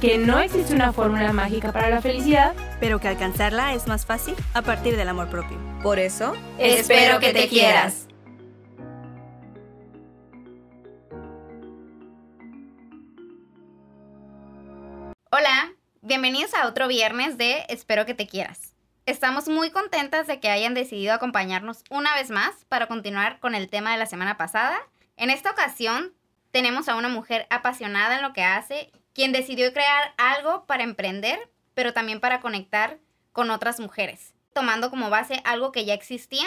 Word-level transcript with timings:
Que 0.00 0.18
no 0.18 0.40
existe 0.40 0.74
una 0.74 0.92
fórmula 0.92 1.32
mágica 1.32 1.72
para 1.72 1.88
la 1.88 2.02
felicidad. 2.02 2.54
Pero 2.80 3.00
que 3.00 3.08
alcanzarla 3.08 3.72
es 3.72 3.86
más 3.86 4.04
fácil 4.04 4.34
a 4.52 4.60
partir 4.60 4.94
del 4.94 5.08
amor 5.08 5.30
propio. 5.30 5.58
Por 5.82 5.98
eso, 5.98 6.34
Espero 6.58 7.18
que 7.18 7.32
te 7.32 7.48
quieras. 7.48 8.06
Hola, 15.30 15.72
bienvenidos 16.02 16.52
a 16.52 16.66
otro 16.68 16.88
viernes 16.88 17.38
de 17.38 17.64
Espero 17.70 18.04
que 18.04 18.12
te 18.12 18.26
quieras. 18.26 18.74
Estamos 19.06 19.48
muy 19.48 19.70
contentas 19.70 20.26
de 20.26 20.40
que 20.40 20.50
hayan 20.50 20.74
decidido 20.74 21.14
acompañarnos 21.14 21.84
una 21.88 22.14
vez 22.14 22.28
más 22.30 22.66
para 22.68 22.86
continuar 22.86 23.38
con 23.40 23.54
el 23.54 23.70
tema 23.70 23.92
de 23.92 23.98
la 23.98 24.06
semana 24.06 24.36
pasada. 24.36 24.76
En 25.16 25.30
esta 25.30 25.52
ocasión 25.52 26.12
tenemos 26.50 26.90
a 26.90 26.96
una 26.96 27.08
mujer 27.08 27.46
apasionada 27.48 28.16
en 28.16 28.22
lo 28.22 28.34
que 28.34 28.42
hace, 28.42 28.90
quien 29.16 29.32
decidió 29.32 29.72
crear 29.72 30.12
algo 30.18 30.66
para 30.66 30.82
emprender, 30.82 31.38
pero 31.72 31.94
también 31.94 32.20
para 32.20 32.42
conectar 32.42 32.98
con 33.32 33.48
otras 33.48 33.80
mujeres, 33.80 34.34
tomando 34.52 34.90
como 34.90 35.08
base 35.08 35.40
algo 35.46 35.72
que 35.72 35.86
ya 35.86 35.94
existía, 35.94 36.46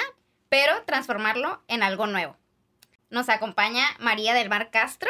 pero 0.49 0.83
transformarlo 0.83 1.63
en 1.67 1.81
algo 1.81 2.05
nuevo. 2.05 2.37
Nos 3.09 3.27
acompaña 3.29 3.87
María 3.97 4.35
del 4.35 4.49
Mar 4.49 4.69
Castro, 4.69 5.09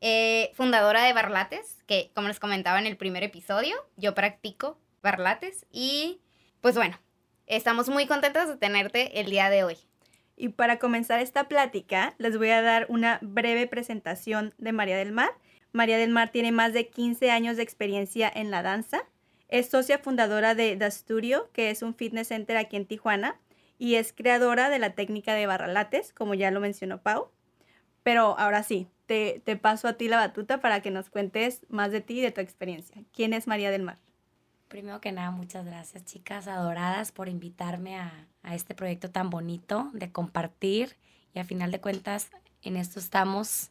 eh, 0.00 0.52
fundadora 0.54 1.02
de 1.02 1.12
Barlates, 1.12 1.82
que 1.86 2.12
como 2.14 2.28
les 2.28 2.40
comentaba 2.40 2.78
en 2.78 2.86
el 2.86 2.96
primer 2.96 3.22
episodio, 3.24 3.76
yo 3.96 4.14
practico 4.14 4.78
Barlates 5.02 5.66
y 5.70 6.22
pues 6.62 6.76
bueno, 6.76 6.98
estamos 7.46 7.90
muy 7.90 8.06
contentas 8.06 8.48
de 8.48 8.56
tenerte 8.56 9.20
el 9.20 9.28
día 9.28 9.50
de 9.50 9.64
hoy. 9.64 9.76
Y 10.34 10.48
para 10.48 10.78
comenzar 10.78 11.20
esta 11.20 11.46
plática, 11.46 12.14
les 12.16 12.38
voy 12.38 12.48
a 12.48 12.62
dar 12.62 12.86
una 12.88 13.18
breve 13.20 13.66
presentación 13.66 14.54
de 14.56 14.72
María 14.72 14.96
del 14.96 15.12
Mar. 15.12 15.32
María 15.76 15.98
del 15.98 16.10
Mar 16.10 16.30
tiene 16.30 16.52
más 16.52 16.72
de 16.72 16.88
15 16.88 17.30
años 17.30 17.56
de 17.58 17.62
experiencia 17.62 18.32
en 18.34 18.50
la 18.50 18.62
danza. 18.62 19.02
Es 19.48 19.68
socia 19.68 19.98
fundadora 19.98 20.54
de 20.54 20.74
The 20.74 20.90
Studio, 20.90 21.50
que 21.52 21.70
es 21.70 21.82
un 21.82 21.94
fitness 21.94 22.28
center 22.28 22.56
aquí 22.56 22.76
en 22.76 22.86
Tijuana, 22.86 23.38
y 23.78 23.96
es 23.96 24.14
creadora 24.14 24.70
de 24.70 24.78
la 24.78 24.94
técnica 24.94 25.34
de 25.34 25.46
barralates, 25.46 26.14
como 26.14 26.32
ya 26.32 26.50
lo 26.50 26.60
mencionó 26.60 27.02
Pau. 27.02 27.30
Pero 28.02 28.38
ahora 28.38 28.62
sí, 28.62 28.88
te, 29.04 29.42
te 29.44 29.56
paso 29.56 29.86
a 29.86 29.92
ti 29.92 30.08
la 30.08 30.16
batuta 30.16 30.60
para 30.60 30.80
que 30.80 30.90
nos 30.90 31.10
cuentes 31.10 31.66
más 31.68 31.92
de 31.92 32.00
ti 32.00 32.20
y 32.20 32.22
de 32.22 32.32
tu 32.32 32.40
experiencia. 32.40 33.02
¿Quién 33.12 33.34
es 33.34 33.46
María 33.46 33.70
del 33.70 33.82
Mar? 33.82 33.98
Primero 34.68 35.02
que 35.02 35.12
nada, 35.12 35.30
muchas 35.30 35.66
gracias, 35.66 36.06
chicas 36.06 36.48
adoradas, 36.48 37.12
por 37.12 37.28
invitarme 37.28 37.98
a, 37.98 38.26
a 38.42 38.54
este 38.54 38.74
proyecto 38.74 39.10
tan 39.10 39.28
bonito 39.28 39.90
de 39.92 40.10
compartir. 40.10 40.96
Y 41.34 41.38
a 41.38 41.44
final 41.44 41.70
de 41.70 41.82
cuentas, 41.82 42.30
en 42.62 42.76
esto 42.76 42.98
estamos, 42.98 43.70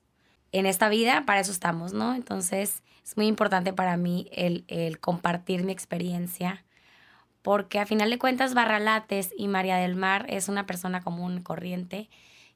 en 0.60 0.66
esta 0.66 0.90
vida, 0.90 1.24
para 1.26 1.42
eso 1.42 1.52
estamos, 1.52 1.94
¿no? 1.94 2.16
Entonces, 2.16 2.82
es 3.04 3.18
muy 3.18 3.28
importante 3.28 3.74
para 3.74 3.98
mí 3.98 4.30
el, 4.32 4.64
el 4.68 5.00
compartir 5.00 5.64
mi 5.64 5.72
experiencia, 5.72 6.64
porque 7.42 7.80
a 7.80 7.86
final 7.86 8.10
de 8.10 8.18
cuentas, 8.18 8.54
Barralates 8.54 9.34
y 9.38 9.48
María 9.48 9.78
del 9.78 9.96
Mar 9.96 10.26
es 10.30 10.48
una 10.48 10.66
persona 10.66 11.02
común, 11.02 11.42
corriente, 11.42 12.10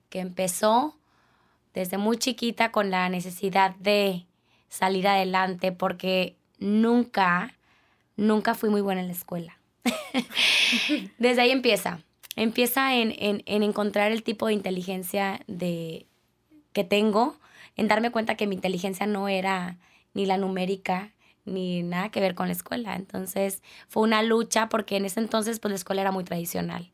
que 0.10 0.20
empezó 0.20 0.98
desde 1.74 1.98
muy 1.98 2.18
chiquita 2.18 2.72
con 2.72 2.90
la 2.90 3.10
necesidad 3.10 3.76
de 3.76 4.26
salir 4.70 5.08
adelante, 5.08 5.72
porque 5.72 6.36
nunca 6.58 7.54
nunca 8.20 8.54
fui 8.54 8.70
muy 8.70 8.82
buena 8.82 9.02
en 9.02 9.08
la 9.08 9.14
escuela. 9.14 9.58
Desde 11.18 11.42
ahí 11.42 11.52
empieza. 11.52 12.00
Empieza 12.36 12.96
en, 12.96 13.14
en, 13.18 13.44
en, 13.46 13.64
encontrar 13.64 14.12
el 14.12 14.24
tipo 14.24 14.48
de 14.48 14.54
inteligencia 14.54 15.42
de, 15.48 16.06
que 16.74 16.84
tengo, 16.84 17.36
en 17.80 17.88
darme 17.88 18.12
cuenta 18.12 18.36
que 18.36 18.46
mi 18.46 18.56
inteligencia 18.56 19.06
no 19.06 19.30
era 19.30 19.78
ni 20.14 20.26
la 20.26 20.38
numérica, 20.38 21.14
ni 21.46 21.82
nada 21.82 22.10
que 22.10 22.20
ver 22.20 22.36
con 22.36 22.48
la 22.48 22.52
escuela. 22.52 22.96
Entonces 22.96 23.64
fue 23.88 24.04
una 24.04 24.22
lucha 24.22 24.68
porque 24.68 24.98
en 24.98 25.06
ese 25.06 25.22
entonces 25.22 25.62
pues 25.62 25.72
la 25.72 25.76
escuela 25.78 26.02
era 26.02 26.12
muy 26.12 26.26
tradicional. 26.26 26.92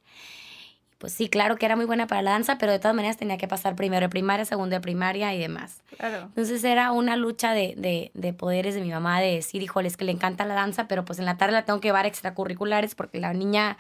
Pues 1.00 1.12
sí, 1.12 1.28
claro 1.28 1.58
que 1.58 1.66
era 1.66 1.76
muy 1.76 1.86
buena 1.86 2.06
para 2.06 2.22
la 2.22 2.32
danza, 2.32 2.60
pero 2.60 2.72
de 2.72 2.78
todas 2.78 2.96
maneras 2.96 3.18
tenía 3.18 3.38
que 3.38 3.48
pasar 3.48 3.76
primero 3.76 4.06
de 4.06 4.10
primaria, 4.10 4.46
segundo 4.46 4.76
de 4.76 4.80
primaria 4.80 5.34
y 5.34 5.40
demás. 5.40 5.82
Claro. 5.98 6.18
Entonces 6.28 6.64
era 6.64 6.92
una 6.92 7.18
lucha 7.18 7.54
de, 7.54 7.74
de, 7.78 8.12
de 8.14 8.34
poderes 8.34 8.76
de 8.76 8.82
mi 8.82 8.92
mamá 8.92 9.20
de 9.20 9.34
decir, 9.34 9.64
híjole, 9.64 9.88
es 9.88 9.98
que 9.98 10.06
le 10.06 10.12
encanta 10.12 10.46
la 10.46 10.54
danza, 10.54 10.88
pero 10.88 11.04
pues 11.04 11.18
en 11.18 11.26
la 11.26 11.38
tarde 11.38 11.54
la 11.54 11.66
tengo 11.66 11.82
que 11.82 11.88
llevar 11.88 12.06
a 12.06 12.08
extracurriculares 12.08 12.94
porque 12.94 13.20
la 13.20 13.34
niña 13.34 13.78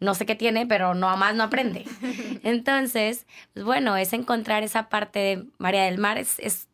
no 0.00 0.14
sé 0.14 0.26
qué 0.26 0.34
tiene, 0.34 0.66
pero 0.66 0.94
no 0.94 1.14
más 1.16 1.34
no 1.34 1.44
aprende. 1.44 1.84
Entonces, 2.42 3.26
pues 3.54 3.64
bueno, 3.64 3.96
es 3.96 4.12
encontrar 4.12 4.62
esa 4.62 4.88
parte 4.88 5.18
de 5.18 5.44
María 5.58 5.84
del 5.84 5.98
Mar, 5.98 6.18
es, 6.18 6.38
es 6.38 6.68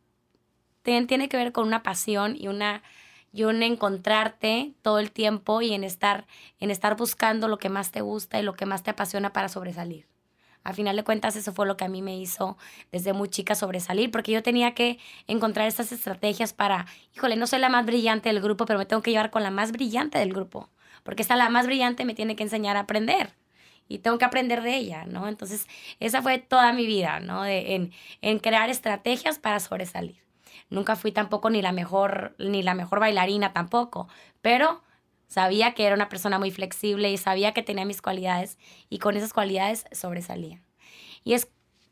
tiene, 0.81 1.07
tiene 1.07 1.29
que 1.29 1.37
ver 1.37 1.51
con 1.51 1.65
una 1.65 1.83
pasión 1.83 2.35
y 2.37 2.47
una 2.47 2.83
y 3.33 3.45
un 3.45 3.63
encontrarte 3.63 4.73
todo 4.83 4.99
el 4.99 5.11
tiempo 5.11 5.61
y 5.61 5.73
en 5.73 5.83
estar, 5.83 6.27
en 6.59 6.69
estar 6.69 6.95
buscando 6.95 7.47
lo 7.47 7.57
que 7.57 7.67
más 7.67 7.91
te 7.91 8.01
gusta 8.01 8.39
y 8.39 8.43
lo 8.43 8.53
que 8.53 8.67
más 8.67 8.83
te 8.83 8.91
apasiona 8.91 9.33
para 9.33 9.49
sobresalir. 9.49 10.07
A 10.63 10.71
final 10.73 10.95
de 10.95 11.03
cuentas, 11.03 11.35
eso 11.35 11.51
fue 11.51 11.65
lo 11.65 11.75
que 11.75 11.83
a 11.83 11.89
mí 11.89 12.01
me 12.01 12.17
hizo 12.17 12.57
desde 12.91 13.11
muy 13.11 13.27
chica 13.27 13.55
sobresalir, 13.55 14.11
porque 14.11 14.31
yo 14.31 14.43
tenía 14.43 14.73
que 14.73 14.97
encontrar 15.27 15.67
estas 15.67 15.91
estrategias 15.91 16.53
para, 16.53 16.85
híjole, 17.15 17.35
no 17.35 17.47
soy 17.47 17.59
la 17.59 17.69
más 17.69 17.85
brillante 17.85 18.29
del 18.29 18.41
grupo, 18.41 18.65
pero 18.65 18.79
me 18.79 18.85
tengo 18.85 19.01
que 19.01 19.11
llevar 19.11 19.31
con 19.31 19.43
la 19.43 19.51
más 19.51 19.71
brillante 19.73 20.19
del 20.19 20.31
grupo, 20.31 20.69
porque 21.03 21.21
esta 21.21 21.35
la 21.35 21.49
más 21.49 21.65
brillante 21.65 22.05
me 22.05 22.15
tiene 22.15 22.35
que 22.35 22.43
enseñar 22.43 22.77
a 22.77 22.81
aprender 22.81 23.33
y 23.87 23.99
tengo 23.99 24.17
que 24.17 24.25
aprender 24.25 24.61
de 24.61 24.75
ella, 24.75 25.05
¿no? 25.05 25.27
Entonces, 25.27 25.67
esa 25.99 26.21
fue 26.21 26.39
toda 26.39 26.73
mi 26.73 26.87
vida, 26.87 27.19
¿no? 27.19 27.43
De, 27.43 27.75
en, 27.75 27.91
en 28.21 28.39
crear 28.39 28.69
estrategias 28.69 29.39
para 29.39 29.59
sobresalir. 29.59 30.23
Nunca 30.69 30.95
fui 30.95 31.11
tampoco 31.11 31.49
ni 31.49 31.61
la 31.61 31.71
mejor, 31.71 32.35
ni 32.39 32.63
la 32.63 32.73
mejor 32.73 32.99
bailarina 32.99 33.53
tampoco, 33.53 34.07
pero 34.41 34.81
sabía 35.27 35.73
que 35.73 35.85
era 35.85 35.95
una 35.95 36.09
persona 36.09 36.39
muy 36.39 36.51
flexible 36.51 37.11
y 37.11 37.17
sabía 37.17 37.53
que 37.53 37.63
tenía 37.63 37.85
mis 37.85 38.01
cualidades 38.01 38.57
y 38.89 38.99
con 38.99 39.17
esas 39.17 39.33
cualidades 39.33 39.85
sobresalía. 39.91 40.61
Y 41.23 41.33
es 41.33 41.49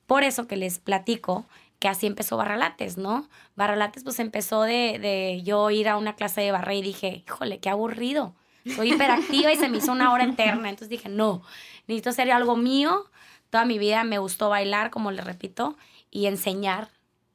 por 0.08 0.24
eso 0.24 0.48
que 0.48 0.58
les 0.58 0.80
platico 0.80 1.46
que 1.80 1.88
así 1.88 2.06
empezó 2.06 2.38
Barralates, 2.38 2.98
¿no? 2.98 3.28
Barralates 3.56 4.04
pues 4.04 4.20
empezó 4.20 4.62
de, 4.64 5.00
de 5.00 5.42
yo 5.44 5.72
ir 5.72 5.90
a 5.90 5.98
una 5.98 6.16
clase 6.16 6.42
de 6.42 6.52
barra 6.52 6.76
y 6.76 6.82
dije, 6.84 7.24
híjole, 7.26 7.60
qué 7.60 7.70
aburrido. 7.70 8.36
Soy 8.76 8.94
hiperactiva 8.94 9.52
y 9.52 9.56
se 9.58 9.70
me 9.70 9.78
hizo 9.78 9.92
una 9.92 10.12
hora 10.14 10.26
eterna. 10.26 10.70
Entonces 10.70 10.90
dije, 10.90 11.10
no, 11.10 11.42
necesito 11.88 12.12
hacer 12.12 12.32
algo 12.32 12.56
mío. 12.56 13.06
Toda 13.50 13.66
mi 13.66 13.80
vida 13.80 14.04
me 14.04 14.18
gustó 14.18 14.50
bailar, 14.50 14.92
como 14.92 15.12
les 15.12 15.26
repito, 15.26 15.78
y 16.10 16.28
enseñar 16.28 16.90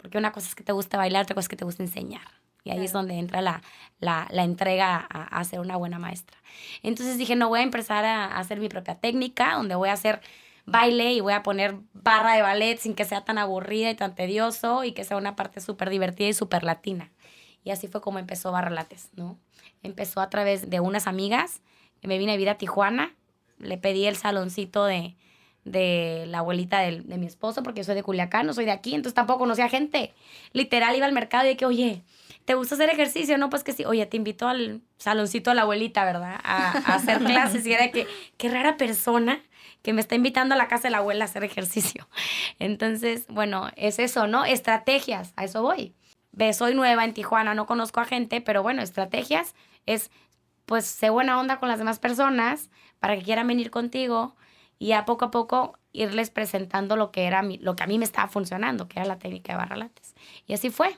porque 0.06 0.18
una 0.18 0.30
cosa 0.30 0.46
es 0.46 0.54
que 0.54 0.62
te 0.62 0.70
gusta 0.70 0.96
bailar, 0.96 1.24
otra 1.24 1.34
cosa 1.34 1.46
es 1.46 1.48
que 1.48 1.56
te 1.56 1.64
gusta 1.64 1.82
enseñar. 1.82 2.22
Y 2.62 2.70
ahí 2.70 2.76
claro. 2.76 2.84
es 2.84 2.92
donde 2.92 3.14
entra 3.14 3.42
la, 3.42 3.60
la, 3.98 4.28
la 4.30 4.44
entrega 4.44 5.04
a, 5.10 5.22
a, 5.24 5.42
ser 5.42 5.58
una 5.58 5.76
buena 5.76 5.98
maestra. 5.98 6.36
Entonces 6.84 7.18
dije, 7.18 7.34
no, 7.34 7.48
voy 7.48 7.58
a 7.58 7.62
empezar 7.64 8.04
a, 8.04 8.26
a, 8.26 8.38
hacer 8.38 8.60
mi 8.60 8.68
propia 8.68 8.94
técnica, 8.94 9.54
donde 9.54 9.74
voy 9.74 9.88
a 9.88 9.94
hacer 9.94 10.20
baile 10.64 11.12
y 11.12 11.20
voy 11.20 11.32
a 11.32 11.42
poner 11.42 11.76
barra 11.92 12.34
de 12.34 12.42
ballet 12.42 12.78
sin 12.78 12.94
que 12.94 13.04
sea 13.04 13.24
tan 13.24 13.38
aburrida 13.38 13.90
y 13.90 13.96
tan 13.96 14.14
tedioso 14.14 14.84
y 14.84 14.92
que 14.92 15.02
sea 15.02 15.16
una 15.16 15.34
parte 15.34 15.60
súper 15.60 15.90
divertida 15.90 16.28
y 16.28 16.34
súper 16.34 16.62
latina. 16.62 17.10
Y 17.66 17.72
así 17.72 17.88
fue 17.88 18.00
como 18.00 18.20
empezó 18.20 18.52
Barralates, 18.52 19.10
¿no? 19.16 19.36
Empezó 19.82 20.20
a 20.20 20.30
través 20.30 20.70
de 20.70 20.78
unas 20.78 21.08
amigas, 21.08 21.62
me 22.00 22.16
vine 22.16 22.30
a 22.30 22.36
vivir 22.36 22.48
a 22.48 22.58
Tijuana, 22.58 23.12
le 23.58 23.76
pedí 23.76 24.06
el 24.06 24.14
saloncito 24.14 24.84
de, 24.84 25.16
de 25.64 26.26
la 26.28 26.38
abuelita 26.38 26.78
de, 26.78 27.00
de, 27.00 27.18
mi 27.18 27.26
esposo, 27.26 27.64
porque 27.64 27.80
yo 27.80 27.84
soy 27.84 27.96
de 27.96 28.04
Culiacán, 28.04 28.46
no 28.46 28.54
soy 28.54 28.66
de 28.66 28.70
aquí, 28.70 28.94
entonces 28.94 29.14
tampoco 29.14 29.40
conocía 29.40 29.68
gente. 29.68 30.14
Literal 30.52 30.94
iba 30.94 31.06
al 31.06 31.12
mercado 31.12 31.44
y 31.44 31.48
de 31.48 31.56
que, 31.56 31.66
oye, 31.66 32.04
¿te 32.44 32.54
gusta 32.54 32.76
hacer 32.76 32.88
ejercicio? 32.88 33.36
No, 33.36 33.50
pues 33.50 33.64
que 33.64 33.72
sí, 33.72 33.84
oye, 33.84 34.06
te 34.06 34.16
invito 34.16 34.46
al 34.46 34.80
saloncito 34.96 35.50
de 35.50 35.56
la 35.56 35.62
abuelita, 35.62 36.04
¿verdad? 36.04 36.38
A, 36.44 36.70
a 36.70 36.94
hacer 36.94 37.18
clases. 37.24 37.66
Y 37.66 37.72
era 37.72 37.90
que, 37.90 38.06
qué 38.36 38.48
rara 38.48 38.76
persona 38.76 39.42
que 39.82 39.92
me 39.92 40.00
está 40.00 40.14
invitando 40.14 40.54
a 40.54 40.58
la 40.58 40.68
casa 40.68 40.84
de 40.84 40.92
la 40.92 40.98
abuela 40.98 41.24
a 41.24 41.26
hacer 41.26 41.42
ejercicio. 41.42 42.08
Entonces, 42.60 43.26
bueno, 43.26 43.70
es 43.74 43.98
eso, 43.98 44.28
¿no? 44.28 44.44
Estrategias, 44.44 45.32
a 45.34 45.42
eso 45.42 45.62
voy. 45.62 45.96
Ve, 46.36 46.52
soy 46.52 46.74
nueva 46.74 47.04
en 47.04 47.14
Tijuana, 47.14 47.54
no 47.54 47.66
conozco 47.66 47.98
a 48.00 48.04
gente, 48.04 48.40
pero 48.40 48.62
bueno, 48.62 48.82
estrategias 48.82 49.54
es, 49.86 50.10
pues, 50.66 50.84
sé 50.84 51.10
buena 51.10 51.40
onda 51.40 51.58
con 51.58 51.68
las 51.68 51.78
demás 51.78 51.98
personas 51.98 52.70
para 53.00 53.16
que 53.16 53.22
quieran 53.22 53.48
venir 53.48 53.70
contigo 53.70 54.36
y 54.78 54.92
a 54.92 55.04
poco 55.06 55.24
a 55.24 55.30
poco 55.30 55.78
irles 55.92 56.28
presentando 56.30 56.94
lo 56.96 57.10
que 57.10 57.24
era 57.24 57.40
mi, 57.42 57.56
lo 57.56 57.74
que 57.74 57.82
a 57.82 57.86
mí 57.86 57.98
me 57.98 58.04
estaba 58.04 58.28
funcionando, 58.28 58.86
que 58.86 58.98
era 59.00 59.08
la 59.08 59.18
técnica 59.18 59.54
de 59.54 59.56
barralates. 59.58 60.14
Y 60.46 60.52
así 60.52 60.68
fue. 60.70 60.96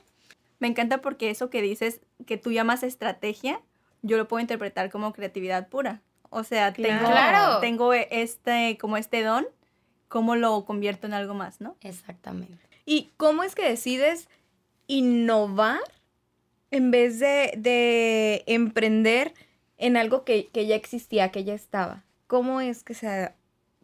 Me 0.59 0.67
encanta 0.67 0.99
porque 0.99 1.29
eso 1.29 1.49
que 1.49 1.61
dices 1.61 2.01
que 2.27 2.37
tú 2.37 2.51
llamas 2.51 2.83
estrategia, 2.83 3.61
yo 4.01 4.17
lo 4.17 4.27
puedo 4.27 4.41
interpretar 4.41 4.89
como 4.91 5.13
creatividad 5.13 5.69
pura. 5.69 6.01
O 6.29 6.43
sea, 6.43 6.73
tengo, 6.73 7.05
Claro. 7.09 7.59
tengo 7.61 7.93
este, 7.93 8.77
como 8.77 8.97
este 8.97 9.23
don, 9.23 9.47
¿cómo 10.09 10.35
lo 10.35 10.65
convierto 10.65 11.07
en 11.07 11.13
algo 11.13 11.33
más, 11.33 11.61
no? 11.61 11.77
Exactamente. 11.79 12.57
¿Y 12.85 13.11
cómo 13.15 13.43
es 13.43 13.55
que 13.55 13.63
decides 13.67 14.27
innovar 14.89 15.79
en 16.71 16.91
vez 16.91 17.19
de, 17.19 17.53
de 17.55 18.43
emprender 18.47 19.33
en 19.77 19.95
algo 19.95 20.25
que, 20.25 20.47
que 20.47 20.67
ya 20.67 20.75
existía, 20.75 21.31
que 21.31 21.45
ya 21.45 21.53
estaba? 21.53 22.03
¿Cómo 22.27 22.59
es 22.59 22.83
que 22.83 22.93
se, 22.93 23.31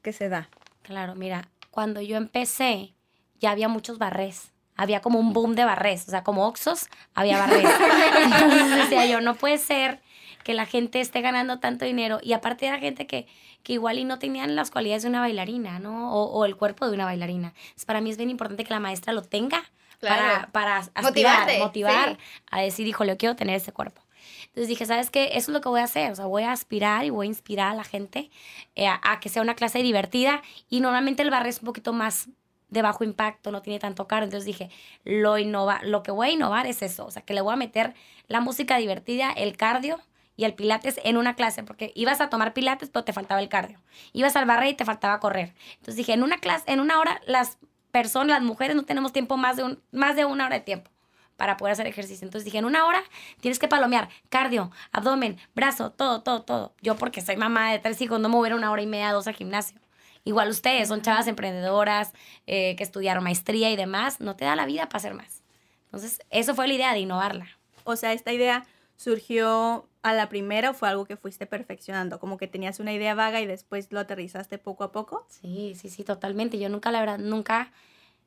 que 0.02 0.12
se 0.12 0.28
da? 0.28 0.50
Claro, 0.81 1.16
mira, 1.16 1.48
cuando 1.72 2.02
yo 2.02 2.18
empecé, 2.18 2.94
ya 3.40 3.52
había 3.52 3.69
muchos 3.69 3.98
barrés. 3.98 4.52
Había 4.75 5.02
como 5.02 5.19
un 5.19 5.31
boom 5.31 5.56
de 5.56 5.63
barrés, 5.63 6.06
o 6.07 6.12
sea, 6.12 6.24
como 6.24 6.48
Oxos, 6.48 6.90
había 7.13 7.38
barrés. 7.40 7.69
Entonces 8.24 8.75
decía 8.75 9.06
yo, 9.06 9.22
no 9.22 9.36
puede 9.36 9.57
ser 9.57 10.02
que 10.44 10.54
la 10.54 10.66
gente 10.66 11.00
esté 11.00 11.22
ganando 11.22 11.60
tanto 11.60 11.86
dinero. 11.86 12.19
Y 12.22 12.34
aparte 12.34 12.68
era 12.68 12.80
gente 12.80 13.07
que, 13.07 13.25
que 13.63 13.74
igual 13.74 14.00
y 14.00 14.04
no 14.06 14.19
tenían 14.19 14.56
las 14.56 14.69
cualidades 14.69 15.04
de 15.04 15.10
una 15.10 15.22
bailarina, 15.22 15.80
¿no? 15.80 16.13
O, 16.13 16.25
o 16.25 16.46
el 16.46 16.56
cuerpo 16.56 16.88
de 16.88 16.94
una 16.94 17.06
bailarina. 17.06 17.54
Entonces, 17.56 17.86
para 17.86 18.02
mí 18.02 18.10
es 18.10 18.18
bien 18.18 18.30
importante 18.30 18.63
que 18.63 18.74
la 18.74 18.80
maestra 18.80 19.13
lo 19.13 19.22
tenga 19.22 19.63
Claro. 20.00 20.47
para, 20.51 20.51
para 20.51 20.77
aspirar, 20.77 21.03
Motivarte, 21.03 21.59
motivar 21.59 22.09
sí. 22.12 22.18
a 22.51 22.62
decir, 22.62 22.88
híjole, 22.88 23.13
yo 23.13 23.18
quiero 23.18 23.36
tener 23.36 23.56
ese 23.56 23.71
cuerpo. 23.71 24.01
Entonces 24.47 24.69
dije, 24.69 24.86
¿sabes 24.86 25.12
qué? 25.12 25.31
Eso 25.33 25.38
es 25.38 25.50
lo 25.50 25.62
que 25.62 25.69
voy 25.69 25.81
a 25.81 25.83
hacer. 25.83 26.12
O 26.12 26.15
sea, 26.15 26.25
voy 26.25 26.44
a 26.44 26.51
aspirar 26.53 27.03
y 27.03 27.09
voy 27.09 27.27
a 27.27 27.30
inspirar 27.30 27.71
a 27.71 27.75
la 27.75 27.83
gente 27.83 28.31
eh, 28.75 28.88
a, 28.88 29.01
a 29.03 29.19
que 29.19 29.27
sea 29.27 29.42
una 29.42 29.56
clase 29.56 29.80
divertida. 29.80 30.42
Y 30.69 30.80
normalmente 30.80 31.24
el 31.24 31.30
barre 31.30 31.50
es 31.50 31.59
un 31.59 31.65
poquito 31.65 31.92
más 31.92 32.30
de 32.69 32.81
bajo 32.81 33.03
impacto, 33.03 33.51
no 33.51 33.62
tiene 33.62 33.80
tanto 33.80 34.07
caro. 34.07 34.24
Entonces 34.24 34.45
dije, 34.45 34.69
lo, 35.03 35.38
innova, 35.38 35.81
lo 35.83 36.03
que 36.03 36.12
voy 36.12 36.30
a 36.30 36.31
innovar 36.31 36.68
es 36.68 36.81
eso. 36.81 37.06
O 37.06 37.12
sea, 37.12 37.24
que 37.24 37.33
le 37.33 37.42
voy 37.42 37.53
a 37.53 37.57
meter 37.57 37.94
la 38.27 38.39
música 38.42 38.77
divertida, 38.77 39.31
el 39.31 39.57
cardio 39.57 40.00
y 40.38 40.45
el 40.45 40.53
pilates 40.53 41.00
en 41.03 41.18
una 41.18 41.36
clase. 41.36 41.63
Porque 41.63 41.92
ibas 41.95 42.21
a 42.21 42.30
tomar 42.30 42.53
pilates, 42.53 42.89
pero 42.89 43.03
te 43.03 43.13
faltaba 43.13 43.42
el 43.42 43.50
cardio. 43.50 43.81
Ibas 44.13 44.36
al 44.36 44.45
barre 44.45 44.69
y 44.69 44.74
te 44.74 44.86
faltaba 44.86 45.19
correr. 45.19 45.53
Entonces 45.74 45.95
dije, 45.95 46.13
en 46.13 46.24
una 46.24 46.38
clase, 46.38 46.63
en 46.68 46.80
una 46.80 47.00
hora, 47.00 47.21
las 47.27 47.57
personas, 47.95 48.42
las 48.42 48.44
mujeres 48.45 48.75
no 48.75 48.83
tenemos 48.83 49.13
tiempo 49.13 49.38
más 49.38 49.56
de, 49.56 49.63
un, 49.63 49.81
más 49.94 50.18
de 50.18 50.25
una 50.25 50.47
hora 50.47 50.56
de 50.56 50.62
tiempo 50.65 50.92
para 51.38 51.56
poder 51.56 51.71
hacer 51.71 51.88
ejercicio. 51.88 52.25
Entonces 52.25 52.44
dije, 52.44 52.57
en 52.57 52.65
una 52.65 52.86
hora 52.86 53.01
tienes 53.39 53.57
que 53.57 53.69
palomear, 53.69 54.09
cardio, 54.27 54.69
abdomen, 54.92 55.38
brazo, 55.56 55.92
todo, 55.92 56.21
todo, 56.21 56.42
todo. 56.42 56.74
Yo 56.81 56.97
porque 56.97 57.21
soy 57.21 57.38
mamá 57.38 57.71
de 57.71 57.80
tres 57.80 58.01
hijos, 58.01 58.19
no 58.19 58.27
me 58.27 58.36
voy 58.36 58.47
a 58.47 58.50
ir 58.50 58.56
una 58.57 58.69
hora 58.69 58.81
y 58.81 58.86
media, 58.86 59.13
dos 59.13 59.27
al 59.27 59.36
gimnasio. 59.36 59.80
Igual 60.25 60.50
ustedes, 60.50 60.89
son 60.89 61.03
chavas 61.03 61.27
emprendedoras 61.27 62.12
eh, 62.47 62.75
que 62.75 62.83
estudiaron 62.83 63.24
maestría 63.24 63.71
y 63.71 63.77
demás, 63.77 64.19
no 64.19 64.36
te 64.36 64.44
da 64.44 64.57
la 64.57 64.65
vida 64.65 64.89
para 64.89 64.97
hacer 64.97 65.13
más. 65.13 65.42
Entonces, 65.86 66.19
eso 66.31 66.53
fue 66.53 66.68
la 66.68 66.74
idea 66.74 66.92
de 66.92 67.00
innovarla. 67.00 67.47
O 67.86 67.95
sea, 67.95 68.12
esta 68.12 68.33
idea 68.33 68.65
surgió 68.97 69.88
a 70.06 70.13
la 70.13 70.30
primera 70.30 70.69
o 70.69 70.74
fue 70.75 70.88
algo 70.88 71.06
que 71.06 71.18
fuiste 71.18 71.48
perfeccionando, 71.48 72.19
como 72.19 72.38
que 72.38 72.48
tenías 72.48 72.80
una 72.80 72.94
idea 72.94 73.16
vaga 73.16 73.42
y 73.42 73.48
después 73.48 73.92
lo 73.92 74.00
aterrizaste 74.00 74.60
poco 74.60 74.84
a 74.84 74.92
poco. 74.92 75.25
Sí, 75.30 75.74
sí, 75.75 75.90
sí, 75.90 76.04
totalmente. 76.04 76.60
Yo 76.60 76.69
nunca, 76.69 76.92
la 76.92 77.00
verdad, 77.00 77.18
nunca, 77.18 77.72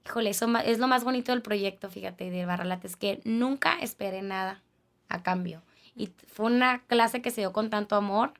híjole, 0.04 0.30
eso 0.30 0.48
es 0.64 0.80
lo 0.80 0.88
más 0.88 1.04
bonito 1.04 1.30
del 1.30 1.40
proyecto, 1.40 1.88
fíjate, 1.88 2.30
de 2.30 2.46
Barralates, 2.46 2.96
que 2.96 3.20
nunca 3.22 3.78
esperé 3.80 4.22
nada 4.22 4.60
a 5.08 5.22
cambio. 5.22 5.62
Y 5.94 6.10
fue 6.26 6.46
una 6.46 6.82
clase 6.88 7.22
que 7.22 7.30
se 7.30 7.42
dio 7.42 7.52
con 7.52 7.70
tanto 7.70 7.94
amor 7.94 8.32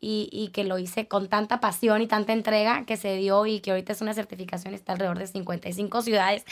y, 0.00 0.28
y 0.32 0.48
que 0.48 0.64
lo 0.64 0.76
hice 0.80 1.06
con 1.06 1.28
tanta 1.28 1.60
pasión 1.60 2.02
y 2.02 2.08
tanta 2.08 2.32
entrega 2.32 2.84
que 2.84 2.96
se 2.96 3.14
dio 3.14 3.46
y 3.46 3.60
que 3.60 3.70
ahorita 3.70 3.92
es 3.92 4.00
una 4.00 4.12
certificación, 4.12 4.74
está 4.74 4.90
alrededor 4.90 5.20
de 5.20 5.28
55 5.28 6.02
ciudades 6.02 6.44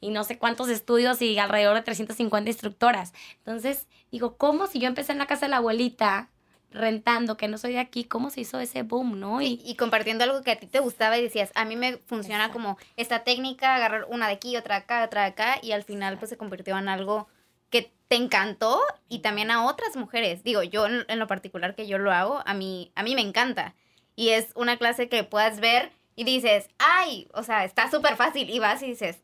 y 0.00 0.08
no 0.08 0.24
sé 0.24 0.38
cuántos 0.38 0.70
estudios 0.70 1.20
y 1.20 1.38
alrededor 1.38 1.76
de 1.76 1.82
350 1.82 2.48
instructoras. 2.48 3.12
Entonces, 3.38 3.86
digo, 4.10 4.36
¿cómo 4.36 4.66
si 4.66 4.78
yo 4.80 4.88
empecé 4.88 5.12
en 5.12 5.18
la 5.18 5.26
casa 5.26 5.46
de 5.46 5.50
la 5.50 5.58
abuelita 5.58 6.30
rentando, 6.72 7.36
que 7.36 7.48
no 7.48 7.58
soy 7.58 7.72
de 7.72 7.80
aquí, 7.80 8.04
cómo 8.04 8.30
se 8.30 8.42
hizo 8.42 8.60
ese 8.60 8.82
boom, 8.82 9.18
no? 9.18 9.42
Y, 9.42 9.60
y 9.64 9.74
compartiendo 9.74 10.24
algo 10.24 10.42
que 10.42 10.52
a 10.52 10.56
ti 10.56 10.66
te 10.66 10.78
gustaba 10.78 11.18
y 11.18 11.22
decías, 11.22 11.50
a 11.54 11.64
mí 11.64 11.76
me 11.76 11.96
funciona 11.96 12.44
Exacto. 12.44 12.52
como 12.52 12.78
esta 12.96 13.24
técnica, 13.24 13.74
agarrar 13.74 14.06
una 14.08 14.28
de 14.28 14.34
aquí, 14.34 14.56
otra 14.56 14.76
de 14.76 14.82
acá, 14.82 15.04
otra 15.04 15.22
de 15.22 15.28
acá, 15.28 15.58
y 15.62 15.72
al 15.72 15.82
final 15.82 16.18
pues 16.18 16.28
se 16.28 16.36
convirtió 16.36 16.78
en 16.78 16.88
algo 16.88 17.28
que 17.70 17.92
te 18.08 18.16
encantó 18.16 18.80
y 19.08 19.20
también 19.20 19.50
a 19.50 19.64
otras 19.64 19.96
mujeres. 19.96 20.44
Digo, 20.44 20.62
yo 20.62 20.86
en, 20.86 21.04
en 21.08 21.18
lo 21.18 21.26
particular 21.26 21.74
que 21.74 21.86
yo 21.86 21.98
lo 21.98 22.12
hago, 22.12 22.42
a 22.44 22.54
mí, 22.54 22.92
a 22.94 23.02
mí 23.02 23.14
me 23.14 23.22
encanta. 23.22 23.74
Y 24.14 24.30
es 24.30 24.50
una 24.54 24.76
clase 24.76 25.08
que 25.08 25.24
puedas 25.24 25.60
ver 25.60 25.92
y 26.14 26.24
dices, 26.24 26.68
ay, 26.78 27.28
o 27.32 27.42
sea, 27.42 27.64
está 27.64 27.90
súper 27.90 28.16
fácil. 28.16 28.50
Y 28.50 28.58
vas 28.58 28.82
y 28.82 28.88
dices, 28.88 29.22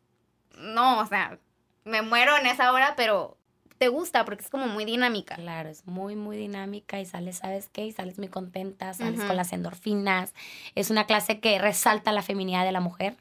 no, 0.57 1.01
o 1.01 1.07
sea, 1.07 1.39
me 1.85 2.03
muero 2.03 2.37
en 2.37 2.47
esa 2.47 2.73
hora, 2.73 2.95
pero 2.97 3.37
te 3.79 3.89
gusta 3.89 4.25
porque 4.25 4.43
es 4.43 4.51
como 4.51 4.67
muy 4.67 4.85
dinámica. 4.85 5.37
Claro, 5.37 5.69
es 5.69 5.87
muy, 5.87 6.17
muy 6.17 6.37
dinámica 6.37 7.01
y 7.01 7.07
sales, 7.07 7.39
¿sabes 7.39 7.69
qué? 7.69 7.87
Y 7.87 7.93
sales 7.93 8.19
muy 8.19 8.29
contenta, 8.29 8.95
sales 8.95 9.23
con 9.25 9.37
las 9.37 9.53
endorfinas. 9.53 10.35
Es 10.75 10.91
una 10.91 11.07
clase 11.07 11.41
que 11.41 11.59
resalta 11.59 12.13
la 12.13 12.23
feminidad 12.23 12.65
de 12.65 12.73
la 12.73 12.81
mujer 12.81 13.17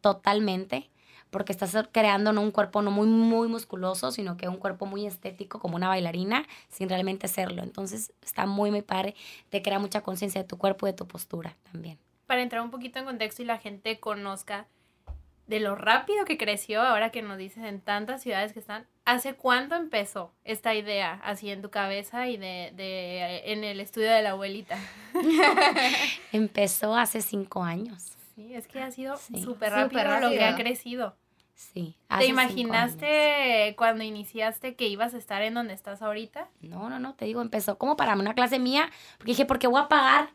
totalmente, 0.00 0.90
porque 1.30 1.52
estás 1.52 1.76
creando 1.90 2.32
no 2.32 2.40
un 2.40 2.52
cuerpo 2.52 2.82
no 2.82 2.90
muy, 2.90 3.06
muy 3.08 3.48
musculoso, 3.48 4.12
sino 4.12 4.36
que 4.36 4.48
un 4.48 4.56
cuerpo 4.56 4.86
muy 4.86 5.06
estético 5.06 5.58
como 5.58 5.76
una 5.76 5.88
bailarina, 5.88 6.46
sin 6.68 6.88
realmente 6.88 7.28
serlo. 7.28 7.62
Entonces 7.62 8.12
está 8.22 8.46
muy, 8.46 8.70
muy 8.70 8.82
padre, 8.82 9.14
te 9.50 9.62
crea 9.62 9.78
mucha 9.78 10.02
conciencia 10.02 10.42
de 10.42 10.48
tu 10.48 10.58
cuerpo 10.58 10.86
y 10.86 10.90
de 10.90 10.96
tu 10.96 11.06
postura 11.06 11.56
también. 11.72 11.98
Para 12.26 12.42
entrar 12.42 12.62
un 12.62 12.70
poquito 12.70 12.98
en 12.98 13.04
contexto 13.04 13.42
y 13.42 13.44
la 13.44 13.58
gente 13.58 13.98
conozca 14.00 14.66
de 15.46 15.60
lo 15.60 15.76
rápido 15.76 16.24
que 16.24 16.36
creció, 16.36 16.82
ahora 16.82 17.10
que 17.10 17.22
nos 17.22 17.38
dices 17.38 17.64
en 17.64 17.80
tantas 17.80 18.22
ciudades 18.22 18.52
que 18.52 18.58
están, 18.58 18.86
¿hace 19.04 19.34
cuánto 19.34 19.76
empezó 19.76 20.32
esta 20.44 20.74
idea 20.74 21.20
así 21.22 21.50
en 21.50 21.62
tu 21.62 21.70
cabeza 21.70 22.28
y 22.28 22.36
de, 22.36 22.72
de 22.74 23.52
en 23.52 23.62
el 23.62 23.80
estudio 23.80 24.10
de 24.10 24.22
la 24.22 24.30
abuelita? 24.30 24.76
Empezó 26.32 26.96
hace 26.96 27.22
cinco 27.22 27.62
años. 27.62 28.12
Sí, 28.34 28.54
es 28.54 28.66
que 28.66 28.80
ha 28.80 28.90
sido 28.90 29.16
súper 29.16 29.72
rápido, 29.72 30.20
lo 30.20 30.30
que 30.30 30.44
ha 30.44 30.56
crecido. 30.56 31.16
Sí. 31.54 31.96
¿Te 32.08 32.14
hace 32.14 32.26
cinco 32.26 32.42
imaginaste 32.42 33.74
cuando 33.78 34.04
iniciaste 34.04 34.74
que 34.74 34.88
ibas 34.88 35.14
a 35.14 35.18
estar 35.18 35.40
en 35.42 35.54
donde 35.54 35.72
estás 35.72 36.02
ahorita? 36.02 36.48
No, 36.60 36.90
no, 36.90 36.98
no, 36.98 37.14
te 37.14 37.24
digo, 37.24 37.40
empezó 37.40 37.78
como 37.78 37.96
para 37.96 38.14
una 38.14 38.34
clase 38.34 38.58
mía, 38.58 38.90
porque 39.16 39.32
dije, 39.32 39.46
¿por 39.46 39.58
qué 39.58 39.68
voy 39.68 39.80
a 39.80 39.88
pagar 39.88 40.28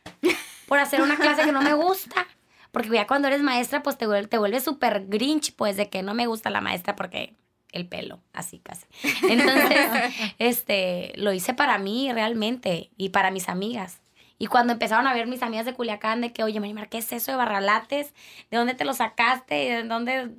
por 0.68 0.80
hacer 0.80 1.02
una 1.02 1.18
clase 1.18 1.44
que 1.44 1.52
no 1.52 1.62
me 1.62 1.74
gusta? 1.74 2.26
Porque 2.72 2.90
ya 2.90 3.08
cuando 3.08 3.28
eres 3.28 3.42
maestra, 3.42 3.84
pues 3.84 3.98
te, 3.98 4.08
te 4.28 4.38
vuelves 4.38 4.64
súper 4.64 5.06
grinch, 5.08 5.56
pues 5.56 5.78
de 5.78 5.90
que 5.90 6.04
no 6.04 6.14
me 6.14 6.28
gusta 6.28 6.50
la 6.50 6.62
maestra 6.62 6.96
porque 6.96 7.36
el 7.72 7.88
pelo, 7.88 8.20
así 8.34 8.60
casi. 8.60 8.86
Entonces, 9.30 10.14
este, 10.40 11.14
lo 11.16 11.34
hice 11.34 11.54
para 11.54 11.78
mí 11.78 12.12
realmente 12.12 12.92
y 12.98 13.10
para 13.10 13.32
mis 13.32 13.50
amigas. 13.50 14.02
Y 14.38 14.48
cuando 14.48 14.74
empezaron 14.74 15.06
a 15.06 15.14
ver 15.14 15.28
mis 15.28 15.44
amigas 15.44 15.66
de 15.66 15.74
Culiacán, 15.74 16.22
de 16.22 16.34
que, 16.34 16.44
oye, 16.44 16.60
Marimar, 16.60 16.90
¿qué 16.90 16.98
es 16.98 17.12
eso 17.12 17.32
de 17.32 17.38
barralates? 17.38 18.14
¿De 18.50 18.58
dónde 18.58 18.74
te 18.74 18.86
lo 18.86 18.94
sacaste? 18.94 19.54
¿De 19.54 19.84
dónde? 19.84 20.32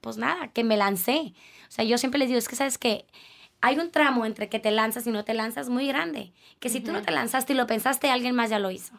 Pues 0.00 0.16
nada, 0.16 0.48
que 0.48 0.62
me 0.62 0.76
lancé. 0.76 1.34
O 1.68 1.70
sea, 1.70 1.84
yo 1.84 1.98
siempre 1.98 2.18
les 2.20 2.28
digo, 2.28 2.38
es 2.38 2.48
que 2.48 2.54
sabes 2.54 2.78
que 2.78 3.06
hay 3.60 3.78
un 3.78 3.90
tramo 3.90 4.24
entre 4.26 4.48
que 4.48 4.60
te 4.60 4.70
lanzas 4.70 5.06
y 5.06 5.10
no 5.10 5.24
te 5.24 5.34
lanzas 5.34 5.68
muy 5.68 5.88
grande. 5.88 6.32
Que 6.60 6.68
si 6.68 6.80
tú 6.80 6.92
no 6.92 7.02
te 7.02 7.10
lanzaste 7.10 7.52
y 7.52 7.56
lo 7.56 7.66
pensaste, 7.66 8.10
alguien 8.10 8.34
más 8.34 8.50
ya 8.50 8.60
lo 8.60 8.70
hizo. 8.70 8.94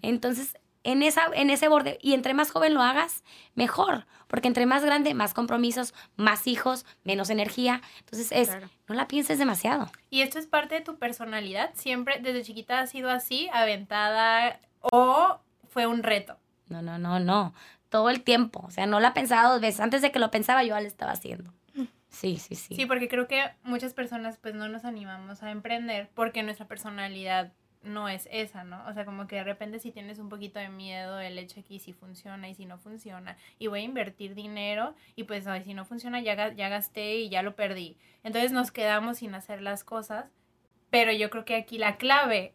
Entonces, 0.00 0.56
en, 0.92 1.02
esa, 1.02 1.26
en 1.34 1.50
ese 1.50 1.68
borde, 1.68 1.98
y 2.02 2.14
entre 2.14 2.34
más 2.34 2.50
joven 2.50 2.74
lo 2.74 2.82
hagas, 2.82 3.22
mejor. 3.54 4.06
Porque 4.26 4.48
entre 4.48 4.66
más 4.66 4.84
grande, 4.84 5.14
más 5.14 5.32
compromisos, 5.34 5.94
más 6.16 6.46
hijos, 6.46 6.84
menos 7.04 7.30
energía. 7.30 7.80
Entonces, 8.00 8.30
es, 8.32 8.48
Claro. 8.48 8.68
no 8.88 8.94
la 8.94 9.08
pienses 9.08 9.38
demasiado. 9.38 9.90
¿Y 10.10 10.20
esto 10.22 10.38
es 10.38 10.46
parte 10.46 10.74
de 10.76 10.80
tu 10.82 10.98
personalidad? 10.98 11.70
¿Siempre 11.74 12.18
desde 12.20 12.42
chiquita 12.42 12.80
has 12.80 12.90
sido 12.90 13.10
así, 13.10 13.48
aventada 13.52 14.60
o 14.80 15.40
fue 15.68 15.86
un 15.86 16.02
reto? 16.02 16.38
No, 16.68 16.82
no, 16.82 16.98
no, 16.98 17.20
no. 17.20 17.54
Todo 17.88 18.10
el 18.10 18.22
tiempo. 18.22 18.62
O 18.66 18.70
sea, 18.70 18.84
no 18.86 19.00
la 19.00 19.14
pensaba 19.14 19.48
dos 19.50 19.60
veces. 19.62 19.80
Antes 19.80 20.02
de 20.02 20.12
que 20.12 20.18
lo 20.18 20.30
pensaba, 20.30 20.62
yo 20.62 20.70
ya 20.74 20.80
lo 20.80 20.86
estaba 20.86 21.12
haciendo. 21.12 21.52
Sí, 22.10 22.38
sí, 22.38 22.54
sí. 22.54 22.74
Sí, 22.74 22.86
porque 22.86 23.06
creo 23.08 23.28
que 23.28 23.50
muchas 23.62 23.92
personas 23.92 24.38
pues 24.38 24.54
no 24.54 24.66
nos 24.68 24.84
animamos 24.86 25.42
a 25.42 25.50
emprender 25.50 26.08
porque 26.14 26.42
nuestra 26.42 26.66
personalidad 26.66 27.52
no 27.82 28.08
es 28.08 28.28
esa, 28.30 28.64
¿no? 28.64 28.84
O 28.86 28.92
sea, 28.92 29.04
como 29.04 29.26
que 29.26 29.36
de 29.36 29.44
repente 29.44 29.78
si 29.78 29.92
tienes 29.92 30.18
un 30.18 30.28
poquito 30.28 30.58
de 30.58 30.68
miedo 30.68 31.20
el 31.20 31.38
hecho 31.38 31.62
que 31.64 31.78
si 31.78 31.92
funciona 31.92 32.48
y 32.48 32.54
si 32.54 32.66
no 32.66 32.78
funciona 32.78 33.36
y 33.58 33.68
voy 33.68 33.80
a 33.80 33.84
invertir 33.84 34.34
dinero 34.34 34.94
y 35.16 35.24
pues 35.24 35.46
ay, 35.46 35.64
si 35.64 35.74
no 35.74 35.84
funciona 35.84 36.20
ya, 36.20 36.52
ya 36.52 36.68
gasté 36.68 37.16
y 37.16 37.28
ya 37.28 37.42
lo 37.42 37.54
perdí. 37.54 37.96
Entonces 38.24 38.52
nos 38.52 38.70
quedamos 38.70 39.18
sin 39.18 39.34
hacer 39.34 39.62
las 39.62 39.84
cosas, 39.84 40.26
pero 40.90 41.12
yo 41.12 41.30
creo 41.30 41.44
que 41.44 41.56
aquí 41.56 41.78
la 41.78 41.96
clave 41.96 42.54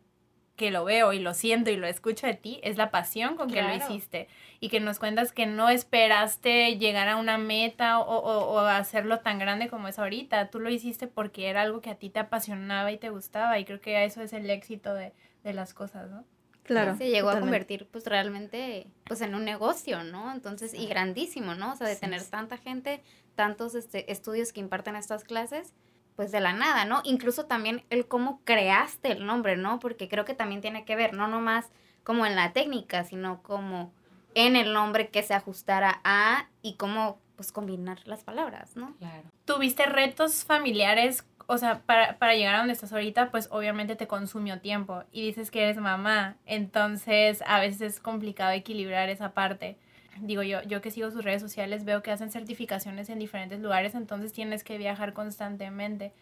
que 0.55 0.69
lo 0.69 0.83
veo 0.85 1.13
y 1.13 1.19
lo 1.19 1.33
siento 1.33 1.71
y 1.71 1.77
lo 1.77 1.87
escucho 1.87 2.27
de 2.27 2.35
ti 2.35 2.59
es 2.63 2.77
la 2.77 2.91
pasión 2.91 3.35
con 3.35 3.49
que 3.49 3.61
lo 3.63 3.73
hiciste 3.73 4.27
y 4.59 4.69
que 4.69 4.79
nos 4.79 4.99
cuentas 4.99 5.31
que 5.31 5.47
no 5.47 5.67
esperaste 5.69 6.77
llegar 6.77 7.07
a 7.09 7.15
una 7.17 7.37
meta 7.37 7.99
o, 7.99 8.17
o- 8.19 8.53
o 8.53 8.59
hacerlo 8.59 9.19
tan 9.19 9.39
grande 9.39 9.67
como 9.67 9.87
es 9.87 9.97
ahorita. 9.97 10.49
Tú 10.49 10.59
lo 10.59 10.69
hiciste 10.69 11.07
porque 11.07 11.47
era 11.49 11.61
algo 11.61 11.81
que 11.81 11.89
a 11.89 11.95
ti 11.95 12.09
te 12.09 12.19
apasionaba 12.19 12.91
y 12.91 12.97
te 12.97 13.09
gustaba 13.09 13.57
y 13.57 13.65
creo 13.65 13.81
que 13.81 14.03
eso 14.05 14.21
es 14.21 14.31
el 14.33 14.49
éxito 14.49 14.93
de, 14.93 15.13
de 15.43 15.53
las 15.53 15.73
cosas, 15.73 16.09
¿no? 16.11 16.23
Claro. 16.63 16.95
Se 16.97 17.09
llegó 17.09 17.29
a 17.29 17.39
convertir 17.41 17.87
pues 17.91 18.05
realmente 18.05 18.87
pues 19.05 19.21
en 19.21 19.35
un 19.35 19.43
negocio, 19.43 20.03
¿no? 20.03 20.31
Entonces, 20.31 20.73
y 20.73 20.85
grandísimo, 20.85 21.55
¿no? 21.55 21.73
O 21.73 21.75
sea, 21.75 21.87
de 21.87 21.95
Sí, 21.95 22.01
tener 22.01 22.21
sí. 22.21 22.31
tanta 22.31 22.57
gente, 22.57 23.01
tantos 23.35 23.75
este, 23.75 24.11
estudios 24.11 24.53
que 24.53 24.61
imparten 24.61 24.95
estas 24.95 25.23
clases, 25.25 25.73
pues 26.15 26.31
de 26.31 26.39
la 26.39 26.53
nada, 26.53 26.85
¿no? 26.85 27.01
Incluso 27.03 27.45
también 27.45 27.83
el 27.89 28.07
cómo 28.07 28.41
creaste 28.43 29.11
el 29.11 29.25
nombre, 29.25 29.57
¿no? 29.57 29.79
Porque 29.79 30.09
creo 30.09 30.25
que 30.25 30.33
también 30.33 30.61
tiene 30.61 30.85
que 30.85 30.95
ver, 30.95 31.13
no 31.13 31.27
nomás 31.27 31.71
como 32.03 32.25
en 32.25 32.35
la 32.35 32.53
técnica, 32.53 33.03
sino 33.03 33.41
como 33.41 33.93
en 34.35 34.55
el 34.55 34.73
nombre 34.73 35.09
que 35.09 35.23
se 35.23 35.33
ajustara 35.33 36.01
a 36.03 36.47
y 36.61 36.75
cómo 36.75 37.19
pues 37.35 37.51
combinar 37.51 37.99
las 38.05 38.23
palabras, 38.23 38.75
¿no? 38.75 38.95
Claro. 38.97 39.23
¿Tuviste 39.45 39.85
retos 39.85 40.45
familiares? 40.45 41.25
O 41.47 41.57
sea, 41.57 41.81
para, 41.81 42.17
para 42.19 42.35
llegar 42.35 42.55
a 42.55 42.59
donde 42.59 42.73
estás 42.73 42.93
ahorita, 42.93 43.31
pues 43.31 43.49
obviamente 43.51 43.95
te 43.95 44.07
consumió 44.07 44.61
tiempo 44.61 45.03
y 45.11 45.25
dices 45.25 45.51
que 45.51 45.63
eres 45.63 45.77
mamá, 45.77 46.37
entonces 46.45 47.43
a 47.45 47.59
veces 47.59 47.81
es 47.81 47.99
complicado 47.99 48.51
equilibrar 48.51 49.09
esa 49.09 49.33
parte. 49.33 49.77
Digo 50.19 50.43
yo, 50.43 50.61
yo 50.63 50.81
que 50.81 50.91
sigo 50.91 51.09
sus 51.11 51.23
redes 51.23 51.41
sociales 51.41 51.85
veo 51.85 52.03
que 52.03 52.11
hacen 52.11 52.31
certificaciones 52.31 53.09
en 53.09 53.19
diferentes 53.19 53.59
lugares, 53.59 53.95
entonces 53.95 54.31
tienes 54.33 54.63
que 54.63 54.77
viajar 54.77 55.13
constantemente 55.13 56.13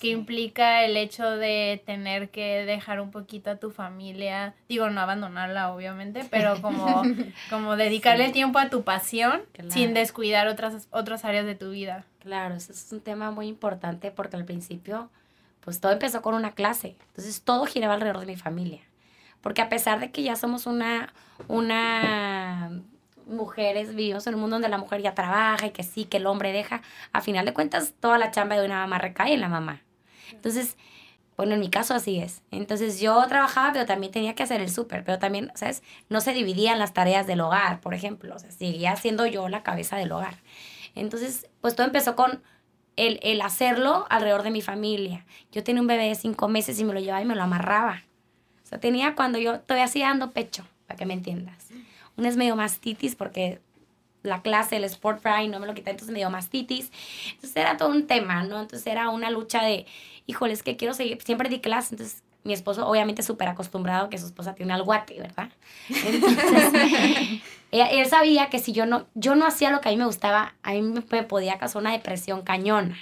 que 0.00 0.08
implica 0.08 0.82
el 0.84 0.96
hecho 0.96 1.28
de 1.28 1.82
tener 1.84 2.30
que 2.30 2.64
dejar 2.64 3.00
un 3.00 3.10
poquito 3.10 3.50
a 3.50 3.56
tu 3.56 3.70
familia, 3.70 4.54
digo, 4.66 4.88
no 4.88 5.00
abandonarla 5.00 5.72
obviamente, 5.72 6.24
pero 6.30 6.62
como, 6.62 7.02
como 7.50 7.76
dedicarle 7.76 8.28
Sí. 8.28 8.32
tiempo 8.32 8.58
a 8.58 8.70
tu 8.70 8.82
pasión 8.82 9.42
Claro. 9.52 9.70
sin 9.70 9.92
descuidar 9.92 10.46
otras, 10.48 10.88
otras 10.90 11.24
áreas 11.26 11.44
de 11.44 11.54
tu 11.54 11.70
vida. 11.70 12.04
Claro, 12.20 12.54
ese 12.54 12.72
es 12.72 12.90
un 12.92 13.00
tema 13.00 13.30
muy 13.30 13.46
importante 13.48 14.10
porque 14.10 14.36
al 14.36 14.46
principio, 14.46 15.10
pues 15.60 15.80
todo 15.80 15.92
empezó 15.92 16.22
con 16.22 16.34
una 16.34 16.52
clase. 16.52 16.96
Entonces 17.08 17.42
todo 17.42 17.66
giraba 17.66 17.92
alrededor 17.94 18.20
de 18.20 18.26
mi 18.26 18.36
familia. 18.36 18.80
Porque 19.42 19.60
a 19.60 19.68
pesar 19.68 20.00
de 20.00 20.10
que 20.12 20.22
ya 20.22 20.36
somos 20.36 20.66
una, 20.66 21.12
una 21.48 22.70
mujeres, 23.30 23.94
vivimos 23.94 24.26
en 24.26 24.34
un 24.34 24.40
mundo 24.40 24.56
donde 24.56 24.68
la 24.68 24.78
mujer 24.78 25.02
ya 25.02 25.14
trabaja 25.14 25.66
y 25.66 25.70
que 25.70 25.82
sí, 25.82 26.04
que 26.04 26.18
el 26.18 26.26
hombre 26.26 26.52
deja, 26.52 26.82
a 27.12 27.20
final 27.20 27.46
de 27.46 27.54
cuentas 27.54 27.94
toda 28.00 28.18
la 28.18 28.30
chamba 28.30 28.58
de 28.58 28.66
una 28.66 28.80
mamá 28.80 28.98
recae 28.98 29.34
en 29.34 29.40
la 29.40 29.48
mamá. 29.48 29.82
Entonces, 30.32 30.76
bueno, 31.36 31.54
en 31.54 31.60
mi 31.60 31.70
caso 31.70 31.94
así 31.94 32.18
es. 32.18 32.42
Entonces 32.50 33.00
yo 33.00 33.26
trabajaba, 33.26 33.72
pero 33.72 33.86
también 33.86 34.12
tenía 34.12 34.34
que 34.34 34.42
hacer 34.42 34.60
el 34.60 34.70
súper, 34.70 35.04
pero 35.04 35.18
también, 35.18 35.50
¿sabes? 35.54 35.82
No 36.10 36.20
se 36.20 36.34
dividían 36.34 36.78
las 36.78 36.92
tareas 36.92 37.26
del 37.26 37.40
hogar, 37.40 37.80
por 37.80 37.94
ejemplo. 37.94 38.36
O 38.36 38.38
sea, 38.38 38.50
seguía 38.50 38.94
siendo 38.96 39.24
yo 39.24 39.48
la 39.48 39.62
cabeza 39.62 39.96
del 39.96 40.12
hogar. 40.12 40.34
Entonces, 40.94 41.48
pues 41.62 41.74
todo 41.74 41.86
empezó 41.86 42.14
con 42.14 42.42
el, 42.96 43.20
el 43.22 43.40
hacerlo 43.40 44.06
alrededor 44.10 44.42
de 44.42 44.50
mi 44.50 44.60
familia. 44.60 45.24
Yo 45.50 45.64
tenía 45.64 45.80
un 45.80 45.86
bebé 45.86 46.08
de 46.08 46.14
cinco 46.14 46.48
meses 46.48 46.78
y 46.78 46.84
me 46.84 46.92
lo 46.92 47.00
llevaba 47.00 47.22
y 47.22 47.24
me 47.24 47.34
lo 47.34 47.42
amarraba. 47.42 48.02
O 48.62 48.66
sea, 48.66 48.78
tenía 48.78 49.14
cuando 49.14 49.38
yo 49.38 49.60
todavía 49.60 49.86
así 49.86 50.00
dando 50.00 50.32
pecho, 50.32 50.66
para 50.90 50.98
que 50.98 51.06
me 51.06 51.14
entiendas. 51.14 51.68
Una 52.16 52.28
es 52.28 52.36
medio 52.36 52.56
mastitis 52.56 53.14
porque 53.14 53.60
la 54.24 54.42
clase, 54.42 54.74
el 54.74 54.82
sport 54.82 55.22
fry, 55.22 55.46
no 55.46 55.60
me 55.60 55.68
lo 55.68 55.72
quité, 55.74 55.90
entonces 55.90 56.12
me 56.12 56.18
dio 56.18 56.30
mastitis. 56.30 56.90
Entonces 57.34 57.56
era 57.56 57.76
todo 57.76 57.90
un 57.90 58.08
tema, 58.08 58.42
¿no? 58.42 58.60
Entonces 58.60 58.84
era 58.88 59.08
una 59.08 59.30
lucha 59.30 59.62
de, 59.62 59.86
híjole, 60.26 60.52
es 60.52 60.64
que 60.64 60.76
quiero 60.76 60.92
seguir, 60.92 61.22
siempre 61.22 61.48
di 61.48 61.60
clase, 61.60 61.94
entonces 61.94 62.24
mi 62.42 62.54
esposo 62.54 62.88
obviamente 62.88 63.22
súper 63.22 63.46
acostumbrado 63.46 64.10
que 64.10 64.18
su 64.18 64.26
esposa 64.26 64.56
tiene 64.56 64.72
al 64.72 64.82
guate, 64.82 65.16
¿verdad? 65.20 65.50
Entonces, 65.88 66.72
él, 67.70 68.06
sabía 68.06 68.50
que 68.50 68.58
si 68.58 68.72
yo 68.72 68.84
no, 68.84 69.06
yo 69.14 69.36
no 69.36 69.46
hacía 69.46 69.70
lo 69.70 69.80
que 69.80 69.90
a 69.90 69.92
mí 69.92 69.96
me 69.96 70.06
gustaba, 70.06 70.54
a 70.64 70.72
mí 70.72 70.82
me 70.82 71.22
podía 71.22 71.56
causar 71.58 71.82
una 71.82 71.92
depresión 71.92 72.42
cañona. 72.42 72.98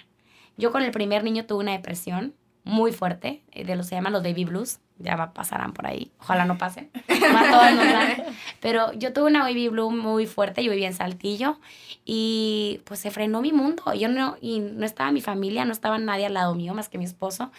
Yo 0.59 0.73
con 0.73 0.83
el 0.83 0.91
primer 0.91 1.25
niño 1.25 1.47
tuve 1.47 1.61
una 1.61 1.73
depresión 1.73 2.35
muy 2.69 2.93
fuerte, 2.93 3.43
eh, 3.53 3.65
de 3.65 3.77
los 3.77 3.87
se 3.87 3.95
llaman 3.95 4.13
los 4.13 4.23
baby 4.23 4.45
blues, 4.45 4.79
ya 4.99 5.17
va, 5.17 5.33
pasarán 5.33 5.73
por 5.73 5.87
ahí, 5.87 6.13
ojalá 6.21 6.45
no 6.45 6.59
pasen, 6.59 6.91
pero 8.61 8.93
yo 8.93 9.15
tuve 9.15 9.25
una 9.25 9.41
baby 9.41 9.69
blue 9.69 9.91
muy 9.91 10.27
fuerte, 10.27 10.63
yo 10.63 10.71
vivía 10.71 10.87
en 10.87 10.93
Saltillo 10.93 11.59
y 12.05 12.83
pues 12.85 13.01
se 13.01 13.11
frenó 13.11 13.41
mi 13.41 13.53
mundo, 13.53 13.95
yo 13.95 14.09
no, 14.09 14.37
y 14.43 14.61
no 14.61 14.85
estaba 14.85 15.11
mi 15.13 15.23
familia, 15.23 15.65
no 15.65 15.73
estaba 15.73 15.97
nadie 15.99 16.27
al 16.27 16.35
lado 16.35 16.55
mío 16.55 16.75
más 16.75 16.91
que 16.91 16.99
mi 16.99 17.05
esposo, 17.05 17.51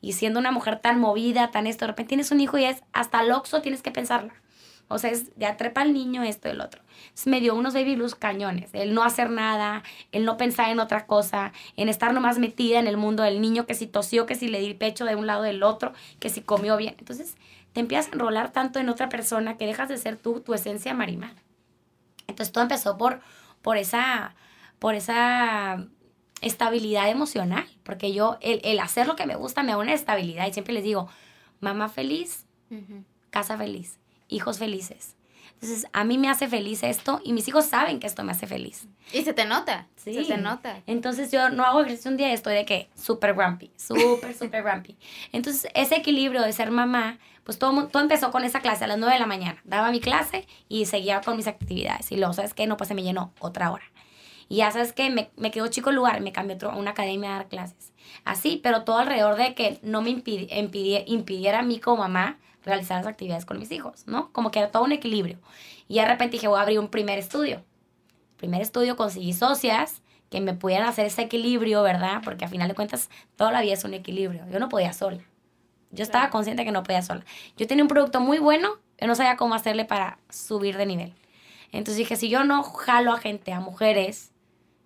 y 0.00 0.14
siendo 0.14 0.40
una 0.40 0.50
mujer 0.50 0.78
tan 0.78 0.98
movida, 0.98 1.50
tan 1.50 1.66
esto, 1.66 1.84
de 1.84 1.88
repente 1.88 2.08
tienes 2.08 2.30
un 2.30 2.40
hijo 2.40 2.56
y 2.56 2.64
es 2.64 2.82
hasta 2.94 3.20
el 3.20 3.32
oxo 3.32 3.60
tienes 3.60 3.82
que 3.82 3.90
pensarla. 3.90 4.32
O 4.88 4.98
sea, 4.98 5.10
es 5.10 5.36
de 5.36 5.46
atrepa 5.46 5.80
al 5.80 5.92
niño 5.92 6.22
esto 6.22 6.48
y 6.48 6.52
el 6.52 6.60
otro. 6.60 6.82
Entonces 7.04 7.26
me 7.26 7.40
dio 7.40 7.54
unos 7.54 7.74
baby 7.74 7.96
blues 7.96 8.14
cañones. 8.14 8.70
El 8.72 8.94
no 8.94 9.02
hacer 9.02 9.30
nada, 9.30 9.82
el 10.12 10.24
no 10.24 10.36
pensar 10.36 10.70
en 10.70 10.78
otra 10.78 11.06
cosa, 11.06 11.52
en 11.76 11.88
estar 11.88 12.12
nomás 12.12 12.38
metida 12.38 12.78
en 12.78 12.86
el 12.86 12.96
mundo 12.96 13.22
del 13.22 13.40
niño, 13.40 13.66
que 13.66 13.74
si 13.74 13.86
tosió, 13.86 14.26
que 14.26 14.34
si 14.34 14.48
le 14.48 14.60
di 14.60 14.74
pecho 14.74 15.04
de 15.04 15.16
un 15.16 15.26
lado 15.26 15.42
del 15.42 15.62
otro, 15.62 15.92
que 16.20 16.28
si 16.28 16.42
comió 16.42 16.76
bien. 16.76 16.96
Entonces 16.98 17.36
te 17.72 17.80
empiezas 17.80 18.08
a 18.08 18.14
enrolar 18.14 18.52
tanto 18.52 18.78
en 18.78 18.88
otra 18.88 19.08
persona 19.08 19.56
que 19.56 19.66
dejas 19.66 19.88
de 19.88 19.96
ser 19.96 20.16
tú, 20.16 20.40
tu 20.40 20.54
esencia 20.54 20.94
marimar. 20.94 21.34
Entonces 22.26 22.52
todo 22.52 22.62
empezó 22.62 22.96
por, 22.96 23.20
por 23.62 23.76
esa, 23.76 24.34
por 24.78 24.94
esa 24.94 25.86
estabilidad 26.40 27.08
emocional, 27.08 27.66
porque 27.82 28.12
yo, 28.12 28.38
el, 28.40 28.60
el 28.64 28.78
hacer 28.80 29.06
lo 29.06 29.16
que 29.16 29.26
me 29.26 29.34
gusta 29.34 29.62
me 29.62 29.72
da 29.72 29.78
una 29.78 29.94
estabilidad 29.94 30.46
y 30.46 30.52
siempre 30.52 30.74
les 30.74 30.84
digo, 30.84 31.08
mamá 31.60 31.88
feliz, 31.88 32.46
casa 33.30 33.56
feliz, 33.56 33.98
hijos 34.28 34.58
felices. 34.58 35.16
Entonces, 35.54 35.86
a 35.92 36.04
mí 36.04 36.18
me 36.18 36.28
hace 36.28 36.48
feliz 36.48 36.82
esto 36.82 37.20
y 37.24 37.32
mis 37.32 37.46
hijos 37.48 37.64
saben 37.64 37.98
que 38.00 38.06
esto 38.06 38.22
me 38.24 38.32
hace 38.32 38.46
feliz. 38.46 38.86
Y 39.12 39.22
se 39.22 39.32
te 39.32 39.44
nota, 39.46 39.86
Sí. 39.96 40.12
se 40.12 40.24
te 40.24 40.36
nota. 40.36 40.82
Entonces, 40.86 41.30
yo 41.30 41.48
no 41.48 41.64
hago 41.64 41.80
ejercicio 41.80 42.10
un 42.10 42.16
día 42.16 42.28
y 42.30 42.32
estoy 42.34 42.54
de 42.54 42.64
que 42.66 42.90
súper 42.96 43.34
grumpy, 43.34 43.70
súper, 43.76 44.34
súper 44.34 44.62
grumpy. 44.62 44.98
Entonces, 45.32 45.70
ese 45.74 45.94
equilibrio 45.96 46.42
de 46.42 46.52
ser 46.52 46.70
mamá, 46.70 47.18
pues 47.44 47.58
todo, 47.58 47.86
todo 47.88 48.02
empezó 48.02 48.30
con 48.30 48.44
esa 48.44 48.60
clase 48.60 48.84
a 48.84 48.88
las 48.88 48.98
9 48.98 49.14
de 49.14 49.20
la 49.20 49.26
mañana. 49.26 49.60
Daba 49.64 49.90
mi 49.90 50.00
clase 50.00 50.46
y 50.68 50.84
seguía 50.86 51.20
con 51.22 51.36
mis 51.36 51.46
actividades. 51.46 52.10
Y 52.12 52.16
luego, 52.16 52.32
¿sabes 52.34 52.52
qué? 52.52 52.66
No, 52.66 52.76
pues 52.76 52.88
se 52.88 52.94
me 52.94 53.02
llenó 53.02 53.32
otra 53.38 53.70
hora. 53.70 53.84
Y 54.48 54.56
ya 54.56 54.70
sabes 54.70 54.92
que 54.92 55.08
me, 55.08 55.30
me 55.36 55.50
quedó 55.50 55.68
chico 55.68 55.88
el 55.90 55.96
lugar, 55.96 56.20
me 56.20 56.32
cambié 56.32 56.58
a 56.60 56.68
una 56.76 56.90
academia 56.90 57.30
a 57.30 57.36
dar 57.36 57.48
clases. 57.48 57.92
Así, 58.24 58.60
pero 58.62 58.82
todo 58.84 58.98
alrededor 58.98 59.36
de 59.36 59.54
que 59.54 59.78
no 59.82 60.02
me 60.02 60.10
impidi- 60.10 60.48
impidi- 60.50 61.04
impidiera 61.06 61.60
a 61.60 61.62
mí 61.62 61.78
como 61.80 61.98
mamá 61.98 62.38
realizar 62.64 62.98
las 62.98 63.06
actividades 63.06 63.44
con 63.44 63.58
mis 63.58 63.70
hijos, 63.70 64.06
¿no? 64.06 64.32
Como 64.32 64.50
que 64.50 64.58
era 64.58 64.70
todo 64.70 64.84
un 64.84 64.92
equilibrio. 64.92 65.38
Y 65.88 65.96
de 65.96 66.06
repente 66.06 66.32
dije, 66.32 66.48
voy 66.48 66.58
a 66.58 66.62
abrir 66.62 66.78
un 66.78 66.88
primer 66.88 67.18
estudio. 67.18 67.62
Primer 68.36 68.62
estudio 68.62 68.96
conseguí 68.96 69.32
socias 69.32 70.02
que 70.30 70.40
me 70.40 70.54
pudieran 70.54 70.88
hacer 70.88 71.06
ese 71.06 71.22
equilibrio, 71.22 71.82
¿verdad? 71.82 72.20
Porque 72.24 72.44
a 72.44 72.48
final 72.48 72.68
de 72.68 72.74
cuentas 72.74 73.10
toda 73.36 73.52
la 73.52 73.60
vida 73.60 73.74
es 73.74 73.84
un 73.84 73.94
equilibrio. 73.94 74.44
Yo 74.50 74.58
no 74.58 74.68
podía 74.68 74.92
sola. 74.92 75.22
Yo 75.90 76.02
estaba 76.02 76.30
consciente 76.30 76.64
que 76.64 76.72
no 76.72 76.82
podía 76.82 77.02
sola. 77.02 77.24
Yo 77.56 77.66
tenía 77.66 77.84
un 77.84 77.88
producto 77.88 78.20
muy 78.20 78.38
bueno, 78.38 78.70
pero 78.96 79.08
no 79.08 79.14
sabía 79.14 79.36
cómo 79.36 79.54
hacerle 79.54 79.84
para 79.84 80.18
subir 80.28 80.76
de 80.76 80.86
nivel. 80.86 81.14
Entonces 81.70 81.96
dije, 81.96 82.16
si 82.16 82.28
yo 82.28 82.44
no 82.44 82.62
jalo 82.62 83.12
a 83.12 83.18
gente, 83.18 83.52
a 83.52 83.60
mujeres, 83.60 84.32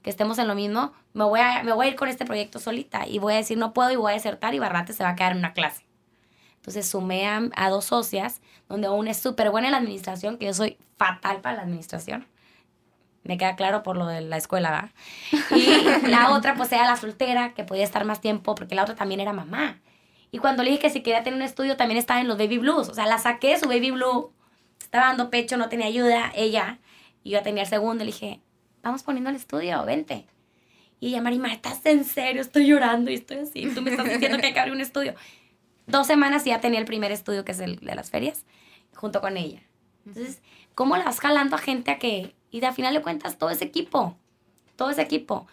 que 0.02 0.10
estemos 0.10 0.38
en 0.38 0.48
lo 0.48 0.54
mismo, 0.54 0.92
me 1.12 1.24
voy 1.24 1.40
a, 1.40 1.62
me 1.62 1.72
voy 1.72 1.86
a 1.86 1.90
ir 1.90 1.96
con 1.96 2.08
este 2.08 2.24
proyecto 2.24 2.58
solita 2.58 3.06
y 3.06 3.18
voy 3.18 3.34
a 3.34 3.36
decir, 3.36 3.58
no 3.58 3.72
puedo 3.72 3.90
y 3.90 3.96
voy 3.96 4.12
a 4.12 4.14
desertar 4.14 4.54
y 4.54 4.58
Barrate 4.58 4.92
se 4.92 5.02
va 5.02 5.10
a 5.10 5.16
quedar 5.16 5.32
en 5.32 5.38
una 5.38 5.52
clase. 5.52 5.87
Entonces 6.68 6.90
sumé 6.90 7.26
a, 7.26 7.40
a 7.56 7.70
dos 7.70 7.86
socias, 7.86 8.42
donde 8.68 8.90
una 8.90 9.12
es 9.12 9.16
súper 9.16 9.50
buena 9.50 9.68
en 9.68 9.72
la 9.72 9.78
administración, 9.78 10.36
que 10.36 10.44
yo 10.44 10.52
soy 10.52 10.76
fatal 10.98 11.40
para 11.40 11.56
la 11.56 11.62
administración. 11.62 12.26
Me 13.24 13.38
queda 13.38 13.56
claro 13.56 13.82
por 13.82 13.96
lo 13.96 14.06
de 14.06 14.20
la 14.20 14.36
escuela, 14.36 14.70
¿verdad? 14.70 14.90
Y 15.56 16.06
la 16.08 16.30
otra, 16.36 16.56
pues 16.56 16.70
era 16.70 16.84
la 16.84 16.96
soltera, 16.96 17.54
que 17.54 17.64
podía 17.64 17.84
estar 17.84 18.04
más 18.04 18.20
tiempo, 18.20 18.54
porque 18.54 18.74
la 18.74 18.82
otra 18.82 18.96
también 18.96 19.20
era 19.20 19.32
mamá. 19.32 19.80
Y 20.30 20.40
cuando 20.40 20.62
le 20.62 20.68
dije 20.68 20.82
que 20.82 20.90
si 20.90 21.00
quería 21.00 21.22
tener 21.22 21.38
un 21.38 21.42
estudio, 21.42 21.78
también 21.78 21.96
estaba 21.96 22.20
en 22.20 22.28
los 22.28 22.36
baby 22.36 22.58
blues. 22.58 22.90
O 22.90 22.94
sea, 22.94 23.06
la 23.06 23.16
saqué 23.16 23.52
de 23.52 23.60
su 23.60 23.66
baby 23.66 23.92
blue, 23.92 24.30
estaba 24.78 25.06
dando 25.06 25.30
pecho, 25.30 25.56
no 25.56 25.70
tenía 25.70 25.86
ayuda, 25.86 26.30
ella, 26.34 26.80
y 27.24 27.30
yo 27.30 27.42
tenía 27.42 27.62
el 27.62 27.68
segundo. 27.70 28.04
Le 28.04 28.10
dije, 28.10 28.42
vamos 28.82 29.02
poniendo 29.04 29.30
el 29.30 29.36
estudio, 29.36 29.82
vente. 29.86 30.26
Y 31.00 31.08
ella, 31.08 31.22
Marima, 31.22 31.50
¿estás 31.50 31.80
en 31.86 32.04
serio? 32.04 32.42
Estoy 32.42 32.66
llorando 32.66 33.10
y 33.10 33.14
estoy 33.14 33.38
así. 33.38 33.70
Tú 33.74 33.80
me 33.80 33.90
estás 33.90 34.06
diciendo 34.06 34.36
que 34.36 34.48
hay 34.48 34.52
que 34.52 34.60
abrir 34.60 34.74
un 34.74 34.82
estudio. 34.82 35.14
Dos 35.88 36.06
semanas 36.06 36.46
y 36.46 36.50
ya 36.50 36.60
tenía 36.60 36.78
el 36.78 36.84
primer 36.84 37.10
estudio, 37.12 37.44
que 37.44 37.52
es 37.52 37.60
el 37.60 37.76
de 37.76 37.94
las 37.94 38.10
ferias, 38.10 38.44
junto 38.94 39.20
con 39.20 39.36
ella. 39.36 39.62
Entonces, 40.06 40.42
¿cómo 40.74 40.96
la 40.96 41.04
vas 41.04 41.18
jalando 41.18 41.56
a 41.56 41.58
gente 41.58 41.90
a 41.90 41.98
que... 41.98 42.34
Y 42.50 42.60
de 42.60 42.66
a 42.66 42.72
final 42.72 42.94
de 42.94 43.02
cuentas, 43.02 43.36
todo 43.36 43.50
ese 43.50 43.64
equipo, 43.64 44.16
todo 44.76 44.90
ese 44.90 45.02
equipo, 45.02 45.46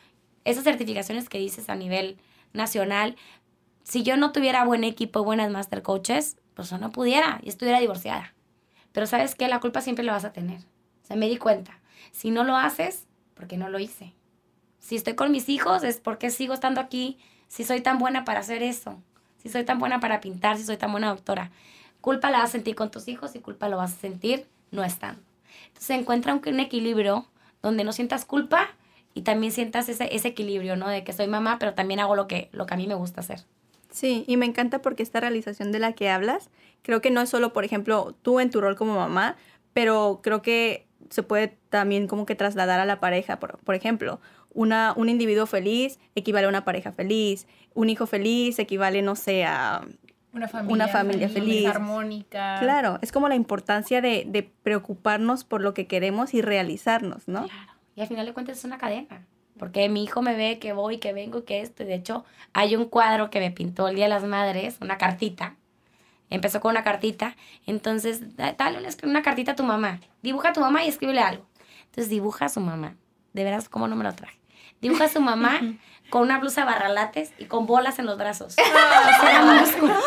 esas 0.46 0.64
certificaciones 0.64 1.28
que 1.28 1.40
dices 1.40 1.70
a 1.70 1.76
nivel 1.76 2.18
nacional, 2.54 3.18
si 3.84 4.04
yo 4.04 4.16
no 4.18 4.32
tuviera 4.32 4.64
buen 4.64 4.84
equipo, 4.84 5.24
buenas 5.24 5.52
master 5.52 5.82
coaches, 5.82 6.38
pues 6.54 6.70
yo 6.70 6.78
no 6.78 6.92
pudiera 6.92 7.40
y 7.44 7.50
estuviera 7.50 7.80
divorciada. 7.80 8.34
Pero 8.94 9.08
sabes 9.08 9.36
qué, 9.36 9.48
la 9.48 9.60
culpa 9.60 9.82
siempre 9.82 10.06
la 10.06 10.14
vas 10.14 10.24
a 10.24 10.32
tener. 10.32 10.62
O 11.04 11.08
sea, 11.08 11.18
me 11.18 11.28
di 11.28 11.38
cuenta. 11.38 11.80
Si 12.12 12.32
no 12.32 12.44
lo 12.44 12.56
haces, 12.56 13.08
porque 13.34 13.58
no 13.58 13.68
lo 13.68 13.78
hice. 13.78 14.14
Si 14.80 14.96
estoy 14.96 15.16
con 15.16 15.32
mis 15.32 15.50
hijos, 15.50 15.84
es 15.84 16.00
porque 16.00 16.30
sigo 16.30 16.54
estando 16.54 16.80
aquí. 16.80 17.20
Si 17.48 17.64
soy 17.64 17.82
tan 17.82 18.00
buena 18.00 18.24
para 18.24 18.40
hacer 18.40 18.64
eso. 18.64 19.02
Si 19.46 19.52
soy 19.52 19.64
tan 19.64 19.78
buena 19.78 20.00
para 20.00 20.22
pintar, 20.22 20.58
si 20.58 20.64
soy 20.64 20.78
tan 20.78 20.92
buena 20.92 21.10
doctora. 21.10 21.52
Culpa 22.02 22.32
la 22.32 22.40
vas 22.40 22.50
a 22.50 22.52
sentir 22.54 22.74
con 22.74 22.90
tus 22.90 23.08
hijos 23.08 23.36
y 23.36 23.40
culpa 23.40 23.70
lo 23.70 23.78
vas 23.78 23.94
a 23.94 23.96
sentir 23.96 24.48
no 24.72 24.84
estando. 24.84 25.22
Entonces 25.68 25.92
encuentra 25.92 26.34
un, 26.34 26.42
un 26.44 26.60
equilibrio 26.60 27.28
donde 27.62 27.84
no 27.84 27.94
sientas 27.94 28.26
culpa 28.26 28.70
y 29.14 29.22
también 29.22 29.52
sientas 29.52 29.88
ese, 29.88 30.16
ese 30.16 30.30
equilibrio, 30.30 30.78
¿no? 30.78 30.88
De 30.88 31.04
que 31.04 31.14
soy 31.14 31.28
mamá, 31.28 31.60
pero 31.60 31.76
también 31.76 32.00
hago 32.00 32.16
lo 32.16 32.26
que, 32.26 32.50
lo 32.54 32.66
que 32.66 32.74
a 32.74 32.78
mí 32.78 32.88
me 32.88 32.96
gusta 32.96 33.22
hacer. 33.22 33.42
Sí, 33.92 34.26
y 34.28 34.36
me 34.36 34.48
encanta 34.48 34.82
porque 34.82 35.04
esta 35.04 35.20
realización 35.20 35.72
de 35.72 35.78
la 35.78 35.94
que 35.94 36.10
hablas, 36.10 36.50
creo 36.82 37.00
que 37.00 37.12
no 37.12 37.22
es 37.22 37.30
solo, 37.30 37.54
por 37.54 37.66
ejemplo, 37.66 38.16
tú 38.24 38.40
en 38.40 38.50
tu 38.50 38.62
rol 38.62 38.76
como 38.76 38.96
mamá, 38.96 39.36
pero 39.74 40.22
creo 40.24 40.42
que 40.42 40.88
se 41.12 41.22
puede 41.22 41.56
también 41.70 42.08
como 42.08 42.26
que 42.26 42.34
trasladar 42.34 42.80
a 42.80 42.86
la 42.86 43.00
pareja. 43.00 43.40
Por, 43.40 43.60
por 43.60 43.76
ejemplo, 43.76 44.20
una, 44.56 44.94
un 44.96 45.08
individuo 45.10 45.46
feliz 45.46 46.00
equivale 46.16 46.48
a 46.48 46.50
una 46.50 46.66
pareja 46.66 46.92
feliz, 46.92 47.46
un 47.76 47.90
hijo 47.92 48.08
feliz 48.08 48.58
equivale, 48.58 49.04
no 49.04 49.16
sé, 49.16 49.46
a... 49.46 49.86
Una 50.34 50.48
familia, 50.50 50.74
Una 50.74 50.88
familia 50.90 51.30
feliz. 51.30 51.66
armónica. 51.68 52.58
Claro, 52.60 52.98
es 53.02 53.12
como 53.14 53.30
la 53.30 53.36
importancia 53.36 54.02
de, 54.02 54.26
de 54.28 54.44
preocuparnos 54.64 55.44
por 55.46 55.62
lo 55.62 55.74
que 55.74 55.88
queremos 55.88 56.34
y 56.34 56.42
realizarnos, 56.42 57.28
¿no? 57.28 57.44
Claro. 57.46 57.72
Y 57.96 58.02
al 58.02 58.08
final 58.08 58.26
de 58.26 58.34
cuentas 58.34 58.58
es 58.58 58.66
una 58.66 58.78
cadena. 58.78 59.26
Porque 59.58 59.88
mi 59.88 60.04
hijo 60.04 60.22
me 60.22 60.36
ve 60.36 60.60
que 60.60 60.74
voy, 60.74 60.98
que 60.98 61.14
vengo 61.14 61.46
que 61.46 61.62
esto. 61.62 61.84
Y 61.84 61.86
de 61.86 61.94
hecho, 61.96 62.26
hay 62.52 62.76
un 62.76 62.84
cuadro 62.86 63.30
que 63.30 63.40
me 63.40 63.52
pintó 63.52 63.88
el 63.88 63.96
Día 63.96 64.06
de 64.06 64.10
las 64.10 64.26
Madres, 64.26 64.76
una 64.82 64.98
cartita. 64.98 65.56
Empezó 66.30 66.60
con 66.60 66.72
una 66.72 66.84
cartita. 66.84 67.38
Entonces, 67.66 68.36
da- 68.36 68.52
dale 68.52 68.80
una, 68.80 68.90
una 69.04 69.22
cartita 69.22 69.54
a 69.54 69.56
tu 69.56 69.64
mamá. 69.64 70.02
Dibuja 70.22 70.50
a 70.50 70.54
tu 70.54 70.60
mamá 70.60 70.84
y 70.84 70.90
escríbele 70.90 71.22
algo. 71.22 71.46
Entonces, 71.86 72.10
dibuja 72.10 72.46
a 72.46 72.50
su 72.50 72.60
mamá. 72.60 72.98
De 73.32 73.46
veras, 73.46 73.70
¿cómo 73.70 73.88
no 73.88 73.96
me 73.96 74.04
lo 74.04 74.12
traje? 74.14 74.38
Dibuja 74.82 75.06
a 75.06 75.10
su 75.10 75.22
mamá 75.22 75.62
con 76.10 76.22
una 76.22 76.40
blusa 76.40 76.66
barralates 76.66 77.34
y 77.38 77.46
con 77.46 77.66
bolas 77.66 78.00
en 78.00 78.06
los 78.06 78.18
brazos. 78.18 78.56
Músculo. 79.62 79.96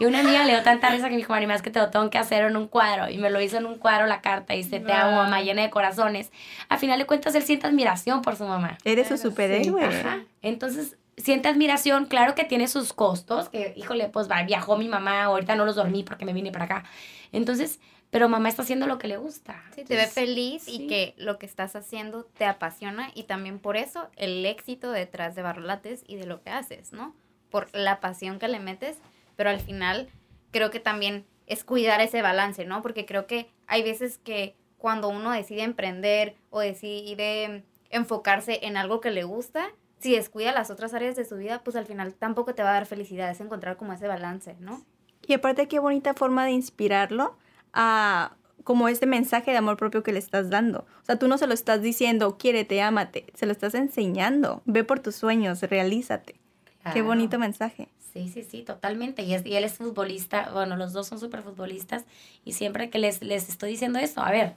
Y 0.00 0.06
una 0.06 0.20
amiga 0.20 0.44
le 0.44 0.52
dio 0.54 0.62
tanta 0.62 0.90
risa 0.90 1.04
que 1.04 1.12
me 1.12 1.18
dijo, 1.18 1.32
Mari, 1.32 1.46
más 1.46 1.62
que 1.62 1.70
te 1.70 1.78
lo 1.78 1.88
tengo 1.90 2.10
que 2.10 2.18
hacer 2.18 2.44
en 2.44 2.56
un 2.56 2.66
cuadro. 2.66 3.08
Y 3.08 3.18
me 3.18 3.30
lo 3.30 3.40
hizo 3.40 3.58
en 3.58 3.66
un 3.66 3.78
cuadro 3.78 4.06
la 4.06 4.20
carta 4.20 4.54
y 4.54 4.58
dice, 4.58 4.80
te 4.80 4.92
amo, 4.92 5.16
mamá, 5.16 5.40
llena 5.42 5.62
de 5.62 5.70
corazones. 5.70 6.32
Al 6.68 6.78
final 6.78 6.98
de 6.98 7.06
cuentas, 7.06 7.34
él 7.36 7.44
siente 7.44 7.68
admiración 7.68 8.20
por 8.22 8.34
su 8.34 8.44
mamá. 8.44 8.76
Eres 8.84 9.08
su 9.08 9.16
superhéroe. 9.16 9.84
Ajá. 9.84 10.24
Entonces, 10.42 10.96
siente 11.16 11.48
admiración. 11.48 12.06
Claro 12.06 12.34
que 12.34 12.42
tiene 12.44 12.66
sus 12.66 12.92
costos, 12.92 13.48
que, 13.50 13.72
híjole, 13.76 14.08
pues 14.08 14.28
va, 14.28 14.42
viajó 14.42 14.76
mi 14.76 14.88
mamá, 14.88 15.24
ahorita 15.24 15.54
no 15.54 15.64
los 15.64 15.76
dormí 15.76 16.02
porque 16.02 16.24
me 16.24 16.32
vine 16.32 16.50
para 16.50 16.64
acá. 16.64 16.84
Entonces, 17.30 17.78
pero 18.10 18.28
mamá 18.28 18.48
está 18.48 18.62
haciendo 18.62 18.86
lo 18.86 18.98
que 18.98 19.08
le 19.08 19.16
gusta. 19.16 19.62
Sí, 19.74 19.84
te 19.84 19.96
ve 19.96 20.06
feliz 20.06 20.64
sí. 20.64 20.82
y 20.82 20.86
que 20.86 21.14
lo 21.16 21.38
que 21.38 21.46
estás 21.46 21.74
haciendo 21.76 22.24
te 22.24 22.44
apasiona 22.44 23.10
y 23.14 23.24
también 23.24 23.58
por 23.58 23.76
eso 23.76 24.08
el 24.16 24.44
éxito 24.46 24.90
detrás 24.92 25.34
de 25.34 25.42
Barrolates 25.42 26.04
y 26.06 26.16
de 26.16 26.26
lo 26.26 26.42
que 26.42 26.50
haces, 26.50 26.92
¿no? 26.92 27.14
Por 27.50 27.74
la 27.74 28.00
pasión 28.00 28.38
que 28.38 28.48
le 28.48 28.60
metes, 28.60 28.98
pero 29.36 29.50
al 29.50 29.60
final 29.60 30.08
creo 30.52 30.70
que 30.70 30.80
también 30.80 31.26
es 31.46 31.64
cuidar 31.64 32.00
ese 32.00 32.22
balance, 32.22 32.64
¿no? 32.64 32.82
Porque 32.82 33.06
creo 33.06 33.26
que 33.26 33.50
hay 33.66 33.82
veces 33.82 34.18
que 34.18 34.54
cuando 34.78 35.08
uno 35.08 35.30
decide 35.30 35.62
emprender 35.62 36.36
o 36.50 36.60
decide 36.60 37.64
enfocarse 37.90 38.60
en 38.62 38.76
algo 38.76 39.00
que 39.00 39.10
le 39.10 39.24
gusta, 39.24 39.70
si 39.98 40.14
descuida 40.14 40.52
las 40.52 40.70
otras 40.70 40.92
áreas 40.94 41.16
de 41.16 41.24
su 41.24 41.36
vida, 41.36 41.62
pues 41.64 41.76
al 41.76 41.86
final 41.86 42.14
tampoco 42.14 42.54
te 42.54 42.62
va 42.62 42.70
a 42.70 42.74
dar 42.74 42.86
felicidad, 42.86 43.30
es 43.30 43.40
encontrar 43.40 43.76
como 43.76 43.92
ese 43.92 44.06
balance, 44.06 44.54
¿no? 44.60 44.84
Y 45.26 45.32
aparte, 45.32 45.68
qué 45.68 45.78
bonita 45.78 46.12
forma 46.12 46.44
de 46.44 46.50
inspirarlo 46.50 47.38
a 47.74 48.36
como 48.62 48.88
este 48.88 49.04
mensaje 49.04 49.50
de 49.50 49.58
amor 49.58 49.76
propio 49.76 50.02
que 50.02 50.12
le 50.12 50.18
estás 50.18 50.48
dando. 50.48 50.86
O 51.02 51.04
sea, 51.04 51.18
tú 51.18 51.28
no 51.28 51.36
se 51.36 51.46
lo 51.46 51.52
estás 51.52 51.82
diciendo, 51.82 52.38
quiérete, 52.38 52.80
ámate, 52.80 53.26
se 53.34 53.44
lo 53.44 53.52
estás 53.52 53.74
enseñando. 53.74 54.62
Ve 54.64 54.84
por 54.84 55.00
tus 55.00 55.16
sueños, 55.16 55.60
realízate. 55.60 56.36
Qué 56.92 57.02
bonito 57.02 57.38
mensaje. 57.38 57.88
Sí, 58.14 58.28
sí, 58.28 58.42
sí, 58.42 58.62
totalmente. 58.62 59.22
Y, 59.22 59.34
es- 59.34 59.44
y 59.44 59.54
él 59.56 59.64
es 59.64 59.74
futbolista, 59.74 60.48
bueno, 60.52 60.76
los 60.76 60.92
dos 60.94 61.06
son 61.08 61.18
súper 61.18 61.42
futbolistas 61.42 62.04
y 62.44 62.52
siempre 62.52 62.88
que 62.88 62.98
les, 62.98 63.22
les 63.22 63.48
estoy 63.48 63.70
diciendo 63.72 63.98
esto, 63.98 64.22
a 64.22 64.30
ver, 64.30 64.54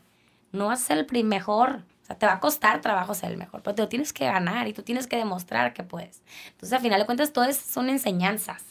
no 0.54 0.68
vas 0.68 0.84
a 0.84 0.86
ser 0.86 1.08
el 1.12 1.24
mejor, 1.26 1.82
o 2.04 2.06
sea, 2.06 2.18
te 2.18 2.26
va 2.28 2.34
a 2.34 2.40
costar 2.40 2.80
trabajo 2.82 3.14
ser 3.14 3.32
el 3.32 3.38
mejor, 3.38 3.62
pero 3.64 3.76
te 3.76 3.82
lo 3.82 3.90
tienes 3.90 4.14
que 4.14 4.26
ganar 4.26 4.68
y 4.68 4.74
tú 4.74 4.84
tienes 4.84 5.08
que 5.08 5.18
demostrar 5.18 5.74
que 5.74 5.84
puedes. 5.84 6.22
Entonces, 6.52 6.72
al 6.74 6.82
final 6.82 7.00
de 7.02 7.06
cuentas, 7.06 7.34
todo 7.34 7.46
es- 7.46 7.58
son 7.58 7.90
enseñanzas. 7.90 8.64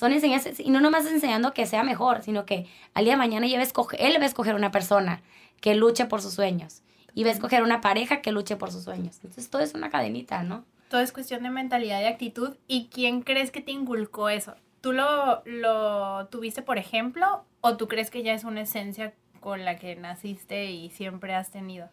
Son 0.00 0.12
enseñanzas, 0.12 0.58
y 0.58 0.70
no 0.70 0.80
nomás 0.80 1.04
enseñando 1.04 1.52
que 1.52 1.66
sea 1.66 1.82
mejor, 1.82 2.22
sino 2.22 2.46
que 2.46 2.66
al 2.94 3.04
día 3.04 3.12
de 3.12 3.18
mañana 3.18 3.44
ella 3.44 3.58
va 3.58 3.64
a 3.64 3.66
escoger, 3.66 4.00
él 4.00 4.16
va 4.18 4.22
a 4.22 4.28
escoger 4.28 4.54
una 4.54 4.70
persona 4.70 5.20
que 5.60 5.74
luche 5.74 6.06
por 6.06 6.22
sus 6.22 6.32
sueños 6.32 6.80
y 7.12 7.22
va 7.24 7.28
a 7.28 7.34
escoger 7.34 7.62
una 7.62 7.82
pareja 7.82 8.22
que 8.22 8.32
luche 8.32 8.56
por 8.56 8.72
sus 8.72 8.84
sueños. 8.84 9.16
Entonces, 9.16 9.50
todo 9.50 9.60
es 9.60 9.74
una 9.74 9.90
cadenita, 9.90 10.42
¿no? 10.42 10.64
Todo 10.88 11.02
es 11.02 11.12
cuestión 11.12 11.42
de 11.42 11.50
mentalidad 11.50 12.00
y 12.00 12.06
actitud. 12.06 12.56
¿Y 12.66 12.86
quién 12.86 13.20
crees 13.20 13.50
que 13.50 13.60
te 13.60 13.72
inculcó 13.72 14.30
eso? 14.30 14.54
¿Tú 14.80 14.92
lo, 14.92 15.42
lo 15.44 16.28
tuviste 16.28 16.62
por 16.62 16.78
ejemplo 16.78 17.44
o 17.60 17.76
tú 17.76 17.86
crees 17.86 18.10
que 18.10 18.22
ya 18.22 18.32
es 18.32 18.44
una 18.44 18.62
esencia 18.62 19.12
con 19.38 19.66
la 19.66 19.76
que 19.76 19.96
naciste 19.96 20.70
y 20.70 20.88
siempre 20.88 21.34
has 21.34 21.50
tenido? 21.50 21.90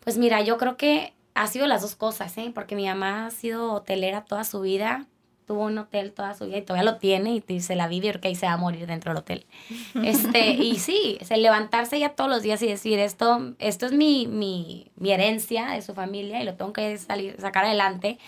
Pues 0.00 0.16
mira, 0.16 0.40
yo 0.40 0.56
creo 0.56 0.78
que 0.78 1.12
ha 1.34 1.46
sido 1.46 1.66
las 1.66 1.82
dos 1.82 1.94
cosas, 1.94 2.38
¿eh? 2.38 2.52
Porque 2.54 2.74
mi 2.74 2.86
mamá 2.86 3.26
ha 3.26 3.30
sido 3.30 3.74
hotelera 3.74 4.24
toda 4.24 4.44
su 4.44 4.62
vida, 4.62 5.08
tuvo 5.46 5.64
un 5.64 5.78
hotel 5.78 6.12
toda 6.12 6.34
su 6.34 6.46
vida 6.46 6.58
y 6.58 6.62
todavía 6.62 6.90
lo 6.90 6.98
tiene 6.98 7.42
y 7.46 7.60
se 7.60 7.76
la 7.76 7.88
vive 7.88 8.12
porque 8.12 8.28
ahí 8.28 8.34
se 8.34 8.46
va 8.46 8.52
a 8.52 8.56
morir 8.56 8.86
dentro 8.86 9.10
del 9.12 9.18
hotel. 9.18 9.46
Este, 10.02 10.50
y 10.50 10.78
sí, 10.78 11.18
es 11.20 11.30
el 11.30 11.42
levantarse 11.42 11.98
ya 11.98 12.10
todos 12.10 12.30
los 12.30 12.42
días 12.42 12.62
y 12.62 12.66
decir, 12.66 12.98
esto, 12.98 13.54
esto 13.58 13.86
es 13.86 13.92
mi, 13.92 14.26
mi, 14.26 14.90
mi 14.96 15.12
herencia 15.12 15.66
de 15.70 15.82
su 15.82 15.94
familia 15.94 16.40
y 16.40 16.44
lo 16.44 16.54
tengo 16.54 16.72
que 16.72 16.96
salir, 16.98 17.36
sacar 17.40 17.64
adelante. 17.64 18.18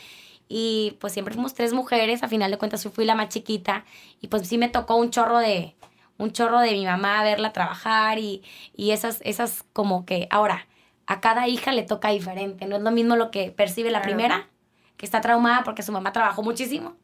Y 0.48 0.96
pues 1.00 1.12
siempre 1.12 1.33
fuimos 1.35 1.55
tres 1.55 1.72
mujeres, 1.72 2.22
a 2.22 2.29
final 2.29 2.50
de 2.50 2.59
cuentas 2.59 2.85
yo 2.85 2.90
fui 2.90 3.05
la 3.07 3.14
más 3.14 3.29
chiquita 3.31 3.85
y 4.20 4.29
pues 4.29 4.46
sí 4.46 4.59
me 4.59 4.68
tocó 4.68 4.96
un 4.96 5.11
chorro 5.11 5.38
de, 5.38 5.74
un 6.18 6.33
chorro 6.33 6.61
de 6.61 6.72
mi 6.72 6.85
mamá 6.85 7.22
verla 7.24 7.53
trabajar 7.53 8.18
y, 8.18 8.42
y 8.77 8.90
esas, 8.90 9.20
esas 9.24 9.64
como 9.72 10.05
que, 10.05 10.29
ahora, 10.31 10.66
a 11.07 11.20
cada 11.20 11.48
hija 11.48 11.72
le 11.72 11.83
toca 11.83 12.11
diferente, 12.11 12.66
no 12.66 12.77
es 12.77 12.83
lo 12.83 12.90
mismo 12.90 13.16
lo 13.16 13.31
que 13.31 13.50
percibe 13.53 13.90
la 13.90 14.00
Claro. 14.00 14.14
primera, 14.16 14.48
que 14.96 15.07
está 15.07 15.20
traumada 15.20 15.64
porque 15.64 15.83
su 15.83 15.92
mamá 15.92 16.12
trabajó 16.12 16.42
muchísimo, 16.42 16.94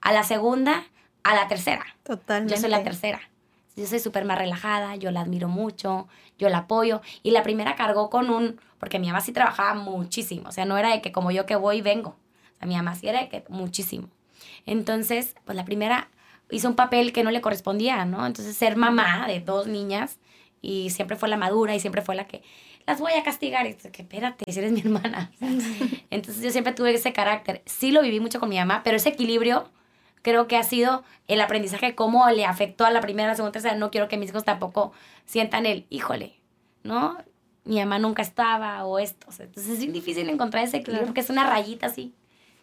a 0.00 0.12
la 0.12 0.22
segunda, 0.22 0.84
a 1.22 1.34
la 1.34 1.48
tercera. 1.48 1.84
Totalmente. 2.02 2.54
Yo 2.54 2.60
soy 2.60 2.70
la 2.70 2.82
tercera. 2.82 3.20
Yo 3.76 3.86
soy 3.86 4.00
súper 4.00 4.24
más 4.24 4.38
relajada, 4.38 4.96
yo 4.96 5.10
la 5.10 5.20
admiro 5.20 5.48
mucho, 5.48 6.08
yo 6.38 6.48
la 6.48 6.58
apoyo. 6.58 7.00
Y 7.22 7.30
la 7.30 7.42
primera 7.42 7.76
cargó 7.76 8.10
con 8.10 8.30
un, 8.30 8.60
porque 8.78 8.98
mi 8.98 9.06
mamá 9.06 9.20
sí 9.20 9.32
trabajaba 9.32 9.74
muchísimo, 9.74 10.48
o 10.48 10.52
sea, 10.52 10.64
no 10.64 10.76
era 10.76 10.90
de 10.90 11.00
que 11.00 11.12
como 11.12 11.30
yo 11.30 11.46
que 11.46 11.56
voy 11.56 11.78
y 11.78 11.82
vengo. 11.82 12.10
O 12.10 12.58
sea, 12.58 12.66
mi 12.66 12.76
mamá 12.76 12.94
sí 12.94 13.08
era 13.08 13.20
de 13.20 13.28
que 13.28 13.44
muchísimo. 13.48 14.08
Entonces, 14.66 15.36
pues 15.44 15.56
la 15.56 15.64
primera 15.64 16.08
hizo 16.50 16.68
un 16.68 16.74
papel 16.74 17.12
que 17.12 17.24
no 17.24 17.30
le 17.30 17.40
correspondía, 17.40 18.04
¿no? 18.04 18.26
Entonces, 18.26 18.56
ser 18.56 18.76
mamá 18.76 19.26
de 19.28 19.40
dos 19.40 19.66
niñas 19.66 20.18
y 20.60 20.90
siempre 20.90 21.16
fue 21.16 21.28
la 21.28 21.36
madura 21.36 21.74
y 21.74 21.80
siempre 21.80 22.02
fue 22.02 22.14
la 22.14 22.26
que 22.26 22.42
las 22.86 23.00
voy 23.00 23.12
a 23.12 23.22
castigar. 23.22 23.66
Y 23.66 23.74
que 23.74 24.02
espérate, 24.02 24.50
si 24.50 24.58
eres 24.58 24.72
mi 24.72 24.80
hermana. 24.80 25.30
Entonces, 26.10 26.42
yo 26.42 26.50
siempre 26.50 26.72
tuve 26.72 26.92
ese 26.92 27.12
carácter. 27.12 27.62
Sí 27.66 27.92
lo 27.92 28.02
viví 28.02 28.20
mucho 28.20 28.40
con 28.40 28.48
mi 28.48 28.58
mamá, 28.58 28.82
pero 28.84 28.96
ese 28.96 29.10
equilibrio 29.10 29.70
creo 30.22 30.46
que 30.46 30.56
ha 30.56 30.62
sido 30.62 31.02
el 31.28 31.40
aprendizaje, 31.40 31.94
cómo 31.94 32.28
le 32.30 32.44
afectó 32.44 32.84
a 32.84 32.90
la 32.90 33.00
primera, 33.00 33.28
la 33.28 33.34
segunda, 33.36 33.52
tercera. 33.52 33.76
No 33.76 33.90
quiero 33.90 34.08
que 34.08 34.16
mis 34.16 34.30
hijos 34.30 34.44
tampoco 34.44 34.92
sientan 35.24 35.66
el, 35.66 35.86
híjole, 35.90 36.34
¿no? 36.82 37.16
Mi 37.64 37.78
mamá 37.78 37.98
nunca 37.98 38.22
estaba 38.22 38.84
o 38.84 38.98
esto. 38.98 39.26
O 39.28 39.32
sea, 39.32 39.46
entonces 39.46 39.74
es 39.74 39.78
bien 39.78 39.92
difícil 39.92 40.28
encontrar 40.28 40.64
ese 40.64 40.78
equilibrio 40.78 41.00
Claro. 41.00 41.06
porque 41.08 41.20
es 41.20 41.30
una 41.30 41.48
rayita 41.48 41.86
así, 41.86 42.14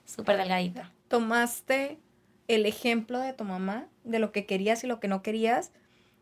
súper 0.05 0.37
delgadita. 0.37 0.91
Tomaste 1.07 1.99
el 2.47 2.65
ejemplo 2.65 3.19
de 3.19 3.33
tu 3.33 3.43
mamá, 3.43 3.87
de 4.03 4.19
lo 4.19 4.31
que 4.31 4.45
querías 4.45 4.83
y 4.83 4.87
lo 4.87 4.99
que 4.99 5.07
no 5.07 5.21
querías, 5.21 5.71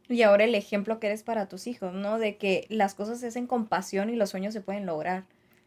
y 0.08 0.21
ahora 0.21 0.43
el 0.43 0.56
ejemplo 0.56 1.00
que 1.00 1.08
eres 1.08 1.24
para 1.24 1.48
tus 1.48 1.67
hijos, 1.67 1.93
¿no? 1.93 2.19
De 2.19 2.38
que 2.38 2.65
las 2.69 2.93
cosas 2.93 3.19
se 3.19 3.28
hacen 3.28 3.48
con 3.48 3.65
pasión 3.67 4.10
y 4.10 4.15
los 4.15 4.30
sueños 4.30 4.54
se 4.54 4.62
pueden 4.62 4.86
lograr. 4.86 5.24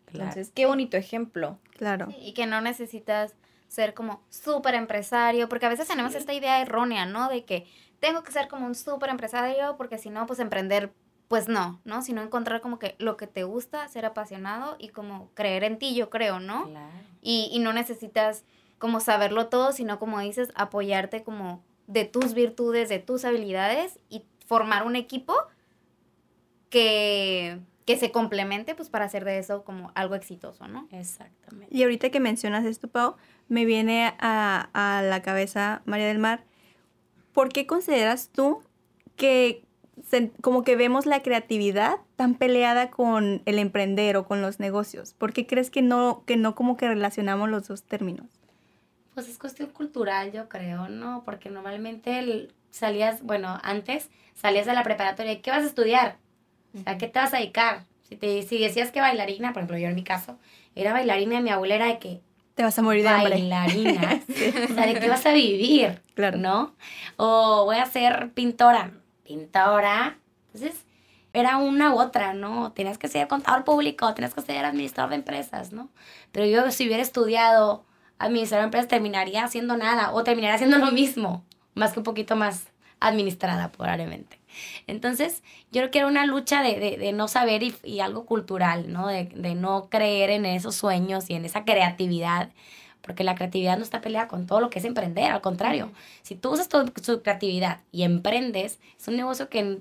Claro. 0.06 0.30
Entonces, 0.30 0.52
qué 0.54 0.66
bonito 0.66 0.96
ejemplo. 0.96 1.58
Claro. 1.76 2.08
Y 2.20 2.32
que 2.32 2.46
no 2.46 2.60
necesitas 2.60 3.34
ser 3.68 3.94
como 3.94 4.22
súper 4.30 4.74
empresario, 4.74 5.48
porque 5.48 5.66
a 5.66 5.68
veces 5.68 5.86
tenemos 5.86 6.14
esta 6.14 6.32
idea 6.32 6.60
errónea, 6.60 7.06
¿no? 7.06 7.28
De 7.28 7.44
que 7.44 7.66
tengo 8.00 8.22
que 8.22 8.32
ser 8.32 8.48
como 8.48 8.66
un 8.66 8.74
súper 8.74 9.10
empresario, 9.10 9.76
porque 9.76 9.98
si 9.98 10.10
no, 10.10 10.26
pues 10.26 10.38
emprender, 10.38 10.92
pues 11.28 11.48
no, 11.48 11.80
¿no? 11.84 12.02
Sino 12.02 12.22
encontrar 12.22 12.60
como 12.60 12.78
que 12.78 12.96
lo 12.98 13.16
que 13.16 13.26
te 13.26 13.44
gusta, 13.44 13.86
ser 13.88 14.06
apasionado 14.06 14.76
y 14.78 14.88
como 14.88 15.30
creer 15.34 15.64
en 15.64 15.78
ti, 15.78 15.94
yo 15.94 16.10
creo, 16.10 16.40
¿no? 16.40 16.66
Claro. 16.66 16.90
Y, 17.20 17.50
y 17.52 17.58
no 17.58 17.72
necesitas 17.72 18.44
como 18.78 19.00
saberlo 19.00 19.48
todo, 19.48 19.72
sino 19.72 19.98
como 19.98 20.20
dices, 20.20 20.50
apoyarte 20.54 21.22
como 21.22 21.62
de 21.86 22.04
tus 22.04 22.34
virtudes, 22.34 22.88
de 22.88 22.98
tus 22.98 23.24
habilidades 23.24 23.98
y 24.08 24.24
formar 24.46 24.84
un 24.84 24.96
equipo 24.96 25.34
que, 26.70 27.58
que 27.88 27.96
se 27.96 28.12
complemente 28.12 28.74
pues 28.74 28.90
para 28.90 29.06
hacer 29.06 29.24
de 29.24 29.38
eso 29.38 29.64
como 29.64 29.92
algo 29.94 30.14
exitoso, 30.14 30.68
¿no? 30.68 30.86
Exactamente. 30.92 31.74
Y 31.74 31.84
ahorita 31.84 32.10
que 32.10 32.20
mencionas 32.20 32.66
esto, 32.66 32.86
Pau, 32.88 33.16
me 33.48 33.64
viene 33.64 34.12
a, 34.18 34.68
a 34.74 35.00
la 35.00 35.22
cabeza, 35.22 35.80
María 35.86 36.06
del 36.06 36.18
Mar, 36.18 36.44
¿por 37.32 37.48
qué 37.48 37.66
consideras 37.66 38.28
tú 38.28 38.62
que 39.16 39.64
se- 40.06 40.32
como 40.42 40.64
que 40.64 40.76
vemos 40.76 41.06
la 41.06 41.22
creatividad 41.22 41.96
tan 42.16 42.34
peleada 42.34 42.90
con 42.90 43.40
el 43.46 43.58
emprender 43.58 44.18
o 44.18 44.26
con 44.26 44.42
los 44.42 44.60
negocios? 44.60 45.14
¿Por 45.14 45.32
qué 45.32 45.46
crees 45.46 45.70
que 45.70 45.80
no, 45.80 46.24
que 46.26 46.36
no 46.36 46.54
como 46.54 46.76
que 46.76 46.88
relacionamos 46.88 47.48
los 47.48 47.68
dos 47.68 47.84
términos? 47.84 48.26
Pues 49.14 49.30
es 49.30 49.38
cuestión 49.38 49.70
cultural, 49.70 50.30
yo 50.30 50.50
creo, 50.50 50.90
¿no? 50.90 51.22
Porque 51.24 51.48
normalmente 51.48 52.18
el- 52.18 52.52
salías, 52.70 53.22
bueno, 53.22 53.58
antes 53.62 54.10
salías 54.34 54.66
de 54.66 54.74
la 54.74 54.82
preparatoria, 54.82 55.32
¿y 55.32 55.40
¿qué 55.40 55.50
vas 55.50 55.62
a 55.62 55.68
estudiar? 55.68 56.18
¿A 56.86 56.98
qué 56.98 57.08
te 57.08 57.18
vas 57.18 57.32
a 57.34 57.38
dedicar? 57.38 57.84
Si, 58.08 58.16
te, 58.16 58.42
si 58.42 58.58
decías 58.58 58.90
que 58.90 59.00
bailarina, 59.00 59.52
por 59.52 59.60
ejemplo, 59.60 59.78
yo 59.78 59.88
en 59.88 59.94
mi 59.94 60.04
caso, 60.04 60.38
era 60.74 60.92
bailarina 60.92 61.36
y 61.36 61.42
mi 61.42 61.50
abuela 61.50 61.74
era 61.76 61.86
de 61.86 61.98
que 61.98 62.20
Te 62.54 62.62
vas 62.62 62.78
a 62.78 62.82
morir 62.82 63.02
de 63.02 63.08
hambre. 63.08 63.30
bailarina, 63.30 64.20
o 64.70 64.74
sea, 64.74 64.86
¿de 64.86 64.98
qué 64.98 65.08
vas 65.08 65.26
a 65.26 65.32
vivir? 65.32 66.00
Claro. 66.14 66.38
¿No? 66.38 66.74
O 67.16 67.64
voy 67.64 67.76
a 67.76 67.86
ser 67.86 68.30
pintora, 68.32 68.92
pintora. 69.24 70.18
Entonces, 70.54 70.84
era 71.32 71.58
una 71.58 71.94
u 71.94 71.98
otra, 72.00 72.32
¿no? 72.32 72.72
Tenías 72.72 72.96
que 72.98 73.08
ser 73.08 73.28
contador 73.28 73.64
público, 73.64 74.12
tenías 74.14 74.34
que 74.34 74.40
ser 74.40 74.64
administrador 74.64 75.10
de 75.10 75.16
empresas, 75.16 75.72
¿no? 75.72 75.88
Pero 76.32 76.46
yo 76.46 76.70
si 76.70 76.86
hubiera 76.86 77.02
estudiado 77.02 77.84
administrador 78.18 78.62
de 78.62 78.66
empresas 78.66 78.88
terminaría 78.88 79.44
haciendo 79.44 79.76
nada 79.76 80.12
o 80.12 80.24
terminaría 80.24 80.54
haciendo 80.54 80.78
lo 80.78 80.90
mismo, 80.90 81.44
más 81.74 81.92
que 81.92 82.00
un 82.00 82.04
poquito 82.04 82.34
más 82.34 82.68
administrada 83.00 83.70
probablemente. 83.72 84.38
Entonces, 84.86 85.42
yo 85.70 85.80
creo 85.82 85.90
que 85.90 85.98
era 85.98 86.08
una 86.08 86.26
lucha 86.26 86.62
de, 86.62 86.80
de, 86.80 86.96
de 86.96 87.12
no 87.12 87.28
saber 87.28 87.62
y, 87.62 87.74
y, 87.84 88.00
algo 88.00 88.26
cultural, 88.26 88.92
¿no? 88.92 89.06
De, 89.06 89.24
de, 89.24 89.54
no 89.54 89.88
creer 89.88 90.30
en 90.30 90.46
esos 90.46 90.74
sueños 90.74 91.30
y 91.30 91.34
en 91.34 91.44
esa 91.44 91.64
creatividad, 91.64 92.50
porque 93.02 93.24
la 93.24 93.34
creatividad 93.34 93.76
no 93.76 93.84
está 93.84 94.00
peleada 94.00 94.28
con 94.28 94.46
todo 94.46 94.60
lo 94.60 94.70
que 94.70 94.80
es 94.80 94.84
emprender, 94.84 95.30
al 95.30 95.40
contrario, 95.40 95.92
si 96.22 96.34
tú 96.34 96.50
usas 96.52 96.68
tu, 96.68 96.84
tu 96.86 97.22
creatividad 97.22 97.80
y 97.92 98.02
emprendes, 98.02 98.80
es 98.98 99.08
un 99.08 99.16
negocio 99.16 99.48
que 99.48 99.80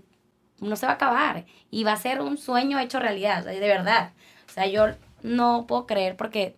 no 0.60 0.76
se 0.76 0.86
va 0.86 0.94
a 0.94 0.96
acabar 0.96 1.46
y 1.72 1.84
va 1.84 1.94
a 1.94 1.98
ser 1.98 2.22
un 2.22 2.38
sueño 2.38 2.80
hecho 2.80 3.00
realidad, 3.00 3.46
de 3.46 3.60
verdad. 3.60 4.12
O 4.50 4.52
sea, 4.52 4.68
yo 4.68 4.88
no 5.24 5.66
puedo 5.68 5.86
creer 5.86 6.16
porque 6.16 6.56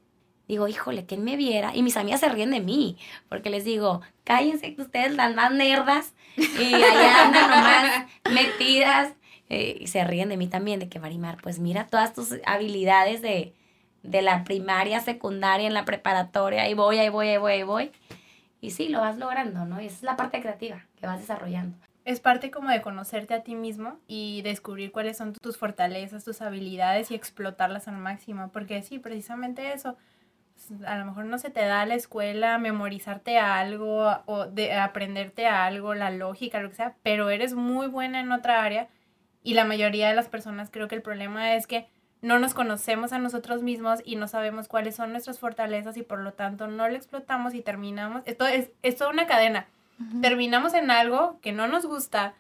digo, 0.50 0.68
híjole, 0.68 1.06
¿quién 1.06 1.24
me 1.24 1.38
viera? 1.38 1.76
Y 1.76 1.84
mis 1.84 1.96
amigas 1.96 2.20
se 2.20 2.28
ríen 2.28 2.50
de 2.50 2.60
mí, 2.60 2.98
porque 3.30 3.52
les 3.52 3.64
digo, 3.64 4.02
cállense 4.24 4.76
que 4.76 4.82
ustedes 4.82 5.16
las 5.16 5.36
más 5.36 5.52
nerdas 5.52 6.14
y 6.36 6.74
allá 6.74 7.26
andan 7.26 7.50
nomás 7.50 8.08
metidas. 8.32 9.14
Eh, 9.52 9.78
y 9.80 9.88
se 9.88 10.04
ríen 10.04 10.30
de 10.30 10.38
mí 10.38 10.48
también, 10.48 10.80
de 10.80 10.90
que 10.90 11.00
Marimar, 11.00 11.38
pues 11.42 11.60
mira 11.60 11.88
todas 11.88 12.14
tus 12.14 12.36
habilidades 12.46 13.22
de, 13.22 13.54
de 14.04 14.22
la 14.22 14.44
primaria, 14.44 15.00
secundaria, 15.00 15.68
en 15.68 15.74
la 15.74 15.86
preparatoria, 15.86 16.68
y 16.68 16.74
voy, 16.74 16.98
ahí 16.98 17.10
voy, 17.10 17.30
ahí 17.30 17.38
voy, 17.38 17.52
ahí 17.54 17.64
voy. 17.64 17.92
Y 18.62 18.72
sí, 18.72 18.90
lo 18.90 19.02
vas 19.02 19.18
logrando, 19.18 19.66
¿no? 19.66 19.82
Y 19.82 19.86
esa 19.86 19.96
es 19.96 20.04
la 20.04 20.18
parte 20.18 20.42
creativa 20.42 20.86
que 21.00 21.08
vas 21.08 21.20
desarrollando. 21.20 21.78
Es 22.06 22.20
parte 22.20 22.50
como 22.50 22.70
de 22.70 22.82
conocerte 22.82 23.34
a 23.36 23.44
ti 23.44 23.56
mismo 23.56 24.00
y 24.08 24.42
descubrir 24.42 24.92
cuáles 24.92 25.18
son 25.18 25.34
tus 25.34 25.58
fortalezas, 25.58 26.26
tus 26.26 26.42
habilidades 26.42 27.12
y 27.12 27.16
explotarlas 27.16 27.88
al 27.88 27.98
máximo. 27.98 28.50
Porque 28.52 28.82
sí, 28.82 29.00
precisamente 29.00 29.74
eso 29.74 29.96
a 30.86 30.98
lo 30.98 31.06
mejor 31.06 31.26
no 31.26 31.38
se 31.38 31.50
te 31.50 31.62
da 31.62 31.82
a 31.82 31.86
la 31.86 31.96
escuela 31.96 32.58
memorizarte 32.58 33.40
algo 33.40 34.10
o 34.26 34.46
de 34.46 34.74
aprenderte 34.74 35.48
algo, 35.48 35.96
la 35.96 36.12
lógica, 36.12 36.62
lo 36.62 36.70
que 36.70 36.76
sea, 36.76 36.96
pero 37.04 37.30
eres 37.30 37.54
muy 37.54 37.88
buena 37.88 38.20
en 38.20 38.32
otra 38.32 38.64
área 38.64 38.88
y 39.44 39.54
la 39.54 39.66
mayoría 39.66 40.10
de 40.10 40.16
las 40.16 40.30
personas 40.30 40.70
creo 40.70 40.88
que 40.88 40.96
el 40.96 41.02
problema 41.02 41.56
es 41.56 41.68
que 41.68 41.88
no 42.22 42.40
nos 42.40 42.54
conocemos 42.54 43.14
a 43.14 43.20
nosotros 43.20 43.64
mismos 43.64 44.02
y 44.04 44.16
no 44.16 44.28
sabemos 44.28 44.68
cuáles 44.68 44.96
son 44.96 45.12
nuestras 45.12 45.40
fortalezas 45.40 45.96
y 45.98 46.04
por 46.04 46.20
lo 46.20 46.34
tanto 46.34 46.68
no 46.68 46.90
lo 46.90 46.96
explotamos 46.96 47.54
y 47.54 47.62
terminamos. 47.62 48.24
Esto 48.26 48.46
es, 48.46 48.72
es 48.82 48.98
toda 48.98 49.12
una 49.12 49.28
cadena. 49.28 49.68
Terminamos 50.22 50.74
en 50.74 50.92
algo 50.92 51.40
que 51.42 51.52
no 51.52 51.68
nos 51.68 51.86
gusta, 51.86 52.34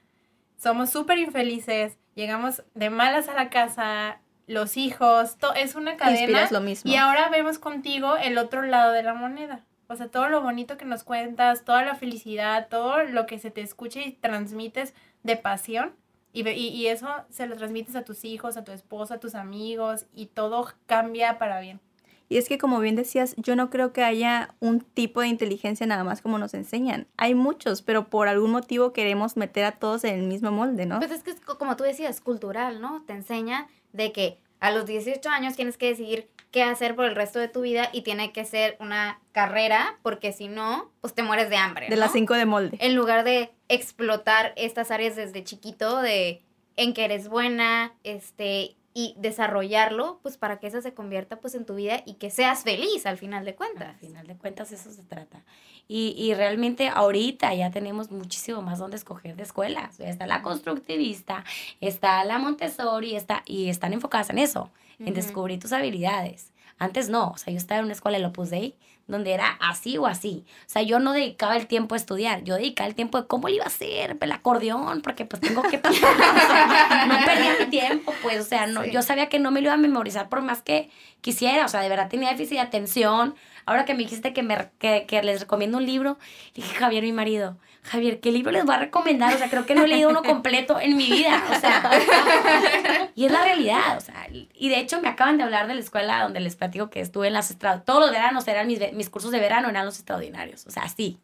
somos 0.57 0.91
súper 0.91 1.17
infelices, 1.17 1.97
llegamos 2.15 2.63
de 2.73 2.89
malas 2.89 3.27
a 3.27 3.33
la 3.33 3.49
casa, 3.49 4.19
los 4.49 4.77
hijos, 4.77 5.37
es 5.55 5.75
una 5.75 5.95
cadena. 5.95 6.47
lo 6.49 6.59
mismo. 6.59 6.91
Y 6.91 6.95
ahora 6.95 7.29
vemos 7.29 7.59
contigo 7.59 8.17
el 8.17 8.37
otro 8.39 8.63
lado 8.63 8.91
de 8.91 9.03
la 9.03 9.13
moneda. 9.13 9.63
O 9.87 9.95
sea, 9.95 10.09
todo 10.09 10.27
lo 10.27 10.41
bonito 10.41 10.75
que 10.75 10.85
nos 10.85 11.03
cuentas, 11.03 11.63
toda 11.63 11.83
la 11.83 11.95
felicidad, 11.95 12.67
todo 12.67 13.03
lo 13.03 13.27
que 13.27 13.37
se 13.37 13.51
te 13.51 13.61
escucha 13.61 14.01
y 14.01 14.13
transmites 14.13 14.93
de 15.23 15.37
pasión. 15.37 15.93
Y, 16.33 16.47
y, 16.47 16.67
y 16.69 16.87
eso 16.87 17.07
se 17.29 17.45
lo 17.45 17.55
transmites 17.57 17.95
a 17.95 18.03
tus 18.03 18.25
hijos, 18.25 18.57
a 18.57 18.63
tu 18.63 18.71
esposa, 18.71 19.15
a 19.15 19.19
tus 19.19 19.35
amigos 19.35 20.05
y 20.13 20.27
todo 20.27 20.67
cambia 20.87 21.37
para 21.37 21.59
bien. 21.59 21.79
Y 22.27 22.37
es 22.37 22.47
que 22.47 22.59
como 22.59 22.79
bien 22.79 22.95
decías, 22.95 23.35
yo 23.37 23.55
no 23.55 23.71
creo 23.71 23.91
que 23.91 24.03
haya 24.03 24.53
un 24.59 24.81
tipo 24.81 25.21
de 25.21 25.27
inteligencia 25.27 25.87
nada 25.87 26.03
más 26.03 26.21
como 26.21 26.37
nos 26.37 26.53
enseñan. 26.53 27.07
Hay 27.17 27.33
muchos, 27.33 27.81
pero 27.81 28.09
por 28.09 28.27
algún 28.27 28.51
motivo 28.51 28.93
queremos 28.93 29.35
meter 29.35 29.65
a 29.65 29.71
todos 29.73 30.03
en 30.03 30.19
el 30.19 30.27
mismo 30.27 30.51
molde, 30.51 30.85
¿no? 30.85 30.99
Pues 30.99 31.11
es 31.11 31.23
que 31.23 31.31
es 31.31 31.39
como 31.39 31.75
tú 31.75 31.83
decías, 31.83 32.21
cultural, 32.21 32.81
¿no? 32.81 33.03
Te 33.07 33.13
enseña 33.13 33.67
de 33.93 34.11
que 34.11 34.37
a 34.59 34.71
los 34.71 34.85
18 34.85 35.29
años 35.29 35.55
tienes 35.55 35.77
que 35.77 35.87
decidir 35.87 36.29
qué 36.51 36.63
hacer 36.63 36.95
por 36.95 37.05
el 37.05 37.15
resto 37.15 37.39
de 37.39 37.47
tu 37.47 37.61
vida 37.61 37.89
y 37.93 38.01
tiene 38.01 38.31
que 38.31 38.43
ser 38.43 38.75
una 38.79 39.19
carrera 39.31 39.99
porque 40.01 40.31
si 40.31 40.47
no, 40.47 40.91
pues 41.01 41.13
te 41.13 41.23
mueres 41.23 41.49
de 41.49 41.57
hambre. 41.57 41.87
De 41.89 41.95
las 41.95 42.11
5 42.11 42.33
de 42.33 42.45
molde. 42.45 42.77
En 42.81 42.95
lugar 42.95 43.23
de 43.23 43.51
explotar 43.67 44.53
estas 44.55 44.91
áreas 44.91 45.15
desde 45.15 45.43
chiquito 45.43 46.01
de 46.01 46.41
en 46.75 46.93
que 46.93 47.03
eres 47.03 47.27
buena, 47.27 47.93
este, 48.03 48.77
y 48.93 49.15
desarrollarlo, 49.17 50.19
pues 50.21 50.37
para 50.37 50.59
que 50.59 50.67
eso 50.67 50.81
se 50.81 50.93
convierta 50.93 51.39
pues 51.39 51.55
en 51.55 51.65
tu 51.65 51.75
vida 51.75 52.01
y 52.05 52.15
que 52.15 52.29
seas 52.29 52.63
feliz 52.63 53.05
al 53.05 53.17
final 53.17 53.45
de 53.45 53.55
cuentas. 53.55 53.89
Al 53.89 53.95
final 53.95 54.27
de 54.27 54.35
cuentas 54.35 54.71
eso 54.71 54.91
se 54.91 55.03
trata. 55.03 55.43
Y, 55.91 56.13
y 56.15 56.35
realmente 56.35 56.87
ahorita 56.87 57.53
ya 57.55 57.71
tenemos 57.71 58.11
muchísimo 58.11 58.61
más 58.61 58.77
donde 58.77 58.95
escoger 58.95 59.35
de 59.35 59.43
escuelas. 59.43 59.99
Está 59.99 60.27
la 60.27 60.43
constructivista, 60.43 61.43
está 61.81 62.23
la 62.23 62.37
Montessori, 62.37 63.15
está, 63.15 63.41
y 63.45 63.69
están 63.69 63.93
enfocadas 63.93 64.29
en 64.29 64.37
eso, 64.37 64.69
en 64.99 65.15
descubrir 65.15 65.59
tus 65.59 65.73
habilidades. 65.73 66.53
Antes 66.77 67.09
no, 67.09 67.31
o 67.31 67.37
sea, 67.37 67.51
yo 67.51 67.57
estaba 67.57 67.79
en 67.79 67.85
una 67.85 67.93
escuela 67.93 68.19
de 68.19 68.25
Opus 68.27 68.51
Dei 68.51 68.75
donde 69.09 69.33
era 69.33 69.57
así 69.59 69.97
o 69.97 70.05
así. 70.05 70.45
O 70.67 70.69
sea, 70.69 70.83
yo 70.83 70.99
no 70.99 71.13
dedicaba 71.13 71.57
el 71.57 71.67
tiempo 71.67 71.95
a 71.95 71.97
estudiar, 71.97 72.43
yo 72.43 72.55
dedicaba 72.55 72.87
el 72.87 72.95
tiempo 72.95 73.19
de 73.19 73.27
cómo 73.27 73.49
iba 73.49 73.63
a 73.63 73.67
hacer 73.67 74.17
el 74.21 74.31
acordeón, 74.31 75.01
porque 75.01 75.25
pues 75.25 75.41
tengo 75.41 75.63
que... 75.63 75.77
no 77.07 77.25
perdía 77.25 77.55
mi 77.59 77.65
tiempo, 77.65 78.13
pues, 78.21 78.39
o 78.39 78.43
sea, 78.43 78.67
no, 78.67 78.83
sí. 78.83 78.91
yo 78.91 79.01
sabía 79.01 79.27
que 79.27 79.39
no 79.39 79.51
me 79.51 79.61
lo 79.61 79.65
iba 79.65 79.73
a 79.73 79.77
memorizar 79.77 80.29
por 80.29 80.41
más 80.41 80.61
que 80.61 80.89
quisiera, 81.21 81.65
o 81.65 81.67
sea, 81.67 81.81
de 81.81 81.89
verdad 81.89 82.07
tenía 82.07 82.29
déficit 82.29 82.53
de 82.53 82.61
atención. 82.61 83.35
Ahora 83.65 83.85
que 83.85 83.93
me 83.93 83.99
dijiste 83.99 84.31
que, 84.31 84.43
me, 84.43 84.69
que, 84.77 85.05
que 85.07 85.21
les 85.23 85.41
recomiendo 85.41 85.77
un 85.77 85.85
libro, 85.85 86.17
dije, 86.53 86.75
Javier, 86.75 87.03
mi 87.03 87.11
marido, 87.11 87.57
Javier, 87.83 88.19
¿qué 88.19 88.31
libro 88.31 88.51
les 88.51 88.65
voy 88.65 88.75
a 88.75 88.79
recomendar? 88.79 89.33
O 89.33 89.37
sea, 89.37 89.49
creo 89.49 89.65
que 89.65 89.73
no 89.73 89.83
he 89.83 89.87
leído 89.87 90.09
uno 90.09 90.21
completo 90.21 90.79
en 90.79 90.97
mi 90.97 91.09
vida, 91.09 91.43
o 91.49 91.59
sea, 91.59 91.89
y 93.15 93.25
es 93.25 93.31
la 93.31 93.41
realidad, 93.43 93.97
o 93.97 94.01
sea, 94.01 94.27
y 94.29 94.69
de 94.69 94.79
hecho 94.79 95.01
me 95.01 95.07
acaban 95.07 95.37
de 95.37 95.43
hablar 95.43 95.67
de 95.67 95.75
la 95.75 95.79
escuela 95.79 96.23
donde 96.23 96.39
les 96.39 96.55
platico 96.55 96.89
que 96.89 96.99
estuve 96.99 97.27
en 97.27 97.33
las 97.33 97.49
estradas, 97.49 97.85
todos 97.85 98.01
los 98.01 98.11
veranos 98.11 98.47
eran 98.47 98.67
mis, 98.67 98.98
mis 98.99 99.09
cursos 99.09 99.31
de 99.31 99.39
verano, 99.39 99.69
eran 99.69 99.85
los 99.85 99.95
extraordinarios, 99.95 100.67
o 100.67 100.69
sea, 100.69 100.87
sí. 100.87 101.19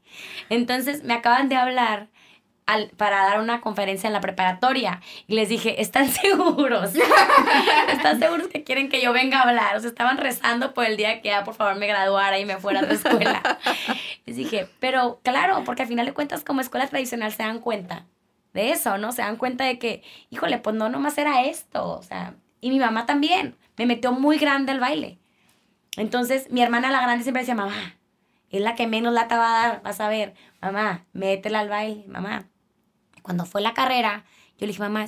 Entonces 0.49 1.03
me 1.03 1.13
acaban 1.13 1.49
de 1.49 1.57
hablar 1.57 2.07
para 2.97 3.17
dar 3.25 3.39
una 3.39 3.61
conferencia 3.61 4.07
en 4.07 4.13
la 4.13 4.21
preparatoria. 4.21 4.99
Y 5.27 5.35
les 5.35 5.49
dije, 5.49 5.81
¿están 5.81 6.09
seguros? 6.09 6.93
¿Están 7.91 8.19
seguros 8.19 8.47
que 8.47 8.63
quieren 8.63 8.89
que 8.89 9.01
yo 9.01 9.13
venga 9.13 9.39
a 9.39 9.43
hablar? 9.43 9.75
O 9.75 9.79
sea, 9.79 9.89
estaban 9.89 10.17
rezando 10.17 10.73
por 10.73 10.85
el 10.85 10.97
día 10.97 11.21
que 11.21 11.29
ya 11.29 11.43
por 11.43 11.53
favor 11.53 11.75
me 11.75 11.85
graduara 11.85 12.39
y 12.39 12.45
me 12.45 12.57
fuera 12.57 12.81
de 12.81 12.95
escuela. 12.95 13.59
Les 14.25 14.35
dije, 14.35 14.67
pero 14.79 15.19
claro, 15.23 15.63
porque 15.63 15.83
al 15.83 15.87
final 15.87 16.07
de 16.07 16.13
cuentas 16.13 16.43
como 16.43 16.61
escuela 16.61 16.87
tradicional 16.87 17.31
se 17.31 17.43
dan 17.43 17.59
cuenta 17.59 18.05
de 18.53 18.71
eso, 18.71 18.97
¿no? 18.97 19.11
Se 19.11 19.21
dan 19.21 19.35
cuenta 19.35 19.65
de 19.65 19.77
que, 19.77 20.01
híjole, 20.31 20.57
pues 20.57 20.75
no 20.75 20.89
nomás 20.89 21.17
era 21.17 21.43
esto, 21.43 21.87
o 21.87 22.01
sea, 22.01 22.35
y 22.61 22.71
mi 22.71 22.79
mamá 22.79 23.05
también, 23.05 23.55
me 23.77 23.85
metió 23.85 24.11
muy 24.11 24.37
grande 24.39 24.71
al 24.71 24.79
baile. 24.79 25.19
Entonces, 25.97 26.51
mi 26.51 26.61
hermana 26.61 26.91
la 26.91 27.01
grande 27.01 27.23
siempre 27.23 27.41
decía, 27.41 27.55
mamá, 27.55 27.95
es 28.49 28.61
la 28.61 28.75
que 28.75 28.87
menos 28.87 29.13
lata 29.13 29.37
va 29.37 29.47
a 29.47 29.67
dar, 29.67 29.83
vas 29.83 29.99
a 29.99 30.09
ver, 30.09 30.33
mamá, 30.61 31.05
métela 31.13 31.59
al 31.59 31.69
baile, 31.69 32.05
mamá, 32.07 32.47
cuando 33.21 33.45
fue 33.45 33.61
la 33.61 33.73
carrera, 33.73 34.25
yo 34.57 34.61
le 34.61 34.67
dije, 34.67 34.81
mamá, 34.81 35.05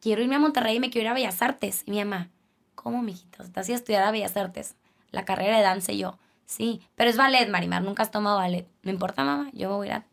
quiero 0.00 0.22
irme 0.22 0.36
a 0.36 0.38
Monterrey 0.38 0.76
y 0.76 0.80
me 0.80 0.90
quiero 0.90 1.06
ir 1.06 1.10
a 1.10 1.14
Bellas 1.14 1.40
Artes. 1.42 1.82
Y 1.86 1.92
mi 1.92 2.04
mamá, 2.04 2.30
¿cómo, 2.74 3.02
mijita? 3.02 3.42
¿Estás 3.42 3.68
a 3.68 3.74
estudiar 3.74 4.02
a 4.02 4.10
Bellas 4.10 4.36
Artes? 4.36 4.76
La 5.10 5.24
carrera 5.24 5.56
de 5.56 5.62
danza 5.62 5.92
y 5.92 5.98
yo, 5.98 6.18
sí, 6.46 6.82
pero 6.94 7.10
es 7.10 7.16
ballet, 7.16 7.48
Marimar, 7.48 7.82
nunca 7.82 8.02
has 8.02 8.10
tomado 8.10 8.38
ballet. 8.38 8.66
No 8.82 8.90
importa, 8.90 9.24
mamá, 9.24 9.50
yo 9.52 9.68
me 9.68 9.74
voy 9.76 9.88
a 9.88 9.90
ir 9.90 9.96
a... 9.96 10.04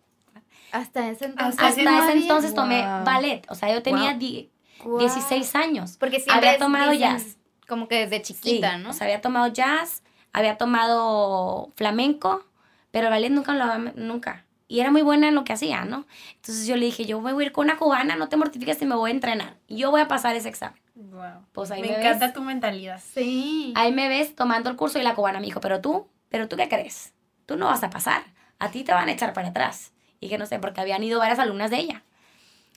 Hasta 0.72 1.10
ese 1.10 1.26
entonces. 1.26 1.60
Hasta, 1.60 1.82
Hasta 1.82 2.10
ese 2.10 2.22
entonces 2.22 2.54
tomé 2.54 2.82
ballet. 2.82 3.46
O 3.50 3.56
sea, 3.56 3.74
yo 3.74 3.82
tenía 3.82 4.14
wow. 4.14 4.50
Wow. 4.84 5.00
16 5.00 5.56
años. 5.56 5.98
Porque 5.98 6.20
siempre 6.20 6.50
había 6.50 6.60
tomado 6.60 6.94
jazz. 6.94 7.38
Como 7.68 7.88
que 7.88 8.06
desde 8.06 8.22
chiquita, 8.22 8.76
sí, 8.76 8.84
¿no? 8.84 8.92
O 8.92 8.94
sea, 8.94 9.06
había 9.06 9.22
tomado 9.22 9.48
jazz, 9.48 10.04
había 10.34 10.58
tomado 10.58 11.72
flamenco, 11.76 12.44
pero 12.92 13.10
ballet 13.10 13.30
nunca 13.30 13.54
lo 13.54 13.64
había, 13.64 13.94
nunca 13.96 14.46
y 14.68 14.82
era 14.82 14.92
muy 14.92 15.02
buena 15.02 15.30
en 15.30 15.36
lo 15.36 15.44
que 15.44 15.54
hacía, 15.54 15.86
¿no? 15.86 16.06
Entonces 16.36 16.68
yo 16.68 16.76
le 16.76 16.86
dije, 16.86 17.06
yo 17.06 17.22
voy 17.22 17.44
a 17.44 17.46
ir 17.46 17.52
con 17.54 17.66
una 17.66 17.78
cubana, 17.78 18.16
no 18.16 18.28
te 18.28 18.36
mortifiques 18.36 18.78
si 18.78 18.86
me 18.86 18.96
voy 18.96 19.12
a 19.12 19.14
entrenar. 19.14 19.56
Yo 19.70 19.92
voy 19.92 20.02
a 20.02 20.08
pasar 20.08 20.36
ese 20.36 20.50
examen. 20.50 20.80
Wow. 20.96 21.46
Pues 21.54 21.72
ahí 21.72 21.82
me, 21.82 21.88
me 21.88 22.00
encanta 22.00 22.26
ves, 22.26 22.34
tu 22.34 22.42
mentalidad. 22.42 23.02
Sí. 23.14 23.72
Ahí 23.76 23.94
me 23.94 24.10
ves 24.10 24.36
tomando 24.36 24.70
el 24.70 24.76
curso 24.76 25.00
y 25.00 25.04
la 25.04 25.16
cubana 25.16 25.40
me 25.40 25.46
dijo, 25.46 25.62
pero 25.62 25.80
tú, 25.80 26.08
pero 26.30 26.50
tú 26.50 26.58
qué 26.58 26.68
crees? 26.68 27.14
Tú 27.46 27.56
no 27.56 27.68
vas 27.68 27.84
a 27.84 27.90
pasar. 27.90 28.24
A 28.60 28.70
ti 28.70 28.84
te 28.84 28.92
van 28.92 29.08
a 29.08 29.14
echar 29.14 29.32
para 29.32 29.50
atrás. 29.50 29.94
Y 30.20 30.28
que 30.28 30.38
no 30.38 30.46
sé, 30.46 30.60
porque 30.60 30.82
habían 30.82 31.04
ido 31.04 31.20
varias 31.20 31.40
alumnas 31.40 31.72
de 31.72 31.78
ella. 31.78 32.04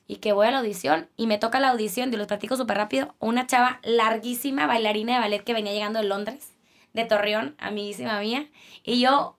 Y 0.07 0.17
que 0.17 0.33
voy 0.33 0.47
a 0.47 0.51
la 0.53 0.59
audición 0.59 1.09
y 1.17 1.27
me 1.27 1.39
toca 1.39 1.59
la 1.59 1.71
audición, 1.71 2.13
y 2.13 2.17
los 2.17 2.27
platico 2.27 2.57
súper 2.57 2.77
rápido, 2.77 3.15
una 3.19 3.47
chava 3.47 3.81
larguísima, 3.83 4.67
bailarina 4.67 5.15
de 5.15 5.21
ballet 5.21 5.43
que 5.43 5.55
venía 5.55 5.73
llegando 5.73 6.01
de 6.01 6.07
Londres, 6.07 6.53
de 6.93 7.05
Torreón, 7.05 7.55
amiguísima 7.59 8.21
mía. 8.21 8.49
Y 8.83 9.01
yo 9.01 9.37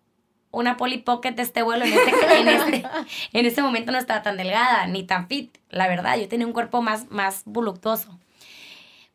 una 0.52 0.78
Polly 0.78 0.98
Pocket 0.98 1.32
de 1.32 1.44
este 1.44 1.64
vuelo 1.64 1.86
en 1.86 1.94
este, 1.94 2.40
en, 2.40 2.48
este, 2.48 2.84
en 3.34 3.46
este 3.46 3.62
momento 3.62 3.92
no 3.92 3.98
estaba 3.98 4.22
tan 4.22 4.38
delgada 4.38 4.86
ni 4.88 5.04
tan 5.04 5.28
fit, 5.28 5.58
la 5.70 5.88
verdad, 5.88 6.18
yo 6.18 6.28
tenía 6.28 6.46
un 6.46 6.54
cuerpo 6.54 6.82
más, 6.82 7.10
más 7.10 7.44
voluptuoso. 7.46 8.20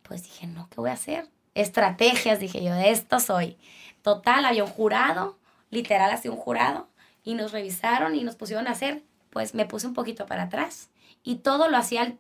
Pues 0.02 0.22
dije, 0.22 0.46
no, 0.46 0.68
¿qué 0.70 0.76
voy 0.76 0.90
a 0.90 0.94
hacer? 0.94 1.28
Estrategias, 1.54 2.40
dije 2.40 2.62
yo, 2.62 2.72
de 2.72 2.90
esto 2.90 3.20
soy. 3.20 3.56
Total, 4.02 4.44
había 4.44 4.64
un 4.64 4.70
jurado, 4.70 5.36
literal 5.70 6.10
así 6.10 6.28
un 6.28 6.36
jurado, 6.36 6.88
y 7.22 7.34
nos 7.34 7.52
revisaron 7.52 8.14
y 8.14 8.22
nos 8.22 8.36
pusieron 8.36 8.68
a 8.68 8.70
hacer, 8.70 9.02
pues 9.30 9.54
me 9.54 9.66
puse 9.66 9.86
un 9.86 9.94
poquito 9.94 10.26
para 10.26 10.44
atrás. 10.44 10.90
Y 11.22 11.36
todo 11.36 11.68
lo 11.68 11.76
hacía 11.76 12.16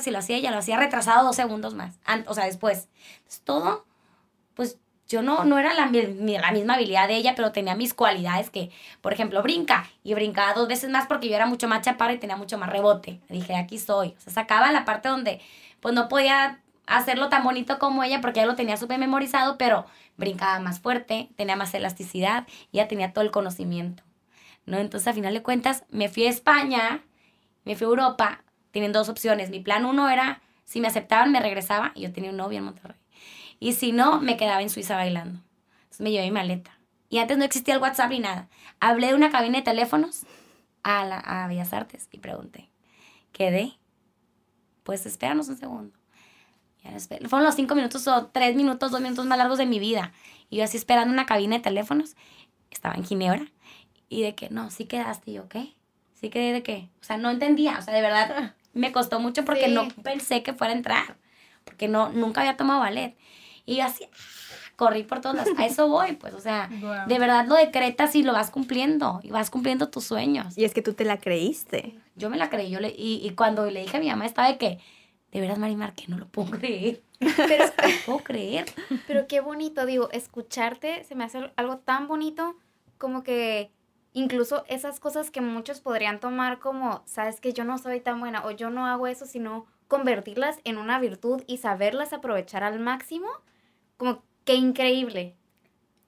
si 0.00 0.10
lo 0.10 0.18
hacía 0.18 0.36
ella, 0.36 0.50
lo 0.50 0.58
hacía 0.58 0.76
retrasado 0.76 1.26
dos 1.26 1.36
segundos 1.36 1.74
más. 1.74 1.98
o 2.26 2.34
sea, 2.34 2.44
después. 2.44 2.88
Entonces, 3.18 3.42
todo, 3.42 3.84
pues 4.54 4.78
yo 5.08 5.22
no, 5.22 5.44
no 5.44 5.58
era 5.58 5.74
la, 5.74 5.86
la 5.86 6.52
misma 6.52 6.74
habilidad 6.74 7.08
de 7.08 7.16
ella, 7.16 7.34
pero 7.36 7.52
tenía 7.52 7.76
mis 7.76 7.94
cualidades 7.94 8.50
que, 8.50 8.70
por 9.00 9.12
ejemplo, 9.12 9.42
brinca. 9.42 9.88
Y 10.02 10.14
brincaba 10.14 10.54
dos 10.54 10.68
veces 10.68 10.90
más 10.90 11.06
porque 11.06 11.28
yo 11.28 11.36
era 11.36 11.46
mucho 11.46 11.68
más 11.68 11.82
chaparra 11.82 12.12
y 12.14 12.18
tenía 12.18 12.36
mucho 12.36 12.58
más 12.58 12.70
rebote. 12.70 13.20
Dije, 13.28 13.54
aquí 13.54 13.78
soy. 13.78 14.14
O 14.18 14.20
sea, 14.20 14.32
sacaba 14.32 14.72
la 14.72 14.84
parte 14.84 15.08
donde, 15.08 15.40
pues 15.80 15.94
no 15.94 16.08
podía 16.08 16.60
hacerlo 16.86 17.28
tan 17.28 17.44
bonito 17.44 17.78
como 17.78 18.02
ella 18.04 18.20
porque 18.20 18.40
ya 18.40 18.46
lo 18.46 18.54
tenía 18.54 18.76
súper 18.76 18.98
memorizado, 18.98 19.58
pero 19.58 19.86
brincaba 20.16 20.58
más 20.60 20.80
fuerte, 20.80 21.28
tenía 21.36 21.56
más 21.56 21.74
elasticidad 21.74 22.46
ya 22.72 22.88
tenía 22.88 23.12
todo 23.12 23.24
el 23.24 23.30
conocimiento. 23.30 24.02
¿no? 24.66 24.78
Entonces, 24.78 25.08
a 25.08 25.12
final 25.12 25.34
de 25.34 25.42
cuentas, 25.42 25.84
me 25.90 26.08
fui 26.08 26.26
a 26.26 26.30
España, 26.30 27.04
me 27.64 27.76
fui 27.76 27.86
a 27.86 27.90
Europa, 27.90 28.44
tienen 28.70 28.92
dos 28.92 29.08
opciones. 29.08 29.50
Mi 29.50 29.60
plan 29.60 29.84
uno 29.84 30.08
era, 30.08 30.42
si 30.64 30.80
me 30.80 30.88
aceptaban, 30.88 31.32
me 31.32 31.40
regresaba, 31.40 31.92
y 31.94 32.02
yo 32.02 32.12
tenía 32.12 32.30
un 32.30 32.36
novio 32.36 32.58
en 32.58 32.64
Monterrey. 32.64 32.96
Y 33.60 33.72
si 33.72 33.92
no, 33.92 34.20
me 34.20 34.36
quedaba 34.36 34.62
en 34.62 34.70
Suiza 34.70 34.96
bailando. 34.96 35.40
Entonces 35.84 36.00
me 36.00 36.10
llevé 36.10 36.24
mi 36.26 36.32
maleta. 36.32 36.78
Y 37.08 37.18
antes 37.18 37.38
no 37.38 37.44
existía 37.44 37.74
el 37.74 37.80
WhatsApp 37.80 38.10
ni 38.10 38.18
nada. 38.20 38.48
Hablé 38.80 39.08
de 39.08 39.14
una 39.14 39.30
cabina 39.30 39.58
de 39.58 39.64
teléfonos 39.64 40.24
a, 40.82 41.04
la, 41.04 41.18
a 41.18 41.46
Bellas 41.48 41.72
Artes 41.72 42.08
y 42.12 42.18
pregunté, 42.18 42.68
¿quedé? 43.32 43.78
Pues 44.82 45.06
espéranos 45.06 45.48
un 45.48 45.56
segundo. 45.56 45.96
Fueron 47.28 47.44
los 47.44 47.54
cinco 47.56 47.74
minutos 47.74 48.06
o 48.06 48.26
tres 48.26 48.54
minutos, 48.54 48.92
dos 48.92 49.00
minutos 49.00 49.26
más 49.26 49.38
largos 49.38 49.58
de 49.58 49.66
mi 49.66 49.78
vida. 49.80 50.12
Y 50.50 50.58
yo 50.58 50.64
así 50.64 50.76
esperando 50.76 51.12
una 51.12 51.26
cabina 51.26 51.56
de 51.56 51.62
teléfonos. 51.62 52.14
Estaba 52.70 52.94
en 52.94 53.04
Ginebra. 53.04 53.46
Y 54.08 54.22
de 54.22 54.36
que, 54.36 54.50
no, 54.50 54.70
sí 54.70 54.84
quedaste. 54.84 55.32
Y 55.32 55.34
yo, 55.34 55.48
¿qué? 55.48 55.74
¿Sí 56.14 56.30
quedé 56.30 56.52
de 56.52 56.62
qué? 56.62 56.88
O 57.00 57.04
sea, 57.04 57.16
no 57.16 57.30
entendía. 57.30 57.78
O 57.78 57.82
sea, 57.82 57.92
de 57.92 58.02
verdad 58.02 58.54
me 58.72 58.92
costó 58.92 59.18
mucho 59.18 59.44
porque 59.44 59.66
Sí. 59.66 59.72
no 59.72 59.88
pensé 60.04 60.42
que 60.44 60.52
fuera 60.52 60.72
a 60.72 60.76
entrar. 60.76 61.16
Porque 61.64 61.88
no, 61.88 62.10
nunca 62.10 62.42
había 62.42 62.56
tomado 62.56 62.78
ballet. 62.80 63.16
Y 63.66 63.76
yo 63.76 63.84
así, 63.84 64.08
corrí 64.76 65.02
por 65.02 65.20
todas 65.20 65.36
las... 65.36 65.58
A 65.58 65.66
eso 65.66 65.88
voy, 65.88 66.12
pues, 66.12 66.32
o 66.34 66.40
sea, 66.40 66.70
de 67.06 67.18
verdad 67.18 67.46
lo 67.46 67.56
decretas 67.56 68.14
y 68.14 68.22
lo 68.22 68.32
vas 68.32 68.50
cumpliendo. 68.50 69.20
Y 69.22 69.30
vas 69.30 69.50
cumpliendo 69.50 69.88
tus 69.88 70.04
sueños. 70.04 70.56
Y 70.56 70.64
es 70.64 70.72
que 70.72 70.82
tú 70.82 70.94
te 70.94 71.04
la 71.04 71.18
creíste. 71.18 71.98
Yo 72.14 72.30
me 72.30 72.36
la 72.36 72.48
creí. 72.48 72.70
Yo 72.70 72.80
le, 72.80 72.88
y, 72.88 73.20
y 73.26 73.30
cuando 73.30 73.68
le 73.70 73.80
dije 73.80 73.96
a 73.96 74.00
mi 74.00 74.08
mamá 74.08 74.24
estaba 74.24 74.48
de 74.48 74.56
que, 74.56 74.78
de 75.32 75.40
veras, 75.40 75.58
Marimar, 75.58 75.94
que 75.94 76.06
no 76.08 76.16
lo 76.16 76.26
puedo 76.28 76.50
creer. 76.52 77.02
Pero, 77.18 77.64
No 77.82 77.88
lo 77.88 77.96
puedo 78.06 78.18
creer. 78.20 78.66
pero 79.06 79.26
qué 79.26 79.40
bonito, 79.40 79.84
digo, 79.86 80.08
escucharte 80.12 81.04
se 81.04 81.14
me 81.14 81.24
hace 81.24 81.50
algo 81.56 81.78
tan 81.78 82.06
bonito 82.08 82.56
como 82.98 83.22
que 83.22 83.70
incluso 84.12 84.64
esas 84.68 85.00
cosas 85.00 85.30
que 85.30 85.40
muchos 85.40 85.80
podrían 85.80 86.20
tomar 86.20 86.58
como, 86.58 87.02
sabes 87.06 87.40
que 87.40 87.52
yo 87.52 87.64
no 87.64 87.78
soy 87.78 88.00
tan 88.00 88.20
buena 88.20 88.44
o 88.46 88.50
yo 88.50 88.70
no 88.70 88.86
hago 88.86 89.06
eso, 89.06 89.26
sino 89.26 89.66
convertirlas 89.88 90.58
en 90.64 90.78
una 90.78 90.98
virtud 90.98 91.42
y 91.46 91.58
saberlas 91.58 92.12
aprovechar 92.12 92.64
al 92.64 92.80
máximo, 92.80 93.28
como 93.96 94.22
qué 94.44 94.54
increíble. 94.54 95.34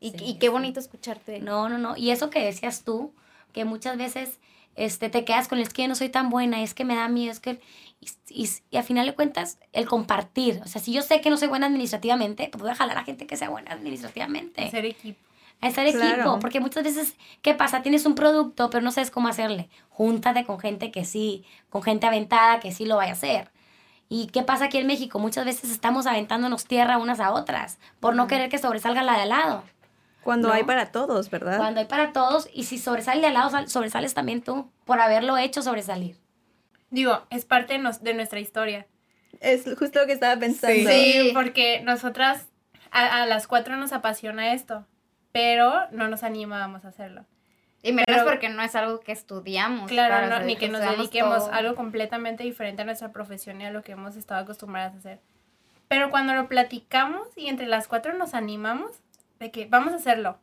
Y, 0.01 0.11
Sí, 0.11 0.17
y 0.25 0.35
qué 0.35 0.47
sí. 0.47 0.53
bonito 0.53 0.79
escucharte. 0.81 1.41
No, 1.41 1.69
no, 1.69 1.79
no. 1.79 1.97
Y 1.97 2.11
eso 2.11 2.31
que 2.31 2.45
decías 2.45 2.85
tú, 2.85 3.13
que 3.53 3.65
muchas 3.65 3.97
veces 3.99 4.39
este, 4.77 5.09
te 5.11 5.25
quedas 5.25 5.49
con 5.49 5.59
el 5.59 5.63
es 5.65 5.73
que 5.73 5.83
yo 5.83 5.89
no 5.89 5.97
soy 5.97 6.09
tan 6.09 6.31
buena, 6.31 6.63
es 6.63 6.73
que 6.75 6.85
me 6.85 6.95
da 6.95 7.09
miedo, 7.09 7.33
es 7.33 7.41
que... 7.41 7.61
Y, 8.01 8.09
y, 8.45 8.49
y 8.71 8.77
al 8.77 8.85
final 8.85 9.07
de 9.07 9.15
cuentas, 9.15 9.59
el 9.73 9.87
compartir. 9.87 10.61
O 10.65 10.69
sea, 10.69 10.81
si 10.81 10.93
yo 10.93 11.03
sé 11.03 11.21
que 11.21 11.31
no 11.31 11.37
soy 11.37 11.49
buena 11.49 11.67
administrativamente, 11.67 12.49
pues 12.53 12.63
voy 12.63 12.71
a 12.71 12.77
jalar 12.77 12.97
a 12.97 13.05
gente 13.05 13.27
que 13.27 13.37
sea 13.37 13.49
buena 13.49 13.73
administrativamente. 13.73 14.63
Hacer 14.63 14.85
equipo. 14.85 15.19
A 15.61 15.67
estar 15.67 15.85
Claro. 15.91 16.13
equipo. 16.23 16.39
Porque 16.39 16.61
muchas 16.61 16.85
veces, 16.85 17.17
¿qué 17.43 17.55
pasa? 17.55 17.83
Tienes 17.83 18.07
un 18.07 18.15
producto, 18.15 18.71
pero 18.71 18.85
no 18.85 18.93
sabes 18.93 19.11
cómo 19.11 19.27
hacerle. 19.27 19.69
Júntate 19.89 20.45
con 20.45 20.61
gente 20.61 20.93
que 20.93 21.05
sí, 21.05 21.45
con 21.71 21.83
gente 21.83 22.07
aventada 22.07 22.61
que 22.61 22.71
sí 22.71 22.85
lo 22.85 22.95
vaya 22.97 23.11
a 23.11 23.15
hacer. 23.15 23.51
¿Y 24.09 24.29
qué 24.29 24.43
pasa 24.43 24.67
aquí 24.67 24.79
en 24.79 24.87
México? 24.87 25.19
Muchas 25.19 25.45
veces 25.45 25.71
estamos 25.71 26.07
aventándonos 26.07 26.65
tierra 26.65 26.99
unas 26.99 27.21
a 27.21 27.33
otras 27.33 27.79
por 28.01 28.15
no 28.15 28.27
querer 28.27 28.49
que 28.49 28.59
sobresalga 28.59 29.03
la 29.03 29.15
de 29.15 29.23
al 29.23 29.29
lado. 29.31 29.65
Cuando 30.23 30.49
No. 30.49 30.55
hay 30.55 30.65
para 30.65 30.91
todos, 30.93 31.31
¿verdad? 31.31 31.59
Cuando 31.59 31.81
hay 31.81 31.87
para 31.87 32.13
todos, 32.13 32.49
y 32.53 32.65
si 32.65 32.79
sobresale 32.79 33.21
de 33.21 33.27
al 33.29 33.35
lado, 33.35 33.51
sal- 33.51 33.69
sobresales 33.69 34.15
también 34.15 34.43
tú, 34.43 34.71
por 34.85 35.01
haberlo 35.01 35.37
hecho 35.39 35.63
sobresalir. 35.63 36.17
Digo, 36.91 37.23
es 37.31 37.45
parte 37.45 37.75
de, 37.75 37.79
nos- 37.81 38.03
de 38.03 38.15
nuestra 38.15 38.41
historia. 38.41 38.87
Es 39.41 39.65
justo 39.79 40.01
lo 40.01 40.07
que 40.07 40.13
estaba 40.13 40.39
pensando. 40.41 40.91
Sí. 40.91 41.31
porque 41.35 41.81
nosotras 41.83 42.47
a, 42.91 43.23
a 43.23 43.27
las 43.27 43.47
cuatro 43.47 43.77
nos 43.77 43.93
apasiona 43.93 44.53
esto, 44.55 44.87
pero 45.33 45.83
no 45.93 46.09
nos 46.09 46.23
animábamos 46.25 46.85
a 46.85 46.89
hacerlo. 46.89 47.27
Y 47.83 47.93
menos 47.93 48.07
Pero- 48.09 48.25
porque 48.25 48.49
no 48.49 48.61
es 48.63 48.75
algo 48.75 49.01
que 49.01 49.13
estudiamos. 49.13 49.89
Claro, 49.89 50.15
para 50.27 50.41
no, 50.41 50.45
ni 50.45 50.57
que 50.57 50.69
nos 50.69 50.81
dediquemos 50.81 51.45
todo. 51.45 51.53
algo 51.53 51.75
completamente 51.77 52.43
diferente 52.43 52.83
a 52.83 52.85
nuestra 52.85 53.13
profesión 53.13 53.61
y 53.61 53.67
a 53.67 53.71
lo 53.71 53.83
que 53.83 53.93
hemos 53.93 54.17
estado 54.17 54.41
acostumbradas 54.43 54.95
a 54.95 54.99
hacer. 54.99 55.21
Pero 55.87 56.11
cuando 56.11 56.35
lo 56.35 56.49
platicamos 56.49 57.27
y 57.37 57.47
entre 57.49 57.67
las 57.67 57.89
cuatro 57.89 58.13
nos 58.15 58.35
animamos 58.35 58.91
de 59.39 59.51
que 59.51 59.67
vamos 59.67 59.93
a 59.93 59.97
hacerlo, 59.97 60.39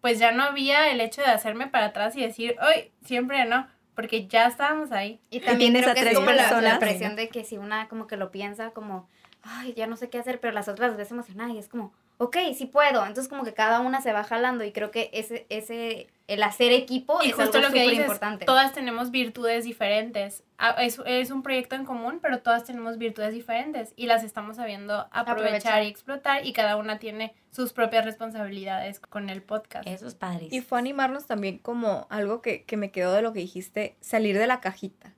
pues 0.00 0.18
ya 0.18 0.32
no 0.32 0.42
había 0.42 0.90
el 0.90 1.00
hecho 1.00 1.20
de 1.20 1.28
hacerme 1.28 1.66
para 1.66 1.86
atrás 1.86 2.16
y 2.16 2.22
decir, 2.22 2.56
hoy 2.62 2.90
siempre 3.04 3.44
no, 3.44 3.68
porque 3.94 4.26
ya 4.26 4.46
estábamos 4.46 4.90
ahí. 4.90 5.20
Y 5.30 5.40
también 5.40 5.72
tienes 5.74 5.82
creo 5.82 5.94
que 5.94 6.10
es 6.10 6.16
como 6.16 6.30
la- 6.30 6.60
la, 6.62 6.78
presión 6.78 7.14
de 7.14 7.28
que 7.28 7.44
si 7.44 7.58
una 7.58 7.88
como 7.88 8.06
que 8.06 8.16
lo 8.16 8.30
piensa 8.30 8.70
como, 8.70 9.06
ay, 9.42 9.74
ya 9.74 9.86
no 9.86 9.96
sé 9.96 10.08
qué 10.08 10.18
hacer, 10.18 10.40
pero 10.40 10.54
las 10.54 10.68
otras 10.68 10.96
ves 10.96 11.10
emocionada 11.10 11.50
y 11.52 11.58
es 11.58 11.68
como, 11.68 11.92
ok, 12.22 12.36
sí 12.54 12.66
puedo. 12.66 13.00
Entonces 13.06 13.28
como 13.28 13.44
que 13.44 13.54
cada 13.54 13.80
una 13.80 14.00
se 14.02 14.12
va 14.12 14.24
jalando 14.24 14.62
y 14.64 14.72
creo 14.72 14.90
que 14.90 15.08
ese, 15.14 15.46
ese, 15.48 16.06
el 16.26 16.42
hacer 16.42 16.70
equipo 16.72 17.18
Y 17.22 17.30
es 17.30 17.34
justo 17.34 17.56
algo 17.58 17.68
lo 17.68 17.74
que 17.74 17.82
dices, 17.82 18.00
importante. 18.00 18.44
todas 18.44 18.72
tenemos 18.74 19.10
virtudes 19.10 19.64
diferentes. 19.64 20.42
Ah, 20.58 20.76
Es, 20.82 21.00
es 21.06 21.30
un 21.30 21.42
proyecto 21.42 21.76
en 21.76 21.86
común, 21.86 22.18
pero 22.20 22.40
todas 22.40 22.64
tenemos 22.64 22.98
virtudes 22.98 23.32
diferentes 23.32 23.94
y 23.96 24.06
las 24.06 24.22
estamos 24.22 24.56
sabiendo 24.56 24.94
aprovechar, 25.10 25.30
Aprovechar. 25.38 25.82
y 25.84 25.86
explotar 25.88 26.46
y 26.46 26.52
cada 26.52 26.76
una 26.76 26.98
tiene 26.98 27.34
sus 27.50 27.72
propias 27.72 28.04
responsabilidades 28.04 29.00
con 29.00 29.30
el 29.30 29.42
podcast. 29.42 29.88
Eso 29.88 30.06
es 30.06 30.14
padrísimo. 30.14 30.54
Y 30.56 30.60
fue 30.60 30.78
animarnos 30.78 31.26
también 31.26 31.56
como 31.58 32.06
algo 32.10 32.42
que, 32.42 32.64
que 32.64 32.76
me 32.76 32.90
quedó 32.90 33.14
de 33.14 33.22
lo 33.22 33.32
que 33.32 33.40
dijiste, 33.40 33.96
salir 34.00 34.36
de 34.38 34.46
la 34.46 34.60
cajita. 34.60 35.14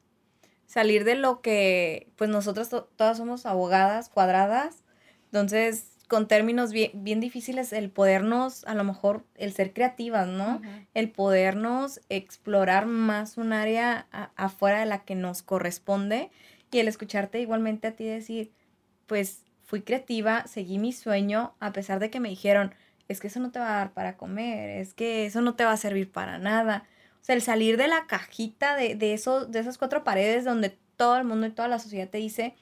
Salir 0.66 1.04
de 1.04 1.16
lo 1.16 1.42
que, 1.42 2.08
pues 2.16 2.30
nosotros 2.30 2.68
to- 2.70 2.88
todas 2.96 3.18
somos 3.18 3.44
abogadas 3.44 4.08
cuadradas, 4.08 4.84
entonces 5.26 5.91
con 6.12 6.28
términos 6.28 6.72
bien, 6.72 6.90
bien 6.92 7.20
difíciles 7.20 7.72
el 7.72 7.88
podernos, 7.88 8.66
a 8.66 8.74
lo 8.74 8.84
mejor, 8.84 9.24
el 9.34 9.54
ser 9.54 9.72
creativas, 9.72 10.28
¿no? 10.28 10.60
El 10.92 11.10
podernos 11.10 12.02
explorar 12.10 12.84
más 12.84 13.38
un 13.38 13.54
área 13.54 14.08
a- 14.12 14.30
afuera 14.36 14.80
de 14.80 14.84
la 14.84 15.04
que 15.06 15.14
nos 15.14 15.40
corresponde 15.42 16.30
y 16.70 16.80
el 16.80 16.88
escucharte 16.88 17.40
igualmente 17.40 17.88
a 17.88 17.96
ti 17.96 18.04
decir, 18.04 18.52
pues 19.06 19.46
fui 19.64 19.80
creativa, 19.80 20.46
seguí 20.46 20.76
mi 20.76 20.92
sueño, 20.92 21.54
a 21.60 21.72
pesar 21.72 21.98
de 21.98 22.10
que 22.10 22.20
me 22.20 22.28
dijeron, 22.28 22.74
es 23.08 23.18
que 23.18 23.28
eso 23.28 23.40
no 23.40 23.50
te 23.50 23.58
va 23.58 23.70
a 23.70 23.78
dar 23.78 23.92
para 23.94 24.18
comer, 24.18 24.68
es 24.80 24.92
que 24.92 25.24
eso 25.24 25.40
no 25.40 25.54
te 25.54 25.64
va 25.64 25.72
a 25.72 25.78
servir 25.78 26.12
para 26.12 26.36
nada. 26.36 26.84
O 27.22 27.24
sea, 27.24 27.34
el 27.36 27.40
salir 27.40 27.78
de 27.78 27.88
la 27.88 28.06
cajita 28.06 28.76
de, 28.76 28.96
de, 28.96 29.14
esos, 29.14 29.50
de 29.50 29.60
esas 29.60 29.78
cuatro 29.78 30.04
paredes 30.04 30.44
donde 30.44 30.76
todo 30.98 31.16
el 31.16 31.24
mundo 31.24 31.46
y 31.46 31.52
toda 31.52 31.68
la 31.68 31.78
sociedad 31.78 32.10
te 32.10 32.18
dice, 32.18 32.54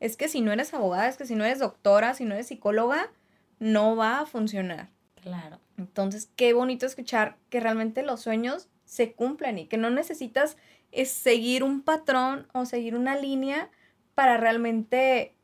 es 0.00 0.16
que 0.16 0.28
si 0.28 0.40
no 0.40 0.52
eres 0.52 0.74
abogada, 0.74 1.08
es 1.08 1.16
que 1.16 1.26
si 1.26 1.34
no 1.34 1.44
eres 1.44 1.58
doctora, 1.58 2.14
si 2.14 2.24
no 2.24 2.34
eres 2.34 2.48
psicóloga, 2.48 3.10
no 3.58 3.96
va 3.96 4.20
a 4.20 4.26
funcionar. 4.26 4.90
Claro. 5.20 5.60
Entonces, 5.78 6.30
qué 6.36 6.52
bonito 6.52 6.86
escuchar 6.86 7.36
que 7.50 7.60
realmente 7.60 8.02
los 8.02 8.20
sueños 8.20 8.68
se 8.84 9.12
cumplen 9.12 9.58
y 9.58 9.66
que 9.66 9.76
no 9.76 9.90
necesitas 9.90 10.56
es 10.92 11.10
seguir 11.10 11.64
un 11.64 11.82
patrón 11.82 12.46
o 12.52 12.66
seguir 12.66 12.94
una 12.94 13.16
línea 13.16 13.70
para 14.14 14.36
realmente 14.36 15.34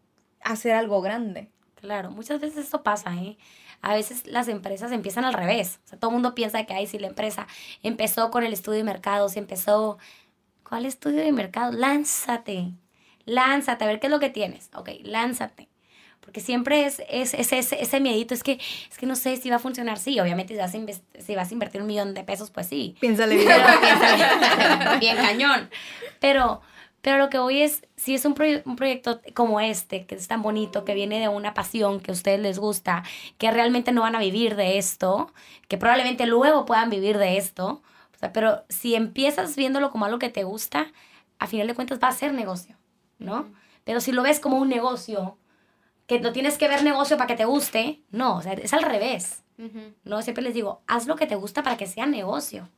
hacer 0.42 0.72
algo 0.72 1.00
grande. 1.00 1.50
Claro, 1.74 2.10
muchas 2.10 2.40
veces 2.40 2.64
esto 2.64 2.82
pasa, 2.82 3.14
¿eh? 3.16 3.38
A 3.82 3.94
veces 3.94 4.26
las 4.26 4.48
empresas 4.48 4.92
empiezan 4.92 5.24
al 5.24 5.32
revés. 5.32 5.80
O 5.86 5.88
sea, 5.88 5.98
todo 5.98 6.10
el 6.10 6.14
mundo 6.14 6.34
piensa 6.34 6.64
que, 6.66 6.74
ay, 6.74 6.86
si 6.86 6.98
la 6.98 7.06
empresa 7.06 7.46
empezó 7.82 8.30
con 8.30 8.44
el 8.44 8.52
estudio 8.52 8.78
de 8.78 8.84
mercados, 8.84 9.36
empezó... 9.36 9.98
¿Cuál 10.68 10.86
estudio 10.86 11.22
de 11.22 11.32
mercados? 11.32 11.74
Lánzate. 11.74 12.74
Lánzate, 13.30 13.84
a 13.84 13.86
ver 13.86 14.00
qué 14.00 14.06
es 14.08 14.10
lo 14.10 14.20
que 14.20 14.30
tienes. 14.30 14.70
Ok, 14.74 14.90
lánzate. 15.02 15.68
Porque 16.20 16.40
siempre 16.40 16.84
es, 16.84 17.02
es, 17.08 17.32
es 17.34 17.52
ese, 17.52 17.82
ese 17.82 17.98
miedito, 18.00 18.34
es 18.34 18.42
que, 18.42 18.60
es 18.90 18.98
que 18.98 19.06
no 19.06 19.16
sé 19.16 19.36
si 19.38 19.48
va 19.50 19.56
a 19.56 19.58
funcionar. 19.58 19.98
Sí, 19.98 20.20
obviamente 20.20 20.54
si 20.54 20.60
vas, 20.60 20.74
a 20.74 21.20
si 21.22 21.34
vas 21.34 21.50
a 21.50 21.54
invertir 21.54 21.80
un 21.80 21.86
millón 21.86 22.12
de 22.14 22.22
pesos, 22.24 22.50
pues 22.50 22.66
sí. 22.68 22.94
Piénsale 23.00 23.36
bien. 23.36 23.48
Piensa 23.80 24.98
bien 25.00 25.16
cañón. 25.26 25.70
Pero, 26.20 26.60
pero 27.00 27.16
lo 27.18 27.30
que 27.30 27.38
voy 27.38 27.62
es, 27.62 27.82
si 27.96 28.14
es 28.14 28.24
un, 28.26 28.34
proye- 28.34 28.62
un 28.66 28.76
proyecto 28.76 29.20
como 29.34 29.60
este, 29.60 30.04
que 30.06 30.14
es 30.14 30.28
tan 30.28 30.42
bonito, 30.42 30.84
que 30.84 30.94
viene 30.94 31.18
de 31.20 31.28
una 31.28 31.54
pasión 31.54 32.00
que 32.00 32.10
a 32.10 32.14
ustedes 32.14 32.40
les 32.40 32.58
gusta, 32.58 33.02
que 33.38 33.50
realmente 33.50 33.90
no 33.92 34.02
van 34.02 34.14
a 34.14 34.20
vivir 34.20 34.56
de 34.56 34.76
esto, 34.78 35.32
que 35.68 35.78
probablemente 35.78 36.26
luego 36.26 36.66
puedan 36.66 36.90
vivir 36.90 37.16
de 37.16 37.38
esto, 37.38 37.82
o 38.14 38.18
sea, 38.18 38.32
pero 38.34 38.64
si 38.68 38.94
empiezas 38.94 39.56
viéndolo 39.56 39.90
como 39.90 40.04
algo 40.04 40.18
que 40.18 40.28
te 40.28 40.44
gusta, 40.44 40.92
a 41.38 41.46
final 41.46 41.66
de 41.66 41.74
cuentas 41.74 41.98
va 42.02 42.08
a 42.08 42.12
ser 42.12 42.34
negocio, 42.34 42.76
¿no? 43.20 43.52
Pero 43.84 44.00
si 44.00 44.12
lo 44.12 44.22
ves 44.22 44.40
como 44.40 44.58
un 44.58 44.68
negocio, 44.68 45.38
que 46.06 46.18
lo 46.20 46.32
tienes 46.32 46.58
que 46.58 46.68
ver 46.68 46.82
negocio 46.82 47.16
para 47.16 47.28
que 47.28 47.36
te 47.36 47.44
guste, 47.44 48.02
no, 48.10 48.36
o 48.36 48.42
sea, 48.42 48.52
es 48.54 48.72
al 48.72 48.82
revés. 48.82 49.44
Ujú. 49.58 49.94
No, 50.04 50.22
siempre 50.22 50.42
les 50.42 50.54
digo, 50.54 50.82
haz 50.86 51.06
lo 51.06 51.16
que 51.16 51.26
te 51.26 51.36
gusta 51.36 51.62
para 51.62 51.76
que 51.76 51.86
sea 51.86 52.06
negocio. 52.06 52.68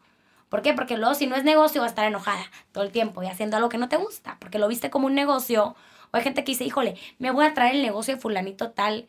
¿Por 0.48 0.60
qué? 0.62 0.74
Porque 0.74 0.98
luego 0.98 1.14
si 1.14 1.26
no 1.26 1.34
es 1.36 1.44
negocio 1.44 1.80
va 1.80 1.86
a 1.86 1.90
estar 1.90 2.06
enojada 2.06 2.44
todo 2.72 2.84
el 2.84 2.90
tiempo 2.92 3.22
y 3.22 3.26
haciendo 3.26 3.56
algo 3.56 3.68
que 3.70 3.78
no 3.78 3.88
te 3.88 3.96
gusta, 3.96 4.36
porque 4.38 4.58
lo 4.58 4.68
viste 4.68 4.90
como 4.90 5.06
un 5.06 5.14
negocio 5.14 5.74
O 6.12 6.16
hay 6.16 6.22
gente 6.22 6.44
que 6.44 6.52
dice, 6.52 6.64
híjole, 6.64 6.96
me 7.18 7.30
voy 7.30 7.46
a 7.46 7.54
traer 7.54 7.76
el 7.76 7.82
negocio 7.82 8.14
de 8.14 8.20
fulanito 8.20 8.70
tal 8.72 9.08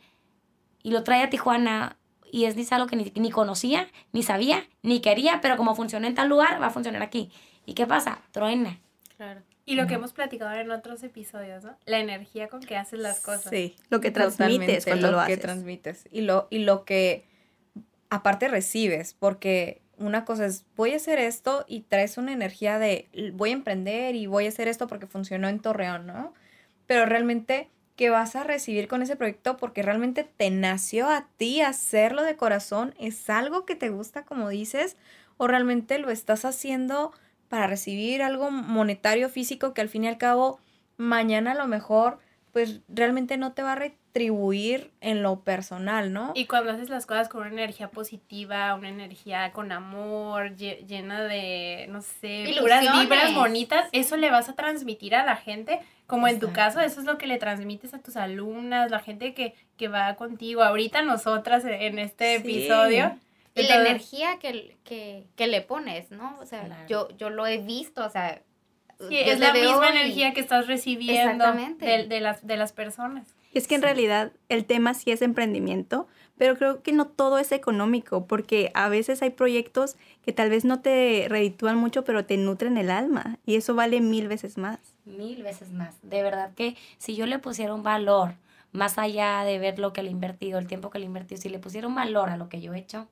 y 0.84 0.92
lo 0.92 1.04
trae 1.04 1.24
a 1.24 1.30
Tijuana 1.30 1.98
y 2.32 2.46
es 2.46 2.72
algo 2.72 2.88
que 2.88 2.96
ni, 2.96 3.12
ni 3.16 3.30
conocía, 3.30 3.88
ni 4.12 4.24
sabía, 4.24 4.64
ni 4.82 5.02
quería, 5.02 5.40
pero 5.42 5.58
como 5.58 5.76
funciona 5.76 6.08
en 6.08 6.16
tal 6.16 6.30
lugar, 6.30 6.62
va 6.62 6.68
a 6.68 6.72
funcionar 6.72 7.04
aquí. 7.04 7.32
¿Y 7.66 7.74
qué 7.76 7.86
pasa? 7.86 8.22
Truena. 8.32 8.80
Claro. 9.18 9.42
Y 9.66 9.76
lo 9.76 9.88
que 9.88 9.94
hemos 9.94 10.12
platicado 10.12 10.54
en 10.54 10.72
otros 10.72 11.04
episodios, 11.04 11.64
¿no? 11.64 11.78
La 11.86 12.00
energía 12.00 12.50
con 12.50 12.62
que 12.62 12.76
haces 12.76 13.00
las 13.00 13.22
cosas. 13.22 13.50
Sí. 13.50 13.76
Lo 13.90 14.02
que 14.02 14.12
transmites 14.12 14.38
totalmente, 14.48 14.84
cuando 14.84 15.12
lo 15.12 15.18
que 15.18 15.34
haces. 15.34 15.40
transmites. 15.40 16.08
Y 16.12 16.22
lo, 16.22 16.48
y 16.50 16.60
lo 16.60 16.84
que 16.84 17.26
aparte 18.10 18.50
recibes, 18.50 19.16
porque 19.18 19.82
una 19.98 20.26
cosa 20.26 20.46
es, 20.46 20.66
voy 20.76 20.92
a 20.94 20.98
hacer 20.98 21.18
esto 21.18 21.66
y 21.68 21.82
traes 21.82 22.18
una 22.18 22.34
energía 22.34 22.78
de, 22.78 23.08
voy 23.34 23.52
a 23.52 23.54
emprender 23.54 24.16
y 24.16 24.28
voy 24.28 24.46
a 24.46 24.50
hacer 24.50 24.68
esto 24.68 24.88
porque 24.88 25.08
funcionó 25.08 25.48
en 25.48 25.60
Torreón, 25.60 26.06
¿no? 26.08 26.34
Pero 26.86 27.06
realmente, 27.06 27.70
¿qué 27.96 28.10
vas 28.10 28.36
a 28.36 28.44
recibir 28.44 28.88
con 28.88 29.02
ese 29.02 29.16
proyecto? 29.16 29.58
Porque 29.58 29.82
realmente 29.82 30.24
te 30.26 30.50
nació 30.50 31.10
a 31.10 31.28
ti 31.38 31.62
hacerlo 31.62 32.24
de 32.24 32.36
corazón, 32.36 32.94
es 33.00 33.30
algo 33.30 33.66
que 33.66 33.76
te 33.76 33.90
gusta, 33.90 34.24
como 34.24 34.50
dices, 34.50 34.98
o 35.38 35.48
realmente 35.48 35.98
lo 36.00 36.10
estás 36.10 36.46
haciendo 36.46 37.14
para 37.54 37.68
recibir 37.68 38.24
algo 38.24 38.50
monetario, 38.50 39.30
físico, 39.30 39.76
que 39.76 39.82
al 39.82 39.88
fin 39.88 40.06
y 40.06 40.08
al 40.08 40.18
cabo, 40.18 40.60
mañana 40.98 41.52
a 41.52 41.54
lo 41.54 41.68
mejor, 41.68 42.18
pues 42.52 42.82
realmente 42.88 43.38
no 43.38 43.52
te 43.54 43.62
va 43.62 43.74
a 43.74 43.76
retribuir 43.76 44.90
en 45.02 45.22
lo 45.22 45.42
personal, 45.42 46.12
¿no? 46.12 46.32
Y 46.34 46.48
cuando 46.48 46.72
haces 46.72 46.90
las 46.90 47.06
cosas 47.06 47.30
con 47.30 47.42
una 47.42 47.52
energía 47.52 47.90
positiva, 47.92 48.74
una 48.74 48.90
energía 48.90 49.52
con 49.52 49.72
amor, 49.72 50.56
lle- 50.56 50.84
llena 50.88 51.22
de, 51.22 51.86
no 51.90 52.02
sé, 52.02 52.56
puras 52.60 52.82
vibras 53.00 53.36
bonitas, 53.36 53.88
eso 53.92 54.18
le 54.18 54.32
vas 54.32 54.50
a 54.50 54.54
transmitir 54.56 55.14
a 55.14 55.24
la 55.24 55.36
gente. 55.36 55.80
Como 56.08 56.28
en 56.28 56.40
tu 56.40 56.52
caso, 56.54 56.80
eso 56.82 57.02
es 57.02 57.06
lo 57.06 57.20
que 57.20 57.28
le 57.28 57.38
transmites 57.38 57.94
a 57.94 58.00
tus 58.00 58.18
alumnas, 58.18 58.90
la 58.90 59.00
gente 59.00 59.36
que, 59.36 59.54
que 59.78 59.90
va 59.90 60.16
contigo. 60.16 60.64
Ahorita 60.64 61.04
nosotras 61.04 61.64
en 61.66 62.00
este 62.00 62.38
Sí. 62.40 62.42
episodio. 62.42 63.16
Y 63.56 63.64
la 63.64 63.76
energía 63.82 64.40
que, 64.40 64.76
que, 64.84 65.26
que 65.36 65.48
le 65.48 65.62
pones, 65.62 66.10
¿no? 66.12 66.38
O 66.40 66.46
sea, 66.46 66.66
Claro. 66.66 66.88
yo, 66.88 67.08
yo 67.18 67.30
lo 67.30 67.46
he 67.48 67.58
visto, 67.60 68.04
o 68.06 68.10
sea... 68.10 68.42
Sí, 69.10 69.18
es 69.20 69.40
la 69.40 69.52
misma 69.54 69.88
y- 69.90 69.98
energía 69.98 70.34
que 70.34 70.40
estás 70.40 70.68
recibiendo 70.68 71.22
Exactamente. 71.22 71.86
de, 71.86 72.08
de 72.08 72.22
las, 72.22 72.46
de 72.48 72.56
las 72.58 72.72
personas. 72.72 73.28
Y 73.52 73.58
es 73.58 73.68
que 73.68 73.76
en 73.76 73.82
Sí. 73.82 73.86
realidad 73.86 74.32
el 74.50 74.66
tema 74.66 74.94
sí 74.94 75.12
es 75.12 75.22
emprendimiento, 75.22 76.08
pero 76.38 76.56
creo 76.58 76.82
que 76.82 76.94
no 76.94 77.06
todo 77.08 77.38
es 77.38 77.52
económico, 77.52 78.26
porque 78.28 78.72
a 78.76 78.88
veces 78.90 79.22
hay 79.22 79.32
proyectos 79.32 79.98
que 80.24 80.32
tal 80.32 80.50
vez 80.50 80.64
no 80.64 80.80
te 80.80 81.26
reditúan 81.30 81.78
mucho, 81.78 82.04
pero 82.06 82.26
te 82.26 82.38
nutren 82.38 82.78
el 82.78 82.90
alma, 82.90 83.38
y 83.46 83.56
eso 83.56 83.76
vale 83.76 84.00
mil 84.00 84.28
veces 84.28 84.58
más. 84.58 84.80
Mil 85.06 85.44
veces 85.44 85.72
más. 85.72 85.96
De 86.02 86.24
verdad 86.24 86.52
que 86.56 86.76
si 86.98 87.16
yo 87.16 87.26
le 87.26 87.40
pusiera 87.40 87.74
un 87.74 87.84
valor, 87.84 88.36
más 88.72 88.98
allá 88.98 89.44
de 89.44 89.60
ver 89.60 89.78
lo 89.80 89.92
que 89.92 90.02
le 90.02 90.10
he 90.10 90.12
invertido, 90.12 90.58
el 90.60 90.68
tiempo 90.68 90.90
que 90.90 90.98
le 91.00 91.06
he 91.06 91.08
invertido, 91.08 91.40
si 91.42 91.50
le 91.50 91.60
pusiera 91.60 91.88
un 91.88 91.96
valor 91.96 92.30
a 92.30 92.38
lo 92.38 92.48
que 92.50 92.62
yo 92.62 92.74
he 92.74 92.80
hecho, 92.80 93.08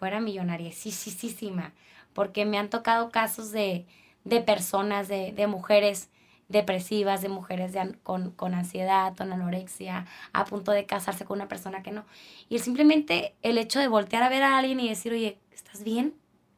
fuera 0.00 0.18
millonaria, 0.18 0.72
sí, 0.72 0.90
sí, 0.92 1.10
sí, 1.10 1.28
sí, 1.28 1.50
ma. 1.50 1.74
Porque 2.14 2.46
me 2.46 2.56
han 2.56 2.70
tocado 2.70 3.10
casos 3.10 3.52
de, 3.52 3.86
de 4.24 4.40
personas, 4.40 5.08
de, 5.08 5.32
de 5.32 5.46
mujeres 5.46 6.08
depresivas, 6.48 7.20
de 7.20 7.28
mujeres 7.28 7.74
de 7.74 7.94
con, 8.02 8.30
con 8.30 8.54
ansiedad, 8.54 9.14
con 9.14 9.30
anorexia, 9.30 10.06
a 10.32 10.46
punto 10.46 10.72
de 10.72 10.86
casarse 10.86 11.26
con 11.26 11.36
una 11.36 11.48
persona 11.48 11.82
que 11.82 11.92
no. 11.92 12.06
Y 12.48 12.60
simplemente 12.60 13.34
el 13.42 13.58
hecho 13.58 13.78
de 13.78 13.88
voltear 13.88 14.22
a 14.22 14.30
ver 14.30 14.42
a 14.42 14.56
alguien 14.56 14.80
y 14.80 14.88
decir, 14.88 15.12
oye, 15.12 15.38
¿estás 15.52 15.84
bien? 15.84 16.14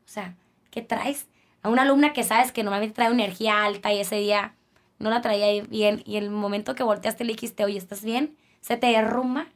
O 0.06 0.08
sea, 0.08 0.36
¿qué 0.70 0.80
traes? 0.80 1.26
A 1.62 1.68
una 1.68 1.82
alumna 1.82 2.12
que 2.12 2.22
sabes 2.22 2.52
que 2.52 2.62
normalmente 2.62 2.94
trae 2.94 3.10
energía 3.10 3.64
alta 3.64 3.92
y 3.92 3.98
ese 3.98 4.16
día 4.16 4.54
no 5.00 5.10
la 5.10 5.20
traía 5.20 5.64
bien 5.64 6.02
y 6.06 6.16
el 6.16 6.30
momento 6.30 6.76
que 6.76 6.84
volteaste 6.84 7.24
le 7.24 7.32
dijiste, 7.32 7.64
oye, 7.64 7.76
¿estás 7.76 8.04
bien? 8.04 8.36
Se 8.60 8.76
te 8.76 8.86
derrumba. 8.86 9.48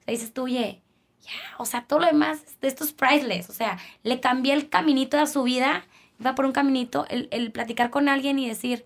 O 0.00 0.02
sea, 0.04 0.12
dices 0.12 0.32
tú, 0.34 0.44
oye, 0.44 0.82
ya, 1.22 1.32
o 1.58 1.64
sea, 1.64 1.82
todo 1.82 2.00
lo 2.00 2.06
demás 2.06 2.40
de 2.60 2.68
esto 2.68 2.84
es 2.84 2.92
priceless. 2.92 3.50
O 3.50 3.52
sea, 3.52 3.78
le 4.02 4.20
cambié 4.20 4.54
el 4.54 4.68
caminito 4.68 5.16
de 5.16 5.26
su 5.26 5.42
vida, 5.42 5.84
iba 6.18 6.34
por 6.34 6.44
un 6.44 6.52
caminito, 6.52 7.06
el, 7.08 7.28
el 7.30 7.52
platicar 7.52 7.90
con 7.90 8.08
alguien 8.08 8.38
y 8.38 8.48
decir, 8.48 8.84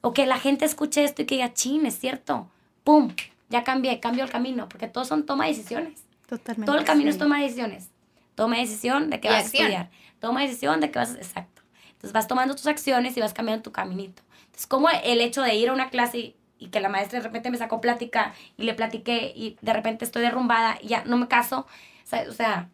o 0.00 0.12
que 0.12 0.26
la 0.26 0.38
gente 0.38 0.64
escuche 0.64 1.04
esto 1.04 1.22
y 1.22 1.26
que 1.26 1.36
diga, 1.36 1.54
chin, 1.54 1.86
es 1.86 1.98
cierto, 1.98 2.48
pum, 2.84 3.14
ya 3.48 3.64
cambié, 3.64 4.00
cambio 4.00 4.24
el 4.24 4.30
camino, 4.30 4.68
porque 4.68 4.88
todos 4.88 5.08
son 5.08 5.24
toma 5.24 5.44
de 5.44 5.50
decisiones. 5.50 6.04
Totalmente. 6.26 6.66
Todo 6.66 6.78
el 6.78 6.84
camino 6.84 7.10
es 7.10 7.18
toma 7.18 7.38
de 7.38 7.44
decisiones. 7.44 7.88
Toma 8.34 8.56
decisión 8.56 9.10
de 9.10 9.20
que 9.20 9.28
vas 9.28 9.44
acción. 9.44 9.66
a 9.66 9.68
estudiar. 9.68 9.90
Toma 10.20 10.40
decisión 10.40 10.80
de 10.80 10.90
que 10.90 10.98
vas 10.98 11.14
a... 11.14 11.18
Exacto. 11.18 11.62
Entonces 11.88 12.12
vas 12.12 12.26
tomando 12.26 12.54
tus 12.54 12.66
acciones 12.66 13.16
y 13.16 13.20
vas 13.20 13.34
cambiando 13.34 13.62
tu 13.62 13.70
caminito. 13.70 14.22
Entonces, 14.46 14.66
como 14.66 14.88
el 14.88 15.20
hecho 15.20 15.42
de 15.42 15.54
ir 15.54 15.68
a 15.68 15.72
una 15.72 15.90
clase 15.90 16.18
y, 16.18 16.36
y 16.62 16.68
que 16.68 16.80
la 16.80 16.88
maestra 16.88 17.18
de 17.18 17.24
repente 17.24 17.50
me 17.50 17.58
sacó 17.58 17.80
plática 17.80 18.34
y 18.56 18.62
le 18.62 18.74
platiqué 18.74 19.32
y 19.34 19.56
de 19.60 19.72
repente 19.72 20.04
estoy 20.04 20.22
derrumbada 20.22 20.78
y 20.80 20.88
ya 20.88 21.02
no 21.04 21.16
me 21.16 21.26
caso. 21.26 21.66
Sea, 22.04 22.24
o 22.28 22.32
sea, 22.32 22.68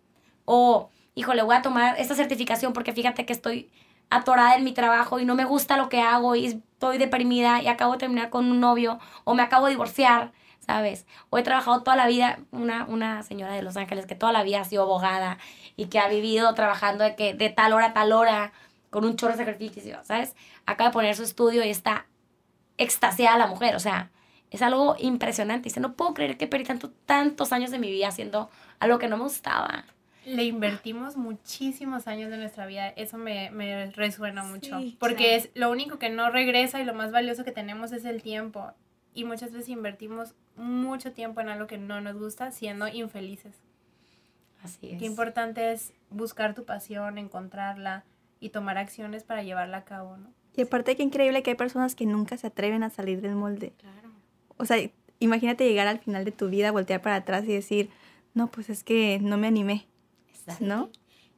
o, 0.44 0.90
híjole, 1.14 1.42
voy 1.42 1.56
a 1.56 1.62
tomar 1.62 1.98
esta 1.98 2.14
certificación 2.14 2.72
porque 2.72 2.92
fíjate 2.92 3.24
que 3.24 3.32
estoy 3.32 3.70
atorada 4.10 4.56
en 4.56 4.64
mi 4.64 4.72
trabajo 4.72 5.18
y 5.20 5.24
no 5.24 5.34
me 5.34 5.44
gusta 5.44 5.76
lo 5.76 5.88
que 5.88 6.00
hago 6.00 6.36
y 6.36 6.46
estoy 6.46 6.98
deprimida 6.98 7.62
y 7.62 7.68
acabo 7.68 7.92
de 7.92 7.98
terminar 7.98 8.30
con 8.30 8.50
un 8.50 8.60
novio 8.60 8.98
o 9.24 9.34
me 9.34 9.42
acabo 9.42 9.66
de 9.66 9.72
divorciar, 9.72 10.32
¿sabes? 10.60 11.06
O 11.30 11.38
he 11.38 11.42
trabajado 11.42 11.82
toda 11.82 11.96
la 11.96 12.06
vida, 12.06 12.40
una, 12.50 12.84
una 12.86 13.22
señora 13.22 13.54
de 13.54 13.62
Los 13.62 13.76
Ángeles 13.76 14.06
que 14.06 14.14
toda 14.14 14.32
la 14.32 14.42
vida 14.42 14.60
ha 14.60 14.64
sido 14.64 14.82
abogada 14.82 15.38
y 15.76 15.86
que 15.86 15.98
ha 15.98 16.08
vivido 16.08 16.52
trabajando 16.54 17.04
de, 17.04 17.16
que, 17.16 17.34
de 17.34 17.48
tal 17.48 17.72
hora 17.72 17.86
a 17.86 17.92
tal 17.94 18.12
hora 18.12 18.52
con 18.90 19.04
un 19.04 19.16
chorro 19.16 19.32
de 19.36 19.44
sacrificio, 19.44 19.98
¿sabes? 20.04 20.34
Acaba 20.66 20.90
de 20.90 20.94
poner 20.94 21.16
su 21.16 21.22
estudio 21.22 21.64
y 21.64 21.70
está 21.70 22.06
extasiada 22.78 23.36
la 23.36 23.46
mujer, 23.46 23.76
o 23.76 23.80
sea, 23.80 24.10
es 24.50 24.62
algo 24.62 24.96
impresionante. 24.98 25.68
Dice, 25.68 25.80
no 25.80 25.94
puedo 25.94 26.14
creer 26.14 26.36
que 26.36 26.46
perdí 26.46 26.64
tanto, 26.64 26.90
tantos 27.06 27.52
años 27.52 27.70
de 27.70 27.78
mi 27.78 27.90
vida 27.90 28.08
haciendo 28.08 28.50
algo 28.78 28.98
que 28.98 29.08
no 29.08 29.16
me 29.16 29.24
gustaba. 29.24 29.84
Le 30.24 30.44
invertimos 30.44 31.16
muchísimos 31.16 32.06
años 32.06 32.30
de 32.30 32.36
nuestra 32.36 32.66
vida, 32.66 32.88
eso 32.88 33.16
me, 33.16 33.50
me 33.50 33.90
resuena 33.90 34.42
mucho, 34.42 34.78
Sí, 34.78 34.96
porque 35.00 35.36
es 35.36 35.50
lo 35.54 35.70
único 35.70 35.98
que 35.98 36.10
no 36.10 36.30
regresa 36.30 36.80
y 36.80 36.84
lo 36.84 36.92
más 36.92 37.12
valioso 37.12 37.44
que 37.44 37.52
tenemos 37.52 37.92
es 37.92 38.04
el 38.04 38.22
tiempo. 38.22 38.72
Y 39.14 39.24
muchas 39.24 39.52
veces 39.52 39.70
invertimos 39.70 40.34
mucho 40.56 41.12
tiempo 41.12 41.40
en 41.40 41.48
algo 41.48 41.66
que 41.66 41.78
no 41.78 42.00
nos 42.00 42.16
gusta, 42.16 42.50
siendo 42.50 42.88
infelices. 42.88 43.56
Así 44.62 44.90
es. 44.90 44.98
Qué 44.98 45.06
importante 45.06 45.72
es 45.72 45.94
buscar 46.10 46.54
tu 46.54 46.64
pasión, 46.64 47.16
encontrarla 47.16 48.04
y 48.38 48.50
tomar 48.50 48.76
acciones 48.76 49.24
para 49.24 49.42
llevarla 49.42 49.78
a 49.78 49.84
cabo, 49.84 50.16
¿no? 50.18 50.30
Y 50.56 50.62
aparte 50.62 50.96
qué 50.96 51.02
increíble 51.02 51.42
que 51.42 51.50
hay 51.50 51.56
personas 51.56 51.94
que 51.94 52.06
nunca 52.06 52.36
se 52.36 52.48
atreven 52.48 52.82
a 52.82 52.90
salir 52.90 53.20
del 53.20 53.36
molde. 53.36 53.72
Claro. 53.78 54.10
O 54.56 54.64
sea, 54.64 54.78
imagínate 55.20 55.68
llegar 55.68 55.86
al 55.86 56.00
final 56.00 56.24
de 56.24 56.32
tu 56.32 56.48
vida, 56.48 56.72
voltear 56.72 57.00
para 57.00 57.16
atrás 57.16 57.44
y 57.44 57.52
decir, 57.52 57.90
no, 58.34 58.48
pues 58.48 58.70
es 58.70 58.84
que 58.84 59.18
no 59.22 59.36
me 59.38 59.46
animé, 59.46 59.86
Exacto. 60.30 60.64
¿no? 60.64 60.90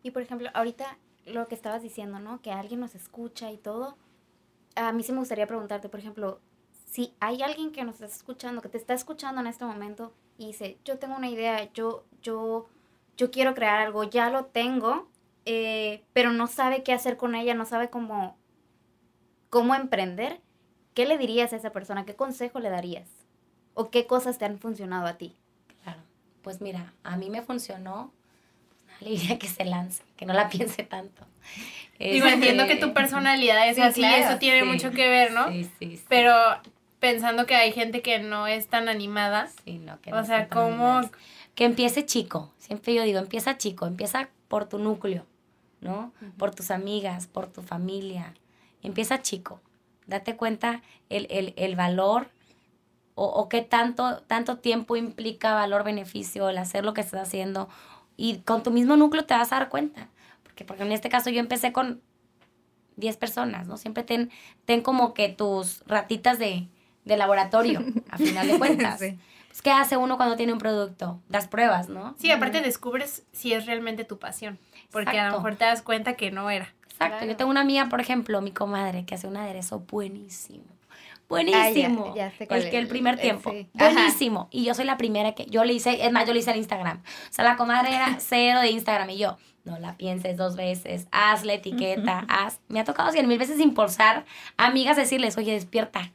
Y 0.02 0.10
por 0.10 0.22
ejemplo, 0.22 0.48
ahorita 0.54 0.98
lo 1.26 1.46
que 1.48 1.54
estabas 1.54 1.82
diciendo, 1.82 2.18
¿no? 2.18 2.40
Que 2.40 2.52
alguien 2.52 2.80
nos 2.80 2.94
escucha 2.94 3.50
y 3.50 3.58
todo. 3.58 3.96
A 4.74 4.92
mí 4.92 5.02
sí 5.02 5.12
me 5.12 5.18
gustaría 5.18 5.46
preguntarte, 5.46 5.88
por 5.88 6.00
ejemplo, 6.00 6.40
si 6.86 7.14
hay 7.20 7.42
alguien 7.42 7.72
que 7.72 7.84
nos 7.84 7.94
está 7.94 8.06
escuchando, 8.06 8.62
que 8.62 8.68
te 8.68 8.78
está 8.78 8.94
escuchando 8.94 9.40
en 9.40 9.46
este 9.46 9.64
momento 9.64 10.12
y 10.38 10.48
dice, 10.48 10.78
yo 10.84 10.98
tengo 10.98 11.16
una 11.16 11.28
idea, 11.28 11.72
yo, 11.72 12.04
yo, 12.22 12.68
yo 13.16 13.30
quiero 13.30 13.54
crear 13.54 13.78
algo, 13.80 14.04
ya 14.04 14.30
lo 14.30 14.46
tengo, 14.46 15.08
eh, 15.44 16.02
pero 16.12 16.32
no 16.32 16.46
sabe 16.46 16.82
qué 16.82 16.92
hacer 16.92 17.16
con 17.16 17.34
ella, 17.34 17.54
no 17.54 17.64
sabe 17.64 17.90
cómo, 17.90 18.36
cómo 19.50 19.74
emprender, 19.74 20.40
¿qué 20.94 21.06
le 21.06 21.18
dirías 21.18 21.52
a 21.52 21.56
esa 21.56 21.70
persona? 21.70 22.06
¿Qué 22.06 22.14
consejo 22.14 22.60
le 22.60 22.70
darías? 22.70 23.08
¿O 23.74 23.90
qué 23.90 24.06
cosas 24.06 24.38
te 24.38 24.44
han 24.44 24.58
funcionado 24.58 25.06
a 25.06 25.14
ti? 25.18 25.36
Claro. 25.82 26.00
Pues 26.42 26.60
mira, 26.60 26.92
a 27.04 27.16
mí 27.16 27.30
me 27.30 27.42
funcionó. 27.42 28.12
Le 29.00 29.10
diría 29.10 29.38
que 29.38 29.48
se 29.48 29.64
lance, 29.64 30.02
que 30.16 30.26
no 30.26 30.34
la 30.34 30.48
piense 30.48 30.82
tanto. 30.82 31.24
Digo, 31.98 32.26
Este, 32.26 32.32
entiendo 32.34 32.66
que 32.66 32.76
tu 32.76 32.92
personalidad 32.92 33.68
es 33.68 33.76
Sí, 33.76 33.82
así, 33.82 34.00
claro, 34.00 34.24
eso 34.24 34.38
tiene 34.38 34.60
sí. 34.60 34.66
mucho 34.66 34.90
que 34.90 35.08
ver, 35.08 35.32
¿no? 35.32 35.48
Sí, 35.50 35.64
sí, 35.78 35.96
sí. 35.96 36.04
Pero 36.08 36.34
pensando 36.98 37.46
que 37.46 37.54
hay 37.54 37.72
gente 37.72 38.02
que 38.02 38.18
no 38.18 38.46
es 38.46 38.68
tan 38.68 38.88
animada, 38.88 39.48
Sí, 39.64 39.78
no, 39.78 40.00
que 40.02 40.12
o 40.12 40.16
no 40.16 40.24
sea, 40.26 40.48
tan 40.48 40.58
¿cómo? 40.58 40.98
animadas. 40.98 41.10
Que 41.54 41.64
empiece 41.64 42.04
chico. 42.04 42.52
Siempre 42.58 42.94
yo 42.94 43.02
digo, 43.04 43.18
empieza 43.18 43.56
chico. 43.58 43.86
Empieza 43.86 44.28
por 44.48 44.68
tu 44.68 44.78
núcleo, 44.78 45.24
¿no? 45.80 46.12
Por 46.36 46.54
tus 46.54 46.70
amigas, 46.70 47.26
por 47.26 47.46
tu 47.46 47.62
familia. 47.62 48.34
Empieza 48.82 49.22
chico. 49.22 49.60
Date 50.06 50.36
cuenta 50.36 50.82
el, 51.08 51.26
el, 51.30 51.54
el 51.56 51.76
valor 51.76 52.30
o, 53.14 53.26
o 53.26 53.48
qué 53.48 53.62
tanto, 53.62 54.22
tanto 54.22 54.58
tiempo 54.58 54.96
implica 54.96 55.54
valor-beneficio 55.54 56.48
el 56.48 56.58
hacer 56.58 56.84
lo 56.84 56.94
que 56.94 57.00
estás 57.00 57.28
haciendo. 57.28 57.68
Y 58.16 58.38
con 58.38 58.62
tu 58.62 58.70
mismo 58.70 58.96
núcleo 58.96 59.24
te 59.24 59.34
vas 59.34 59.52
a 59.52 59.56
dar 59.60 59.68
cuenta. 59.68 60.08
Porque, 60.42 60.64
porque 60.64 60.82
en 60.82 60.92
este 60.92 61.08
caso 61.08 61.30
yo 61.30 61.40
empecé 61.40 61.72
con 61.72 62.02
10 62.96 63.16
personas, 63.16 63.66
¿no? 63.66 63.76
Siempre 63.76 64.02
ten, 64.02 64.30
ten 64.64 64.82
como 64.82 65.14
que 65.14 65.28
tus 65.28 65.82
ratitas 65.86 66.38
de, 66.38 66.68
de 67.04 67.16
laboratorio, 67.16 67.84
a 68.10 68.18
final 68.18 68.46
de 68.46 68.58
cuentas. 68.58 69.00
Sí. 69.00 69.18
Pues, 69.48 69.62
¿qué 69.62 69.70
hace 69.70 69.96
uno 69.96 70.16
cuando 70.16 70.36
tiene 70.36 70.52
un 70.52 70.58
producto? 70.58 71.20
Das 71.28 71.48
pruebas, 71.48 71.88
¿no? 71.88 72.14
Sí, 72.18 72.30
aparte 72.30 72.60
descubres 72.60 73.24
si 73.32 73.52
es 73.52 73.66
realmente 73.66 74.04
tu 74.04 74.18
pasión, 74.18 74.58
porque 74.92 75.18
a 75.18 75.28
lo 75.28 75.36
mejor 75.36 75.56
te 75.56 75.64
das 75.64 75.82
cuenta 75.82 76.14
que 76.14 76.30
no 76.30 76.50
era. 76.50 76.72
Exacto. 77.00 77.16
Claro. 77.18 77.26
Yo 77.32 77.36
tengo 77.36 77.50
una 77.50 77.60
amiga, 77.62 77.88
por 77.88 78.00
ejemplo, 78.00 78.40
mi 78.40 78.50
comadre, 78.52 79.04
que 79.06 79.14
hace 79.14 79.26
un 79.26 79.36
aderezo 79.36 79.80
buenísimo. 79.80 80.64
buenísimo. 81.28 82.08
Ah, 82.10 82.16
ya 82.16 82.30
sé 82.32 82.46
cuál 82.46 82.62
el 82.62 82.70
que 82.70 82.76
el 82.78 82.84
es. 82.84 82.88
primer 82.90 83.14
Eh, 83.14 83.18
tiempo. 83.22 83.50
sí. 83.52 83.68
Ajá. 83.78 83.92
Buenísimo. 83.92 84.48
Y 84.50 84.64
yo 84.64 84.74
soy 84.74 84.84
la 84.84 84.96
primera 84.96 85.32
que, 85.32 85.46
yo 85.46 85.64
le 85.64 85.72
hice, 85.72 86.04
es 86.04 86.12
más, 86.12 86.26
yo 86.26 86.32
le 86.32 86.40
hice 86.40 86.50
el 86.50 86.56
Instagram. 86.58 86.98
O 86.98 87.32
sea, 87.32 87.44
la 87.44 87.56
comadre 87.56 87.94
era 87.94 88.16
cero 88.20 88.60
de 88.60 88.70
Instagram 88.70 89.10
y 89.10 89.18
yo, 89.18 89.38
no 89.64 89.78
la 89.78 89.96
pienses 89.96 90.36
dos 90.36 90.56
veces, 90.56 91.06
haz 91.12 91.44
la 91.44 91.54
etiqueta, 91.54 92.24
haz. 92.28 92.60
Me 92.68 92.80
ha 92.80 92.84
tocado 92.84 93.12
cien 93.12 93.28
mil 93.28 93.38
veces 93.38 93.60
impulsar 93.60 94.24
a 94.56 94.66
amigas 94.66 94.96
decirles, 94.96 95.36
oye, 95.38 95.52
despierta, 95.52 96.10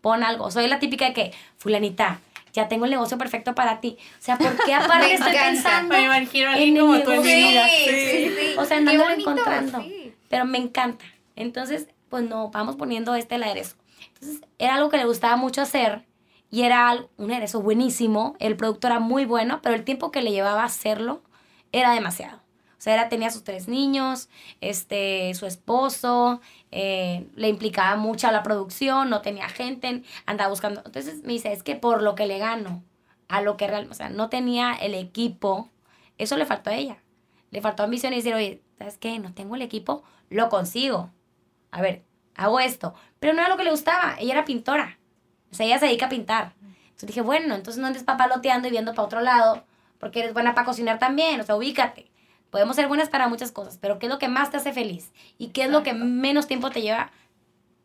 pon 0.00 0.22
algo. 0.24 0.50
Soy 0.50 0.66
la 0.66 0.78
típica 0.80 1.06
de 1.06 1.12
que, 1.12 1.32
fulanita, 1.56 2.18
ya 2.52 2.66
tengo 2.66 2.86
el 2.86 2.90
negocio 2.90 3.16
perfecto 3.18 3.54
para 3.54 3.80
ti. 3.80 3.96
O 4.18 4.22
sea, 4.22 4.36
¿por 4.36 4.56
qué 4.64 4.74
aparte 4.74 5.14
estoy 5.14 5.30
pensando 5.32 5.94
Me 5.94 6.04
imagino 6.06 6.52
en 6.54 6.76
el 6.76 6.80
como 6.80 6.94
negocio? 6.96 7.22
vida. 7.22 7.64
sí, 7.68 8.28
sí. 8.28 8.54
O 8.58 8.64
sea, 8.64 8.78
andándolo 8.78 9.10
bonito, 9.10 9.30
encontrando. 9.30 9.82
sí. 9.82 9.99
Pero 10.30 10.44
me 10.44 10.58
encanta. 10.58 11.04
Entonces, 11.34 11.88
pues 12.08 12.22
no, 12.22 12.50
vamos 12.50 12.76
poniendo 12.76 13.14
este 13.16 13.34
el 13.34 13.42
aderezo. 13.42 13.74
Entonces, 14.14 14.40
era 14.58 14.76
algo 14.76 14.88
que 14.88 14.96
le 14.96 15.04
gustaba 15.04 15.36
mucho 15.36 15.60
hacer 15.60 16.06
y 16.50 16.62
era 16.62 17.04
un 17.16 17.30
aderezo 17.32 17.60
buenísimo. 17.60 18.36
El 18.38 18.56
producto 18.56 18.86
era 18.86 19.00
muy 19.00 19.26
bueno, 19.26 19.60
pero 19.60 19.74
el 19.74 19.84
tiempo 19.84 20.12
que 20.12 20.22
le 20.22 20.30
llevaba 20.30 20.62
hacerlo 20.62 21.22
era 21.72 21.92
demasiado. 21.92 22.38
O 22.38 22.82
sea, 22.82 23.08
tenía 23.08 23.30
sus 23.30 23.44
tres 23.44 23.68
niños, 23.68 24.30
este, 24.60 25.34
su 25.34 25.46
esposo, 25.46 26.40
eh, 26.70 27.26
le 27.34 27.48
implicaba 27.48 27.96
mucho 27.96 28.30
la 28.30 28.42
producción, 28.42 29.10
no 29.10 29.20
tenía 29.20 29.48
gente, 29.48 30.02
andaba 30.26 30.48
buscando. 30.48 30.82
Entonces 30.86 31.22
me 31.24 31.32
dice, 31.32 31.52
es 31.52 31.62
que 31.64 31.74
por 31.74 32.02
lo 32.02 32.14
que 32.14 32.26
le 32.26 32.38
gano, 32.38 32.82
a 33.28 33.42
lo 33.42 33.56
que 33.56 33.66
realmente, 33.66 33.92
o 33.92 33.96
sea, 33.96 34.08
no 34.08 34.30
tenía 34.30 34.72
el 34.72 34.94
equipo, 34.94 35.68
eso 36.18 36.36
le 36.36 36.46
faltó 36.46 36.70
a 36.70 36.76
ella. 36.76 37.02
Le 37.50 37.60
faltó 37.60 37.82
ambición 37.82 38.12
y 38.12 38.16
decir, 38.16 38.34
oye, 38.34 38.62
¿sabes 38.80 38.96
qué? 38.96 39.18
No 39.18 39.34
tengo 39.34 39.56
el 39.56 39.62
equipo, 39.62 40.02
lo 40.30 40.48
consigo. 40.48 41.10
A 41.70 41.82
ver, 41.82 42.02
hago 42.34 42.60
esto. 42.60 42.94
Pero 43.18 43.34
no 43.34 43.40
era 43.40 43.50
lo 43.50 43.58
que 43.58 43.64
le 43.64 43.70
gustaba, 43.70 44.16
ella 44.18 44.32
era 44.32 44.46
pintora. 44.46 44.98
O 45.52 45.54
sea, 45.54 45.66
ella 45.66 45.78
se 45.78 45.84
dedica 45.84 46.06
a 46.06 46.08
pintar. 46.08 46.54
Entonces 46.62 47.08
dije, 47.08 47.20
bueno, 47.20 47.54
entonces 47.54 47.78
no 47.78 47.88
andes 47.88 48.04
papaloteando 48.04 48.68
y 48.68 48.70
viendo 48.70 48.94
para 48.94 49.04
otro 49.04 49.20
lado, 49.20 49.64
porque 49.98 50.20
eres 50.20 50.32
buena 50.32 50.54
para 50.54 50.64
cocinar 50.64 50.98
también, 50.98 51.38
o 51.42 51.44
sea, 51.44 51.56
ubícate. 51.56 52.10
Podemos 52.48 52.74
ser 52.74 52.88
buenas 52.88 53.10
para 53.10 53.28
muchas 53.28 53.52
cosas, 53.52 53.76
pero 53.78 53.98
¿qué 53.98 54.06
es 54.06 54.12
lo 54.12 54.18
que 54.18 54.28
más 54.28 54.50
te 54.50 54.56
hace 54.56 54.72
feliz? 54.72 55.12
¿Y 55.36 55.48
qué 55.48 55.64
es 55.64 55.70
lo 55.70 55.82
que 55.82 55.92
menos 55.92 56.46
tiempo 56.46 56.70
te 56.70 56.80
lleva? 56.80 57.12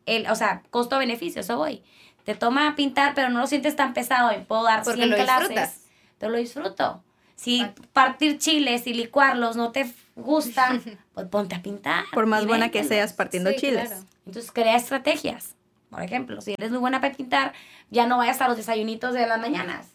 El, 0.06 0.26
o 0.30 0.34
sea, 0.34 0.62
costo-beneficio, 0.70 1.42
eso 1.42 1.58
voy. 1.58 1.82
Te 2.24 2.34
toma 2.34 2.74
pintar, 2.74 3.12
pero 3.14 3.28
no 3.28 3.38
lo 3.40 3.46
sientes 3.46 3.76
tan 3.76 3.92
pesado 3.92 4.32
y 4.32 4.42
puedo 4.44 4.64
dar 4.64 4.82
Porque 4.82 5.00
100 5.02 5.10
lo 5.10 5.16
clases. 5.16 5.48
disfrutas. 5.50 5.84
Te 6.16 6.28
lo 6.30 6.38
disfruto. 6.38 7.04
Si 7.34 7.66
partir 7.92 8.38
chiles 8.38 8.86
y 8.86 8.94
licuarlos 8.94 9.56
no 9.56 9.72
te 9.72 9.84
gusta, 10.16 10.80
pues 11.14 11.26
ponte 11.28 11.54
a 11.54 11.62
pintar. 11.62 12.04
Por 12.12 12.26
más 12.26 12.46
buena 12.46 12.70
que 12.70 12.82
seas 12.84 13.12
partiendo 13.12 13.50
Sí, 13.50 13.56
chiles. 13.56 13.88
claro. 13.90 14.04
Entonces 14.26 14.50
crea 14.50 14.76
estrategias. 14.76 15.54
Por 15.90 16.02
ejemplo, 16.02 16.40
si 16.40 16.52
eres 16.54 16.70
muy 16.70 16.80
buena 16.80 17.00
para 17.00 17.14
pintar, 17.14 17.52
ya 17.90 18.06
no 18.06 18.18
vayas 18.18 18.40
a 18.40 18.48
los 18.48 18.56
desayunitos 18.56 19.14
de 19.14 19.26
las 19.26 19.40
mañanas. 19.40 19.88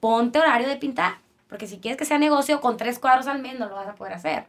Ponte 0.00 0.38
horario 0.38 0.68
de 0.68 0.76
pintar. 0.76 1.14
Porque 1.48 1.66
si 1.66 1.78
quieres 1.78 1.98
que 1.98 2.04
sea 2.04 2.18
negocio, 2.18 2.60
con 2.60 2.76
tres 2.76 2.98
cuadros 2.98 3.26
al 3.26 3.40
mes 3.40 3.58
no 3.58 3.68
lo 3.68 3.74
vas 3.74 3.88
a 3.88 3.94
poder 3.94 4.14
hacer. 4.14 4.46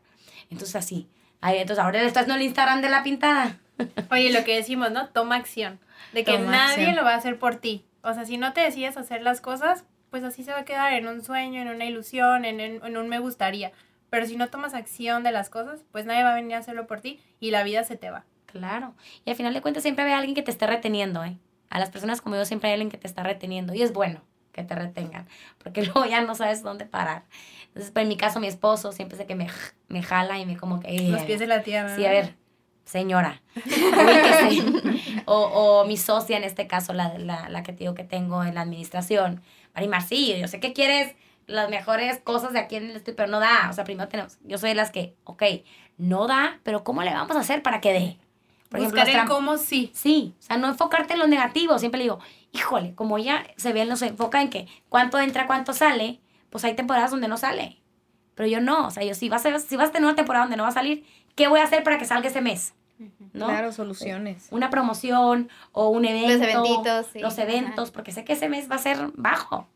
Entonces 0.49 0.75
así. 0.75 1.07
Ahí, 1.41 1.57
entonces 1.59 1.83
ahora 1.83 1.99
le 2.01 2.07
estás 2.07 2.27
no 2.27 2.35
el 2.35 2.41
Instagram 2.41 2.81
de 2.81 2.89
la 2.89 3.03
pintada. 3.03 3.59
Oye, 4.11 4.31
lo 4.31 4.43
que 4.43 4.55
decimos, 4.55 4.91
¿no? 4.91 5.07
Toma 5.09 5.35
acción. 5.35 5.79
De 6.13 6.23
que 6.23 6.33
Toma 6.33 6.51
nadie 6.51 6.73
acción. 6.85 6.95
lo 6.95 7.03
va 7.03 7.13
a 7.13 7.17
hacer 7.17 7.37
por 7.39 7.55
ti. 7.55 7.85
O 8.01 8.13
sea, 8.13 8.25
si 8.25 8.37
no 8.37 8.53
te 8.53 8.61
decides 8.61 8.97
hacer 8.97 9.21
las 9.21 9.41
cosas, 9.41 9.83
pues 10.11 10.23
así 10.23 10.43
se 10.43 10.51
va 10.51 10.59
a 10.59 10.65
quedar 10.65 10.93
en 10.93 11.07
un 11.07 11.23
sueño, 11.23 11.61
en 11.61 11.69
una 11.69 11.85
ilusión, 11.85 12.45
en, 12.45 12.59
en- 12.59 12.83
en 12.85 12.97
un 12.97 13.09
me 13.09 13.19
gustaría. 13.19 13.71
Pero 14.13 14.27
si 14.27 14.37
no 14.37 14.47
tomas 14.49 14.75
acción 14.75 15.23
de 15.23 15.31
las 15.31 15.49
cosas, 15.49 15.79
pues 15.91 16.05
nadie 16.05 16.23
va 16.23 16.33
a 16.33 16.35
venir 16.35 16.53
a 16.53 16.59
hacerlo 16.59 16.85
por 16.85 17.01
ti 17.01 17.19
y 17.39 17.49
la 17.49 17.63
vida 17.63 17.83
se 17.83 17.95
te 17.95 18.11
va. 18.11 18.25
Claro. 18.45 18.93
Y 19.25 19.31
al 19.31 19.35
final 19.35 19.55
de 19.55 19.61
cuentas 19.63 19.81
siempre 19.81 20.05
hay 20.05 20.11
alguien 20.11 20.35
que 20.35 20.43
te 20.43 20.51
esté 20.51 20.67
reteniendo, 20.67 21.23
¿eh? 21.23 21.35
A 21.71 21.79
las 21.79 21.89
personas 21.89 22.21
como 22.21 22.35
yo 22.35 22.45
siempre 22.45 22.69
hay 22.69 22.73
alguien 22.75 22.91
que 22.91 22.99
te 22.99 23.07
está 23.07 23.23
reteniendo. 23.23 23.73
Y 23.73 23.81
es 23.81 23.91
bueno 23.91 24.21
que 24.51 24.61
te 24.63 24.75
retengan, 24.75 25.27
porque 25.57 25.81
luego 25.85 26.05
ya 26.05 26.21
no 26.21 26.35
sabes 26.35 26.61
dónde 26.61 26.85
parar. 26.85 27.23
Entonces, 27.69 27.89
pues 27.89 28.03
en 28.03 28.09
mi 28.09 28.15
caso, 28.15 28.39
mi 28.39 28.45
esposo 28.45 28.91
siempre 28.91 29.17
sé 29.17 29.25
que 29.25 29.33
me, 29.33 29.47
me 29.87 30.03
jala 30.03 30.37
y 30.37 30.45
me 30.45 30.57
como 30.57 30.79
que... 30.79 30.89
"Ey, 30.89 31.07
Los 31.09 31.23
pies 31.23 31.39
de 31.39 31.47
la 31.47 31.63
tierra. 31.63 31.95
Sí, 31.95 32.05
a 32.05 32.11
ver, 32.11 32.35
señora, 32.85 33.41
o, 35.25 35.35
o 35.81 35.85
mi 35.85 35.97
socia, 35.97 36.37
en 36.37 36.43
este 36.43 36.67
caso, 36.67 36.93
la, 36.93 37.17
la, 37.17 37.49
la 37.49 37.63
que 37.63 37.71
te 37.73 37.79
digo 37.79 37.95
que 37.95 38.03
tengo 38.03 38.43
en 38.43 38.53
la 38.53 38.61
administración, 38.61 39.41
Marimar, 39.73 40.03
sí, 40.03 40.37
yo 40.39 40.47
sé 40.47 40.59
que 40.59 40.71
quieres 40.73 41.15
las 41.47 41.69
mejores 41.69 42.19
cosas 42.19 42.53
de 42.53 42.59
aquí 42.59 42.75
en 42.75 42.89
el 42.89 42.95
estudio, 42.95 43.15
pero 43.15 43.29
no 43.29 43.39
da. 43.39 43.67
O 43.69 43.73
sea, 43.73 43.83
primero 43.83 44.09
tenemos, 44.09 44.37
yo 44.43 44.57
soy 44.57 44.69
de 44.69 44.75
las 44.75 44.91
que, 44.91 45.15
ok, 45.23 45.43
no 45.97 46.27
da, 46.27 46.59
pero 46.63 46.83
¿cómo 46.83 47.03
le 47.03 47.13
vamos 47.13 47.35
a 47.35 47.39
hacer 47.39 47.61
para 47.61 47.81
que 47.81 47.93
dé? 47.93 48.17
Por 48.69 48.79
ejemplo, 48.79 49.01
Buscar 49.01 49.15
las 49.15 49.23
el 49.23 49.29
cómo 49.29 49.57
sí. 49.57 49.91
Sí, 49.93 50.33
o 50.39 50.41
sea, 50.41 50.57
no 50.57 50.67
enfocarte 50.67 51.13
en 51.13 51.19
lo 51.19 51.27
negativo. 51.27 51.77
Siempre 51.77 51.99
le 51.99 52.05
digo, 52.05 52.19
híjole, 52.51 52.95
como 52.95 53.17
ella 53.17 53.43
se 53.55 53.71
ve, 53.71 53.85
no 53.85 53.95
se 53.95 54.07
enfoca 54.07 54.41
en 54.41 54.49
que 54.49 54.67
cuánto 54.89 55.19
entra, 55.19 55.45
cuánto 55.45 55.73
sale, 55.73 56.19
pues 56.49 56.63
hay 56.63 56.75
temporadas 56.75 57.11
donde 57.11 57.27
no 57.27 57.37
sale. 57.37 57.79
Pero 58.35 58.49
yo 58.49 58.61
no, 58.61 58.87
o 58.87 58.91
sea, 58.91 59.03
yo 59.03 59.13
si 59.13 59.29
vas 59.29 59.45
a, 59.45 59.59
si 59.59 59.75
vas 59.75 59.89
a 59.89 59.91
tener 59.91 60.07
una 60.07 60.15
temporada 60.15 60.45
donde 60.45 60.57
no 60.57 60.63
va 60.63 60.69
a 60.69 60.73
salir, 60.73 61.05
¿qué 61.35 61.47
voy 61.47 61.59
a 61.59 61.63
hacer 61.63 61.83
para 61.83 61.99
que 61.99 62.05
salga 62.05 62.29
ese 62.29 62.41
mes? 62.41 62.73
¿No? 63.33 63.47
Claro, 63.47 63.71
soluciones. 63.71 64.47
Una 64.51 64.69
promoción 64.69 65.49
o 65.71 65.89
un 65.89 66.05
evento. 66.05 66.29
Los 66.29 66.41
eventitos, 66.41 67.07
sí. 67.13 67.19
Los 67.19 67.37
eventos, 67.37 67.91
porque 67.91 68.11
sé 68.11 68.23
que 68.23 68.33
ese 68.33 68.49
mes 68.49 68.69
va 68.71 68.75
a 68.75 68.79
ser 68.79 69.11
bajo. 69.15 69.67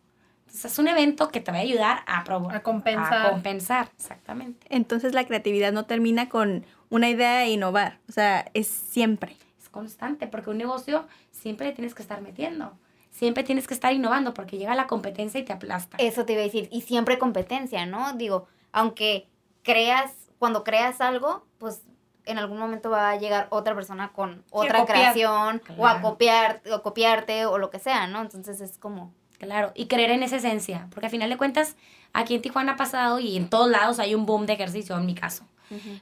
Entonces 0.48 0.72
es 0.72 0.80
un 0.80 0.88
evento 0.88 1.28
que 1.28 1.42
te 1.42 1.52
va 1.52 1.58
a 1.58 1.62
ayudar 1.62 2.00
a, 2.08 2.22
A 2.22 2.64
compensar. 2.64 3.28
A 3.28 3.30
compensar, 3.32 3.92
exactamente. 3.98 4.66
Entonces 4.70 5.14
la 5.14 5.26
creatividad 5.26 5.74
no 5.74 5.86
termina 5.86 6.30
con 6.30 6.66
una 6.90 7.10
idea 7.10 7.44
e 7.44 7.52
innovar. 7.52 8.00
O 8.08 8.14
sea, 8.14 8.50
es 8.54 8.68
siempre. 8.68 9.36
Es 9.60 9.68
constante, 9.70 10.26
porque 10.26 10.50
un 10.50 10.58
negocio 10.58 11.06
siempre 11.32 11.68
le 11.68 11.74
tienes 11.74 11.94
que 11.94 12.02
estar 12.02 12.22
metiendo. 12.22 12.72
Siempre 13.12 13.44
tienes 13.44 13.68
que 13.68 13.74
estar 13.74 13.94
innovando, 13.94 14.34
porque 14.34 14.58
llega 14.58 14.74
la 14.74 14.88
competencia 14.88 15.40
y 15.40 15.44
te 15.44 15.52
aplasta. 15.52 15.98
Eso 16.00 16.26
te 16.26 16.34
iba 16.34 16.42
a 16.42 16.46
decir. 16.46 16.70
Y 16.72 16.82
siempre 16.82 17.20
competencia, 17.20 17.86
¿no? 17.86 18.14
Digo, 18.14 18.48
aunque 18.72 19.28
creas, 19.64 20.14
cuando 20.40 20.64
creas 20.64 21.02
algo, 21.02 21.46
pues 21.58 21.82
en 22.26 22.38
algún 22.38 22.58
momento 22.58 22.90
va 22.90 23.12
a 23.12 23.18
llegar 23.18 23.48
otra 23.50 23.76
persona 23.76 24.12
con 24.14 24.44
otra 24.52 24.86
creación 24.86 25.62
o 25.78 25.88
a 25.88 26.02
copiar 26.02 26.62
o 26.72 26.82
copiarte 26.82 27.46
o 27.46 27.58
lo 27.58 27.70
que 27.70 27.80
sea, 27.80 28.08
¿no? 28.08 28.22
Entonces 28.22 28.62
es 28.62 28.78
como 28.78 29.14
Claro, 29.40 29.72
y 29.76 29.86
creer 29.86 30.12
en 30.12 30.24
esa 30.24 30.38
esencia, 30.38 30.88
porque 30.92 31.06
al 31.08 31.12
final 31.12 31.30
de 31.30 31.38
cuentas, 31.38 31.76
aquí 32.14 32.34
en 32.36 32.42
Tijuana 32.42 32.74
ha 32.74 32.76
pasado 32.78 33.20
y 33.20 33.38
en 33.38 33.50
todos 33.50 33.70
lados 33.70 34.00
hay 34.00 34.16
un 34.16 34.26
boom 34.26 34.46
de 34.48 34.54
ejercicio, 34.54 34.98
en 34.98 35.06
mi 35.06 35.14
caso. 35.16 35.46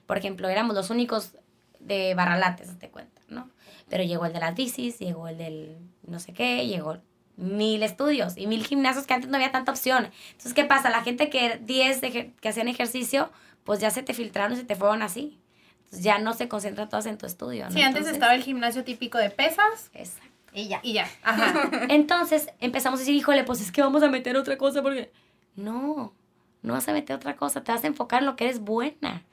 Por 0.06 0.18
ejemplo, 0.18 0.48
éramos 0.48 0.76
los 0.76 0.90
únicos 0.90 1.32
de 1.80 2.14
barralates, 2.16 2.78
te 2.80 2.90
cuenta, 2.90 3.22
¿no? 3.30 3.50
Pero 3.90 4.04
llegó 4.04 4.26
el 4.26 4.34
de 4.34 4.40
las 4.40 4.56
bicis, 4.56 5.00
llegó 5.00 5.28
el 5.28 5.38
del 5.38 5.78
no 6.08 6.20
sé 6.20 6.34
qué, 6.34 6.66
llegó 6.68 6.98
mil 7.36 7.84
estudios 7.84 8.38
y 8.38 8.48
mil 8.48 8.66
gimnasios 8.66 9.06
que 9.06 9.14
antes 9.14 9.30
no 9.30 9.36
había 9.36 9.52
tanta 9.52 9.72
opción. 9.72 10.10
Entonces, 10.32 10.54
¿qué 10.54 10.64
pasa? 10.66 10.90
La 10.90 11.04
gente 11.04 11.30
que 11.30 11.58
10 11.62 12.00
de 12.02 12.08
ejer- 12.14 12.32
que 12.40 12.50
hacían 12.50 12.68
ejercicio, 12.68 13.30
pues 13.64 13.80
ya 13.80 13.90
se 13.92 14.04
te 14.04 14.14
filtraron 14.14 14.54
y 14.54 14.58
se 14.58 14.64
te 14.64 14.76
fueron 14.76 15.02
así. 15.02 15.40
Entonces, 15.84 16.04
ya 16.04 16.18
no 16.20 16.34
se 16.34 16.48
concentran 16.48 16.88
todas 16.90 17.06
en 17.08 17.18
tu 17.18 17.26
estudio, 17.26 17.66
¿no? 17.66 17.72
Sí, 17.72 17.82
antes 17.82 17.88
Entonces, 18.02 18.14
estaba 18.14 18.34
el 18.36 18.44
gimnasio 18.44 18.84
típico 18.84 19.18
de 19.18 19.30
pesas 19.30 19.90
Exacto. 19.94 20.30
Y 20.56 20.68
ya. 20.68 20.80
y 20.84 20.94
ya. 20.94 21.10
Ajá. 21.24 21.70
Entonces 21.90 22.50
empezamos 22.60 23.00
a 23.00 23.02
decir, 23.02 23.16
híjole, 23.16 23.44
pues 23.44 23.62
es 23.62 23.72
que 23.72 23.82
vamos 23.82 24.04
a 24.04 24.10
meter 24.10 24.38
otra 24.38 24.58
cosa 24.58 24.82
porque... 24.82 25.12
No, 25.56 26.14
no 26.62 26.74
vas 26.74 26.88
a 26.90 26.94
meter 26.94 27.16
otra 27.16 27.36
cosa, 27.36 27.64
te 27.64 27.72
vas 27.72 27.84
a 27.84 27.88
enfocar 27.88 28.22
en 28.22 28.26
lo 28.26 28.36
que 28.36 28.46
eres 28.46 28.60
buena. 28.60 29.24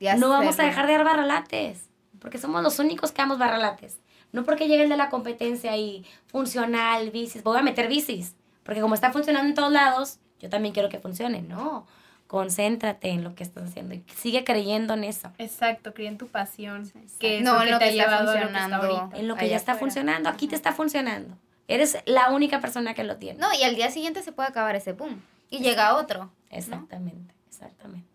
Ya 0.00 0.16
no 0.16 0.28
vamos 0.28 0.58
a 0.60 0.64
dejar 0.64 0.86
de 0.86 0.92
dar 0.92 1.04
barralates, 1.04 1.88
porque 2.20 2.38
somos 2.38 2.62
los 2.62 2.78
únicos 2.78 3.10
que 3.10 3.22
damos 3.22 3.38
barralates. 3.38 3.98
No 4.30 4.44
porque 4.44 4.68
llegue 4.68 4.84
el 4.84 4.88
de 4.88 4.96
la 4.96 5.08
competencia 5.08 5.76
y 5.76 6.04
funcional, 6.26 7.10
bicis, 7.10 7.42
voy 7.42 7.58
a 7.58 7.62
meter 7.62 7.88
bicis, 7.88 8.36
porque 8.62 8.80
como 8.80 8.94
está 8.94 9.10
funcionando 9.10 9.48
en 9.48 9.54
todos 9.54 9.72
lados, 9.72 10.18
yo 10.38 10.48
también 10.48 10.74
quiero 10.74 10.88
que 10.88 11.00
funcione. 11.00 11.42
No, 11.42 11.86
concéntrate 12.28 13.08
en 13.08 13.24
lo 13.24 13.34
que 13.34 13.42
estás 13.42 13.70
haciendo 13.70 13.94
y 13.96 14.04
sigue 14.16 14.44
creyendo 14.44 14.94
en 14.94 15.02
eso, 15.02 15.32
Exacto, 15.38 15.92
crea 15.94 16.08
en 16.08 16.18
tu 16.18 16.28
pasión. 16.28 16.88
Que 17.18 17.38
es 17.38 17.42
No, 17.44 17.54
lo 17.54 17.60
que 17.64 17.70
lo 17.72 17.78
te 17.78 17.84
ha 17.84 17.88
que 17.88 17.98
está 17.98 18.04
llevado 18.04 18.30
a 18.30 18.34
lo 18.34 18.40
que 18.40 18.44
está 18.46 18.60
funcionando. 18.60 18.76
ahorita. 18.98 19.18
en 19.18 19.28
lo 19.28 19.34
que 19.36 19.48
ya 19.48 19.56
está 19.56 19.72
afuera. 19.72 19.80
funcionando, 19.92 20.28
aquí 20.28 20.46
te 20.46 20.54
está 20.54 20.72
funcionando. 20.72 21.36
Eres 21.66 21.98
la 22.06 22.30
única 22.30 22.60
persona 22.60 22.94
que 22.94 23.02
lo 23.02 23.16
tiene. 23.16 23.40
No, 23.40 23.48
y 23.58 23.64
al 23.64 23.74
día 23.74 23.90
siguiente 23.90 24.22
se 24.22 24.30
puede 24.32 24.48
acabar 24.48 24.76
ese 24.76 24.92
boom 24.92 25.20
y 25.50 25.58
llega 25.58 25.96
otro. 25.96 26.30
Exactamente, 26.50 27.34
exactamente. 27.48 28.06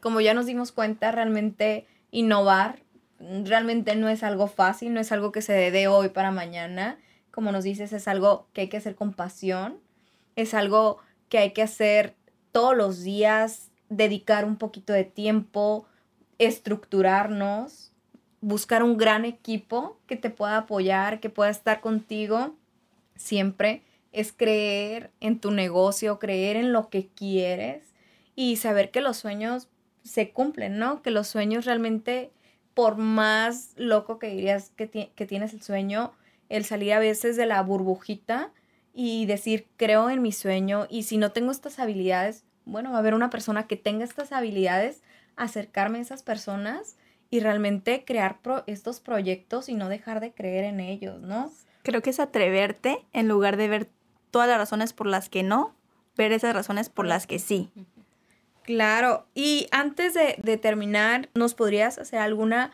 Como 0.00 0.20
ya 0.20 0.34
nos 0.34 0.46
dimos 0.46 0.70
cuenta, 0.70 1.10
realmente 1.10 1.86
innovar 2.10 2.78
realmente 3.44 3.96
no 3.96 4.08
es 4.08 4.22
algo 4.22 4.46
fácil, 4.48 4.92
no 4.92 5.00
es 5.00 5.10
algo 5.12 5.32
que 5.32 5.40
se 5.40 5.52
dé 5.54 5.70
de 5.70 5.88
hoy 5.88 6.10
para 6.10 6.30
mañana. 6.30 6.98
Como 7.30 7.52
nos 7.52 7.64
dices, 7.64 7.92
es 7.92 8.06
algo 8.08 8.46
que 8.52 8.62
hay 8.62 8.68
que 8.68 8.76
hacer 8.76 8.94
con 8.96 9.12
pasión, 9.14 9.78
es 10.36 10.52
algo 10.52 10.98
que 11.28 11.38
hay 11.38 11.52
que 11.52 11.62
hacer 11.62 12.14
todos 12.54 12.76
los 12.76 13.02
días, 13.02 13.72
dedicar 13.88 14.44
un 14.44 14.54
poquito 14.54 14.92
de 14.92 15.02
tiempo, 15.02 15.86
estructurarnos, 16.38 17.90
buscar 18.40 18.84
un 18.84 18.96
gran 18.96 19.24
equipo 19.24 19.98
que 20.06 20.14
te 20.14 20.30
pueda 20.30 20.58
apoyar, 20.58 21.18
que 21.18 21.30
pueda 21.30 21.50
estar 21.50 21.80
contigo 21.80 22.54
siempre. 23.16 23.82
Es 24.12 24.32
creer 24.32 25.10
en 25.18 25.40
tu 25.40 25.50
negocio, 25.50 26.20
creer 26.20 26.54
en 26.54 26.72
lo 26.72 26.90
que 26.90 27.08
quieres 27.08 27.82
y 28.36 28.54
saber 28.54 28.92
que 28.92 29.00
los 29.00 29.16
sueños 29.16 29.66
se 30.04 30.30
cumplen, 30.30 30.78
¿no? 30.78 31.02
Que 31.02 31.10
los 31.10 31.26
sueños 31.26 31.64
realmente, 31.64 32.30
por 32.72 32.94
más 32.96 33.72
loco 33.74 34.20
que 34.20 34.28
dirías 34.28 34.70
que, 34.76 35.10
que 35.12 35.26
tienes 35.26 35.54
el 35.54 35.62
sueño, 35.62 36.12
el 36.48 36.64
salir 36.64 36.92
a 36.92 37.00
veces 37.00 37.36
de 37.36 37.46
la 37.46 37.60
burbujita 37.62 38.52
y 38.94 39.26
decir, 39.26 39.66
creo 39.76 40.08
en 40.08 40.22
mi 40.22 40.30
sueño 40.32 40.86
y 40.88 41.02
si 41.02 41.18
no 41.18 41.32
tengo 41.32 41.50
estas 41.50 41.78
habilidades, 41.80 42.44
bueno, 42.64 42.90
va 42.90 42.96
a 42.96 43.00
haber 43.00 43.14
una 43.14 43.28
persona 43.28 43.66
que 43.66 43.76
tenga 43.76 44.04
estas 44.04 44.32
habilidades, 44.32 45.02
acercarme 45.36 45.98
a 45.98 46.02
esas 46.02 46.22
personas 46.22 46.96
y 47.28 47.40
realmente 47.40 48.04
crear 48.06 48.40
pro- 48.40 48.62
estos 48.68 49.00
proyectos 49.00 49.68
y 49.68 49.74
no 49.74 49.88
dejar 49.88 50.20
de 50.20 50.32
creer 50.32 50.64
en 50.64 50.78
ellos, 50.78 51.20
¿no? 51.20 51.50
Creo 51.82 52.00
que 52.00 52.10
es 52.10 52.20
atreverte 52.20 53.04
en 53.12 53.26
lugar 53.28 53.56
de 53.56 53.68
ver 53.68 53.88
todas 54.30 54.48
las 54.48 54.58
razones 54.58 54.92
por 54.92 55.08
las 55.08 55.28
que 55.28 55.42
no, 55.42 55.74
ver 56.16 56.30
esas 56.32 56.54
razones 56.54 56.88
por 56.88 57.06
las 57.06 57.26
que 57.26 57.38
sí. 57.40 57.68
Claro, 58.62 59.26
y 59.34 59.66
antes 59.72 60.14
de, 60.14 60.36
de 60.42 60.56
terminar, 60.56 61.28
¿nos 61.34 61.54
podrías 61.54 61.98
hacer 61.98 62.20
alguna 62.20 62.70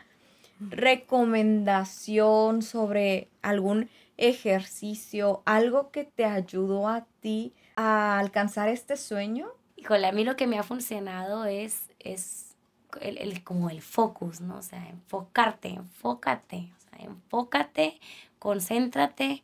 recomendación 0.69 2.61
sobre 2.61 3.27
algún 3.41 3.89
ejercicio, 4.29 5.41
algo 5.45 5.91
que 5.91 6.03
te 6.05 6.25
ayudó 6.25 6.87
a 6.87 7.05
ti 7.21 7.53
a 7.75 8.19
alcanzar 8.19 8.69
este 8.69 8.97
sueño? 8.97 9.47
Híjole, 9.75 10.07
a 10.07 10.11
mí 10.11 10.23
lo 10.23 10.35
que 10.35 10.47
me 10.47 10.59
ha 10.59 10.63
funcionado 10.63 11.45
es, 11.45 11.89
es 11.99 12.55
el, 13.01 13.17
el- 13.17 13.43
como 13.43 13.69
el 13.69 13.81
focus, 13.81 14.41
¿no? 14.41 14.57
O 14.57 14.61
sea, 14.61 14.87
enfocarte, 14.89 15.69
enfócate, 15.69 16.71
o 16.77 16.79
sea, 16.79 17.05
enfócate, 17.05 17.99
concéntrate, 18.39 19.43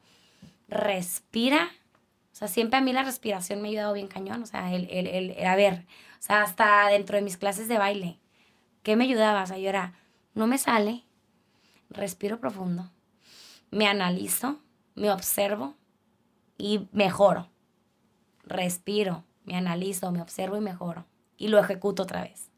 respira. 0.68 1.70
O 2.34 2.36
sea, 2.38 2.48
siempre 2.48 2.78
a 2.78 2.82
mí 2.82 2.94
la 2.94 3.04
respiración 3.04 3.62
me 3.62 3.70
ha 3.70 3.72
ayudado 3.72 3.94
bien 3.94 4.08
cañón. 4.08 4.44
O 4.44 4.46
sea, 4.46 4.74
el, 4.74 4.88
el, 4.92 5.08
el, 5.08 5.46
a 5.46 5.56
ver, 5.56 5.86
o 6.20 6.22
sea, 6.22 6.44
hasta 6.44 6.88
dentro 6.90 7.16
de 7.18 7.24
mis 7.24 7.38
clases 7.38 7.68
de 7.68 7.78
baile, 7.80 8.20
¿qué 8.84 8.96
me 8.96 9.06
ayudaba? 9.06 9.44
O 9.44 9.48
sea, 9.48 9.58
yo 9.58 9.70
era, 9.70 9.94
no 10.36 10.48
me 10.48 10.58
sale, 10.60 11.04
respiro 11.90 12.40
profundo, 12.40 12.92
me 13.72 13.88
analizo, 13.88 14.60
me 14.98 15.12
observo 15.12 15.76
y 16.58 16.90
mejoro 16.92 17.50
respiro, 18.48 19.24
me 19.46 19.56
analizo, 19.56 20.12
me 20.12 20.22
observo 20.22 20.58
y 20.58 20.62
mejoro. 20.62 21.06
Y 21.38 21.50
lo 21.50 21.60
ejecuto 21.60 22.04
otra 22.04 22.22
vez. 22.22 22.50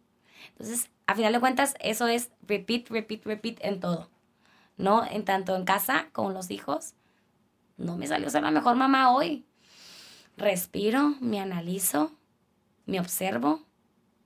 Entonces, 0.52 0.90
a 1.08 1.16
final 1.16 1.34
de 1.34 1.40
cuentas, 1.40 1.76
eso 1.80 2.08
es 2.08 2.32
repeat, 2.48 2.90
repeat, 2.90 3.26
repeat 3.26 3.58
en 3.62 3.80
todo. 3.80 4.10
¿No? 4.78 5.06
En 5.06 5.26
tanto 5.26 5.56
en 5.56 5.66
casa, 5.66 6.08
con 6.14 6.34
los 6.34 6.52
hijos. 6.52 6.94
No 7.78 7.98
me 7.98 8.08
salió 8.08 8.30
ser 8.30 8.44
la 8.44 8.52
mejor 8.52 8.76
mamá 8.76 9.12
hoy. 9.12 9.46
Respiro, 10.38 11.16
me 11.20 11.40
analizo, 11.42 12.14
me 12.86 13.00
observo, 13.00 13.62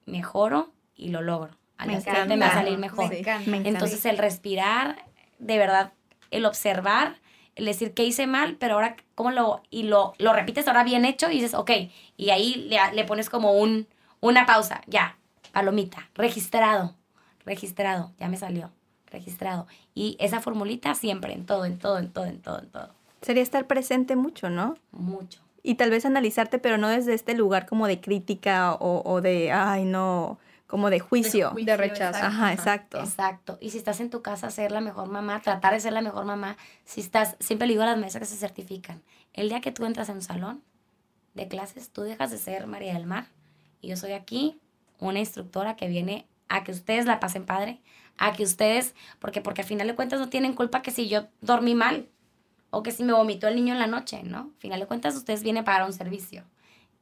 mejoro 0.06 0.72
y 0.96 1.10
lo 1.10 1.22
logro. 1.22 1.58
Al 1.78 1.88
Me 1.88 1.94
día 1.94 2.02
siguiente 2.02 2.36
me 2.36 2.46
va 2.46 2.52
a 2.52 2.54
salir 2.54 2.78
mejor. 2.78 3.10
Me 3.10 3.20
encanta. 3.20 3.50
Me 3.50 3.58
encanta. 3.58 3.70
Entonces 3.70 4.06
el 4.06 4.20
respirar, 4.20 5.04
de 5.40 5.58
verdad, 5.58 5.94
el 6.30 6.46
observar, 6.46 7.20
el 7.56 7.66
decir 7.66 7.94
qué 7.94 8.04
hice 8.04 8.28
mal, 8.28 8.58
pero 8.60 8.76
ahora 8.76 8.96
cómo 9.16 9.32
lo, 9.32 9.62
y 9.70 9.84
lo, 9.84 10.14
lo 10.18 10.34
repites 10.34 10.68
ahora 10.68 10.84
bien 10.84 11.06
hecho 11.06 11.30
y 11.30 11.36
dices, 11.36 11.54
ok, 11.54 11.72
y 12.18 12.30
ahí 12.30 12.68
le, 12.70 12.78
le 12.94 13.04
pones 13.06 13.30
como 13.30 13.54
un, 13.54 13.88
una 14.20 14.46
pausa, 14.46 14.82
ya, 14.88 15.18
palomita, 15.52 16.10
registrado, 16.16 16.96
registrado, 17.46 18.12
ya 18.20 18.28
me 18.28 18.38
salió, 18.38 18.72
registrado. 19.12 19.68
Y 19.94 20.18
esa 20.20 20.40
formulita 20.42 20.96
siempre, 20.96 21.34
en 21.34 21.46
todo, 21.46 21.66
en 21.66 21.78
todo, 21.78 22.00
en 22.00 22.12
todo, 22.12 22.26
en 22.26 22.42
todo, 22.42 22.60
en 22.60 22.70
todo. 22.70 22.90
Sería 23.22 23.44
estar 23.44 23.68
presente 23.68 24.16
mucho, 24.16 24.50
¿no? 24.50 24.76
Mucho. 24.92 25.40
Y 25.62 25.76
tal 25.76 25.92
vez 25.92 26.06
analizarte, 26.06 26.60
pero 26.60 26.78
no 26.78 26.90
desde 26.90 27.14
este 27.14 27.36
lugar 27.36 27.66
como 27.66 27.88
de 27.88 28.02
crítica 28.02 28.74
o, 28.74 29.02
o 29.06 29.22
de, 29.22 29.52
ay, 29.52 29.86
no, 29.86 30.38
como 30.74 30.90
de 30.90 31.00
juicio. 31.00 31.52
De 31.52 31.78
rechazo. 31.78 32.26
Ajá, 32.26 32.52
exacto. 32.52 33.00
Exacto. 33.00 33.60
Y 33.62 33.70
si 33.70 33.78
estás 33.78 34.00
en 34.00 34.10
tu 34.10 34.24
casa, 34.24 34.50
ser 34.50 34.72
la 34.72 34.82
mejor 34.82 35.08
mamá, 35.08 35.40
tratar 35.40 35.72
de 35.72 35.80
ser 35.80 35.94
la 35.94 36.02
mejor 36.02 36.26
mamá. 36.26 36.58
Si 36.84 37.00
estás, 37.00 37.36
siempre 37.40 37.68
le 37.68 37.74
digo 37.74 37.84
a 37.84 37.86
las 37.86 38.00
maestras 38.00 38.28
que 38.28 38.34
se 38.34 38.40
certifican, 38.40 39.04
el 39.34 39.50
día 39.50 39.62
que 39.62 39.72
tú 39.72 39.86
entras 39.86 40.10
en 40.10 40.16
un 40.16 40.24
salón 40.24 40.64
de 41.36 41.48
clases, 41.48 41.92
tú 41.92 42.02
dejas 42.02 42.32
de 42.32 42.40
ser 42.40 42.66
María 42.66 42.96
del 42.96 43.06
Mar. 43.06 43.28
Y 43.82 43.90
yo 43.90 43.98
soy 43.98 44.14
aquí 44.14 44.60
una 44.98 45.20
instructora 45.20 45.76
que 45.76 45.88
viene 45.88 46.26
a 46.50 46.64
que 46.64 46.72
ustedes 46.72 47.06
la 47.06 47.20
pasen 47.20 47.46
padre, 47.46 47.80
a 48.18 48.34
que 48.34 48.42
ustedes, 48.42 48.96
porque, 49.20 49.42
porque 49.42 49.62
al 49.62 49.68
final 49.68 49.86
de 49.86 49.94
cuentas 49.94 50.20
no 50.20 50.30
tienen 50.30 50.56
culpa 50.56 50.82
que 50.82 50.90
si 50.90 51.08
yo 51.08 51.28
dormí 51.42 51.76
mal 51.76 52.10
o 52.72 52.82
que 52.82 52.92
si 52.92 53.04
me 53.04 53.14
vomitó 53.14 53.48
el 53.48 53.54
niño 53.58 53.76
en 53.76 53.80
la 53.80 53.86
noche, 53.86 54.24
¿no? 54.24 54.40
Al 54.40 54.58
final 54.58 54.80
de 54.80 54.88
cuentas 54.88 55.16
ustedes 55.16 55.44
vienen 55.44 55.62
a 55.62 55.66
pagar 55.66 55.86
un 55.86 55.94
servicio. 55.94 56.46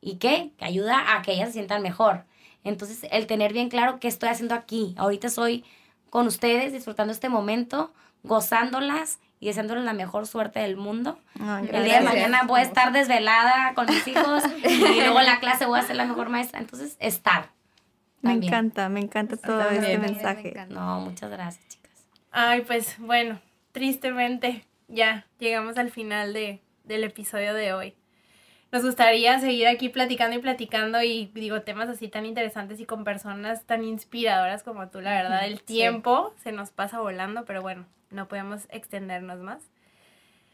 ¿Y 0.02 0.18
qué? 0.18 0.52
Que 0.58 0.66
ayuda 0.66 1.16
a 1.16 1.22
que 1.22 1.32
ellas 1.32 1.48
se 1.48 1.54
sientan 1.54 1.82
mejor. 1.82 2.26
Entonces, 2.64 3.08
el 3.12 3.28
tener 3.28 3.54
bien 3.54 3.70
claro 3.70 4.00
qué 4.00 4.08
estoy 4.08 4.30
haciendo 4.30 4.56
aquí. 4.56 4.94
Ahorita 4.98 5.30
soy 5.30 5.64
con 6.10 6.28
ustedes, 6.28 6.74
disfrutando 6.74 7.12
este 7.14 7.30
momento, 7.30 7.92
gozándolas 8.24 9.20
y 9.40 9.48
deseándoles 9.48 9.84
la 9.84 9.94
mejor 9.94 10.28
suerte 10.28 10.60
del 10.60 10.78
mundo. 10.78 11.18
Ay, 11.40 11.68
El 11.72 11.84
día 11.86 12.00
de 12.00 12.06
mañana 12.06 12.44
voy 12.46 12.60
a 12.60 12.64
estar 12.64 12.92
desvelada 12.92 13.74
con 13.74 13.88
mis 13.88 14.08
hijos 14.08 14.44
y 14.64 14.78
luego 15.00 15.20
en 15.20 15.26
la 15.26 15.40
clase 15.40 15.66
voy 15.66 15.80
a 15.80 15.84
ser 15.84 15.96
la 15.96 16.06
mejor 16.06 16.30
maestra. 16.30 16.60
Entonces, 16.60 16.96
estar. 17.00 17.50
Me 18.22 18.34
encanta, 18.34 18.88
me 18.90 19.00
encanta 19.00 19.36
todo 19.38 19.58
También. 19.60 19.84
este 19.84 19.98
Me 19.98 20.08
mensaje. 20.10 20.66
No, 20.70 21.00
muchas 21.02 21.32
gracias, 21.32 21.68
chicas. 21.68 21.92
Ay, 22.30 22.62
pues 22.62 22.98
bueno, 23.00 23.40
tristemente 23.72 24.66
ya 24.88 25.26
llegamos 25.40 25.78
al 25.78 25.90
final 25.90 26.34
de, 26.34 26.62
del 26.84 27.04
episodio 27.04 27.56
de 27.56 27.74
hoy. 27.74 27.96
Nos 28.72 28.84
gustaría 28.84 29.38
seguir 29.40 29.68
aquí 29.68 29.90
platicando 29.90 30.38
y 30.38 30.40
platicando 30.40 31.04
y 31.04 31.26
digo 31.34 31.62
temas 31.62 31.90
así 31.90 32.08
tan 32.08 32.26
interesantes 32.26 32.80
y 32.80 32.86
con 32.86 33.04
personas 33.04 33.66
tan 33.66 33.84
inspiradoras 33.84 34.64
como 34.64 34.88
tú, 34.88 35.02
la 35.02 35.12
verdad. 35.12 35.46
El 35.46 35.62
tiempo 35.62 36.34
se 36.42 36.54
nos 36.54 36.72
pasa 36.72 37.02
volando, 37.02 37.44
pero 37.44 37.62
bueno, 37.62 37.86
no 38.12 38.30
podemos 38.30 38.68
extendernos 38.70 39.40
más. 39.40 39.62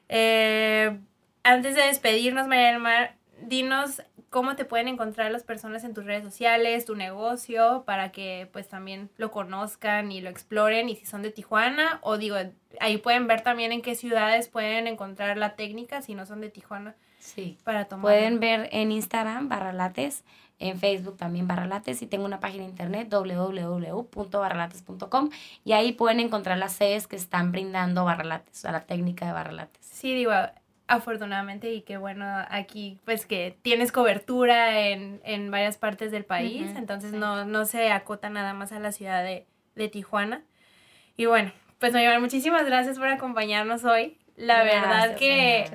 Eh, 0.10 1.00
antes 1.44 1.76
de 1.76 1.84
despedirnos, 1.84 2.48
María 2.48 2.70
del 2.70 2.80
Mar, 2.80 3.16
dinos 3.40 4.02
cómo 4.32 4.56
te 4.56 4.66
pueden 4.66 4.88
encontrar 4.88 5.32
las 5.32 5.44
personas 5.44 5.84
en 5.84 5.94
tus 5.94 6.04
redes 6.04 6.24
sociales, 6.24 6.86
tu 6.86 6.96
negocio, 6.96 7.84
para 7.86 8.12
que 8.12 8.50
pues 8.52 8.68
también 8.68 9.12
lo 9.18 9.30
conozcan 9.30 10.12
y 10.12 10.22
lo 10.22 10.32
exploren 10.32 10.90
y 10.90 10.96
si 10.96 11.06
son 11.06 11.22
de 11.22 11.30
Tijuana 11.30 12.00
o 12.02 12.18
digo, 12.18 12.36
ahí 12.80 12.98
pueden 12.98 13.28
ver 13.28 13.42
también 13.42 13.72
en 13.72 13.84
qué 13.84 13.94
ciudades 13.94 14.48
pueden 14.48 14.88
encontrar 14.88 15.38
la 15.38 15.56
técnica 15.56 16.02
si 16.02 16.16
no 16.16 16.26
son 16.26 16.42
de 16.42 16.50
Tijuana 16.50 16.96
Sí. 17.28 17.58
para 17.64 17.86
tomar. 17.86 18.02
Pueden 18.04 18.40
ver 18.40 18.70
en 18.72 18.92
Instagram 18.92 19.50
Barralates, 19.50 20.24
en 20.60 20.80
Facebook 20.80 21.18
también 21.18 21.48
Barralates 21.48 22.02
y 22.02 22.08
tengo 22.08 22.26
una 22.26 22.40
página 22.40 22.64
de 22.64 22.70
internet 22.70 23.10
www.barralates.com 23.12 25.30
y 25.64 25.74
ahí 25.74 25.92
pueden 25.92 26.20
encontrar 26.20 26.58
las 26.58 26.74
sedes 26.74 27.06
que 27.08 27.16
están 27.16 27.52
brindando 27.52 28.06
Barralates, 28.06 28.58
o 28.58 28.62
sea, 28.62 28.72
la 28.72 28.86
técnica 28.86 29.28
de 29.28 29.34
Barralates. 29.34 29.86
Sí, 29.86 30.16
digo, 30.16 30.32
afortunadamente 30.88 31.72
y 31.74 31.82
qué 31.82 31.98
bueno 31.98 32.26
aquí, 32.50 33.00
pues 33.06 33.26
que 33.26 33.58
tienes 33.62 33.92
cobertura 33.92 34.80
en, 34.88 35.20
en 35.24 35.52
varias 35.52 35.78
partes 35.78 36.12
del 36.12 36.26
país, 36.26 36.72
entonces 36.76 37.12
sí. 37.12 37.18
no, 37.18 37.46
no 37.46 37.66
se 37.66 37.92
acota 37.92 38.30
nada 38.30 38.54
más 38.54 38.72
a 38.72 38.80
la 38.80 38.92
ciudad 38.92 39.24
de, 39.24 39.46
de 39.76 39.90
Tijuana. 39.90 40.44
Y 41.18 41.26
bueno, 41.26 41.52
pues 41.80 41.94
Marimar, 41.94 42.22
muchísimas 42.22 42.66
gracias 42.66 42.98
por 42.98 43.10
acompañarnos 43.10 43.84
hoy. 43.84 44.18
La 44.38 44.62
verdad 44.64 45.16
Gracias, 45.18 45.20
que 45.20 45.66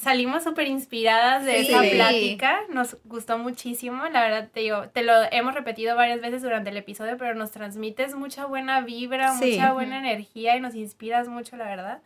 salimos 0.00 0.42
súper 0.42 0.66
inspiradas 0.66 1.44
de 1.44 1.64
Sí. 1.64 1.72
esa 1.72 1.80
plática, 1.82 2.58
nos 2.68 2.96
gustó 3.04 3.38
muchísimo, 3.38 4.04
la 4.08 4.20
verdad 4.22 4.48
te 4.52 4.60
digo, 4.60 4.88
te 4.88 5.02
lo 5.02 5.12
hemos 5.30 5.54
repetido 5.54 5.94
varias 5.94 6.20
veces 6.20 6.42
durante 6.42 6.70
el 6.70 6.76
episodio, 6.76 7.16
pero 7.16 7.34
nos 7.36 7.52
transmites 7.52 8.16
mucha 8.16 8.46
buena 8.46 8.80
vibra, 8.80 9.32
Sí. 9.38 9.52
mucha 9.52 9.72
buena 9.72 9.98
energía 9.98 10.56
y 10.56 10.60
nos 10.60 10.74
inspiras 10.74 11.28
mucho, 11.28 11.56
la 11.56 11.66
verdad. 11.66 11.98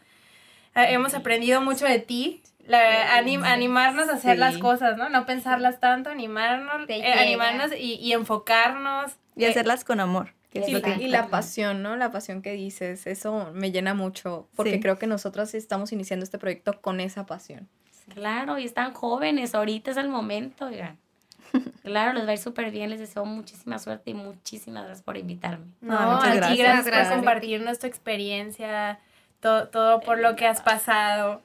Eh, 0.77 0.89
hemos 0.91 1.15
aprendido 1.15 1.63
mucho 1.63 1.87
de 1.87 2.01
ti, 2.01 2.43
la- 2.67 3.17
anim- 3.19 3.43
animarnos 3.45 4.11
a 4.11 4.15
hacer 4.15 4.35
Sí. 4.35 4.41
las 4.41 4.59
cosas, 4.59 4.99
¿no? 4.99 5.09
No 5.09 5.25
pensarlas 5.25 5.81
tanto, 5.81 6.11
animarnos, 6.11 6.87
eh, 6.89 7.13
animarnos 7.15 7.73
y, 7.73 7.95
y 7.95 8.13
enfocarnos. 8.13 9.13
Y 9.37 9.45
Eh, 9.45 9.49
hacerlas 9.49 9.85
con 9.85 10.01
amor. 10.01 10.35
Que 10.63 10.71
Y, 10.71 10.73
lo 10.73 10.83
que- 10.83 10.95
y 11.03 11.09
la 11.09 11.29
pasión, 11.29 11.83
¿no? 11.83 11.97
La 11.97 12.11
pasión 12.11 12.43
que 12.43 12.53
dices, 12.53 13.07
eso 13.07 13.51
me 13.55 13.71
llena 13.73 13.95
mucho, 13.95 14.49
porque 14.57 14.73
Sí. 14.75 14.81
creo 14.81 14.99
que 14.99 15.07
nosotras 15.07 15.55
estamos 15.55 15.93
iniciando 15.93 16.25
este 16.25 16.39
proyecto 16.39 16.81
con 16.81 17.01
esa 17.01 17.27
pasión. 17.27 17.69
Claro, 18.15 18.59
y 18.59 18.65
están 18.65 18.93
jóvenes, 18.93 19.55
ahorita 19.55 19.91
es 19.91 19.97
el 19.97 20.09
momento, 20.09 20.67
oigan. 20.67 20.99
Claro, 21.85 22.13
les 22.15 22.25
va 22.27 22.31
a 22.31 22.33
ir 22.35 22.39
súper 22.39 22.71
bien, 22.71 22.91
les 22.91 22.99
deseo 23.01 23.25
muchísima 23.25 23.79
suerte 23.79 24.11
y 24.11 24.15
muchísimas 24.15 24.85
gracias 24.85 25.05
por 25.05 25.17
invitarme. 25.17 25.67
No, 25.81 25.97
Ah, 25.99 26.15
muchas 26.17 26.37
gracias. 26.37 26.59
gracias, 26.59 26.87
Gracias. 26.87 27.09
por 27.09 27.17
compartirnos 27.19 27.79
tu 27.79 27.87
experiencia, 27.87 28.99
to- 29.41 29.69
todo 29.69 30.01
por 30.01 30.19
lo 30.19 30.35
que 30.37 30.47
has 30.47 30.61
pasado. 30.63 31.43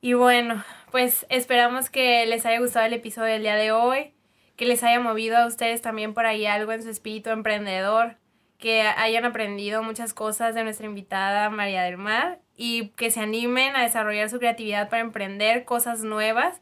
Y 0.00 0.12
bueno, 0.14 0.62
pues 0.90 1.26
esperamos 1.28 1.90
que 1.90 2.24
les 2.26 2.46
haya 2.46 2.60
gustado 2.60 2.86
el 2.86 2.92
episodio 2.94 3.32
del 3.32 3.42
día 3.42 3.56
de 3.56 3.72
hoy, 3.72 4.12
que 4.56 4.64
les 4.66 4.82
haya 4.82 5.00
movido 5.00 5.36
a 5.36 5.46
ustedes 5.46 5.82
también 5.82 6.14
por 6.14 6.24
ahí 6.26 6.46
algo 6.46 6.72
en 6.72 6.82
su 6.82 6.90
espíritu 6.90 7.30
emprendedor, 7.30 8.16
que 8.58 8.82
hayan 8.82 9.24
aprendido 9.24 9.82
muchas 9.82 10.14
cosas 10.14 10.54
de 10.54 10.64
nuestra 10.64 10.86
invitada 10.86 11.48
María 11.50 11.82
del 11.84 11.96
Mar 11.96 12.40
y 12.56 12.88
que 12.90 13.10
se 13.10 13.20
animen 13.20 13.76
a 13.76 13.82
desarrollar 13.82 14.28
su 14.28 14.38
creatividad 14.38 14.88
para 14.88 15.02
emprender 15.02 15.64
cosas 15.64 16.02
nuevas 16.02 16.60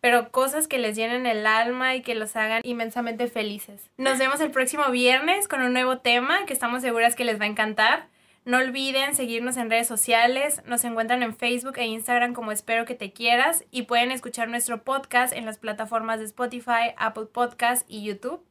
pero 0.00 0.30
cosas 0.30 0.68
que 0.68 0.78
les 0.78 0.96
llenen 0.96 1.26
el 1.26 1.46
alma 1.46 1.96
y 1.96 2.02
que 2.02 2.14
los 2.14 2.36
hagan 2.36 2.60
inmensamente 2.64 3.26
felices. 3.26 3.90
Nos 3.96 4.18
vemos 4.18 4.40
el 4.40 4.50
próximo 4.50 4.90
viernes 4.90 5.48
con 5.48 5.62
un 5.62 5.72
nuevo 5.72 5.98
tema 5.98 6.46
que 6.46 6.52
estamos 6.52 6.82
seguras 6.82 7.16
que 7.16 7.24
les 7.24 7.40
va 7.40 7.44
a 7.44 7.48
encantar. 7.48 8.06
No 8.44 8.58
olviden 8.58 9.14
seguirnos 9.14 9.56
en 9.56 9.70
redes 9.70 9.88
sociales. 9.88 10.62
Nos 10.64 10.84
encuentran 10.84 11.22
en 11.22 11.36
Facebook 11.36 11.76
e 11.76 11.86
Instagram 11.86 12.32
como 12.32 12.52
Espero 12.52 12.84
que 12.84 12.94
te 12.94 13.12
quieras 13.12 13.64
y 13.70 13.82
pueden 13.82 14.10
escuchar 14.10 14.48
nuestro 14.48 14.84
podcast 14.84 15.34
en 15.34 15.44
las 15.44 15.58
plataformas 15.58 16.20
de 16.20 16.26
Spotify, 16.26 16.94
Apple 16.96 17.26
Podcast 17.26 17.84
y 17.90 18.04
YouTube. 18.04 18.47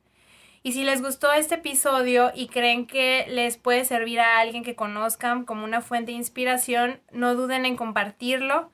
Y 0.67 0.73
si 0.73 0.83
les 0.83 1.01
gustó 1.01 1.31
este 1.31 1.55
episodio 1.55 2.33
y 2.35 2.47
creen 2.47 2.87
que 2.87 3.25
les 3.29 3.55
puede 3.55 3.85
servir 3.85 4.19
a 4.19 4.39
alguien 4.39 4.65
que 4.65 4.75
conozcan 4.75 5.45
como 5.45 5.63
una 5.63 5.79
fuente 5.79 6.11
de 6.11 6.17
inspiración, 6.17 6.99
no 7.09 7.35
duden 7.35 7.65
en 7.65 7.77
compartirlo. 7.77 8.69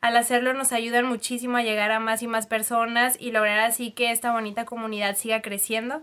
Al 0.00 0.16
hacerlo 0.16 0.54
nos 0.54 0.72
ayudan 0.72 1.04
muchísimo 1.04 1.58
a 1.58 1.62
llegar 1.62 1.90
a 1.90 2.00
más 2.00 2.22
y 2.22 2.28
más 2.28 2.46
personas 2.46 3.18
y 3.20 3.30
lograr 3.30 3.60
así 3.60 3.90
que 3.90 4.10
esta 4.10 4.32
bonita 4.32 4.64
comunidad 4.64 5.18
siga 5.18 5.42
creciendo. 5.42 6.02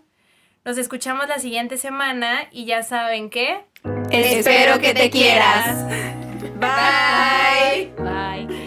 Nos 0.64 0.78
escuchamos 0.78 1.28
la 1.28 1.40
siguiente 1.40 1.78
semana 1.78 2.48
y 2.52 2.66
ya 2.66 2.84
saben 2.84 3.32
que... 3.32 3.66
Espero 4.12 4.80
que 4.80 4.94
te 4.94 5.10
quieras. 5.10 5.88
Bye. 6.60 8.61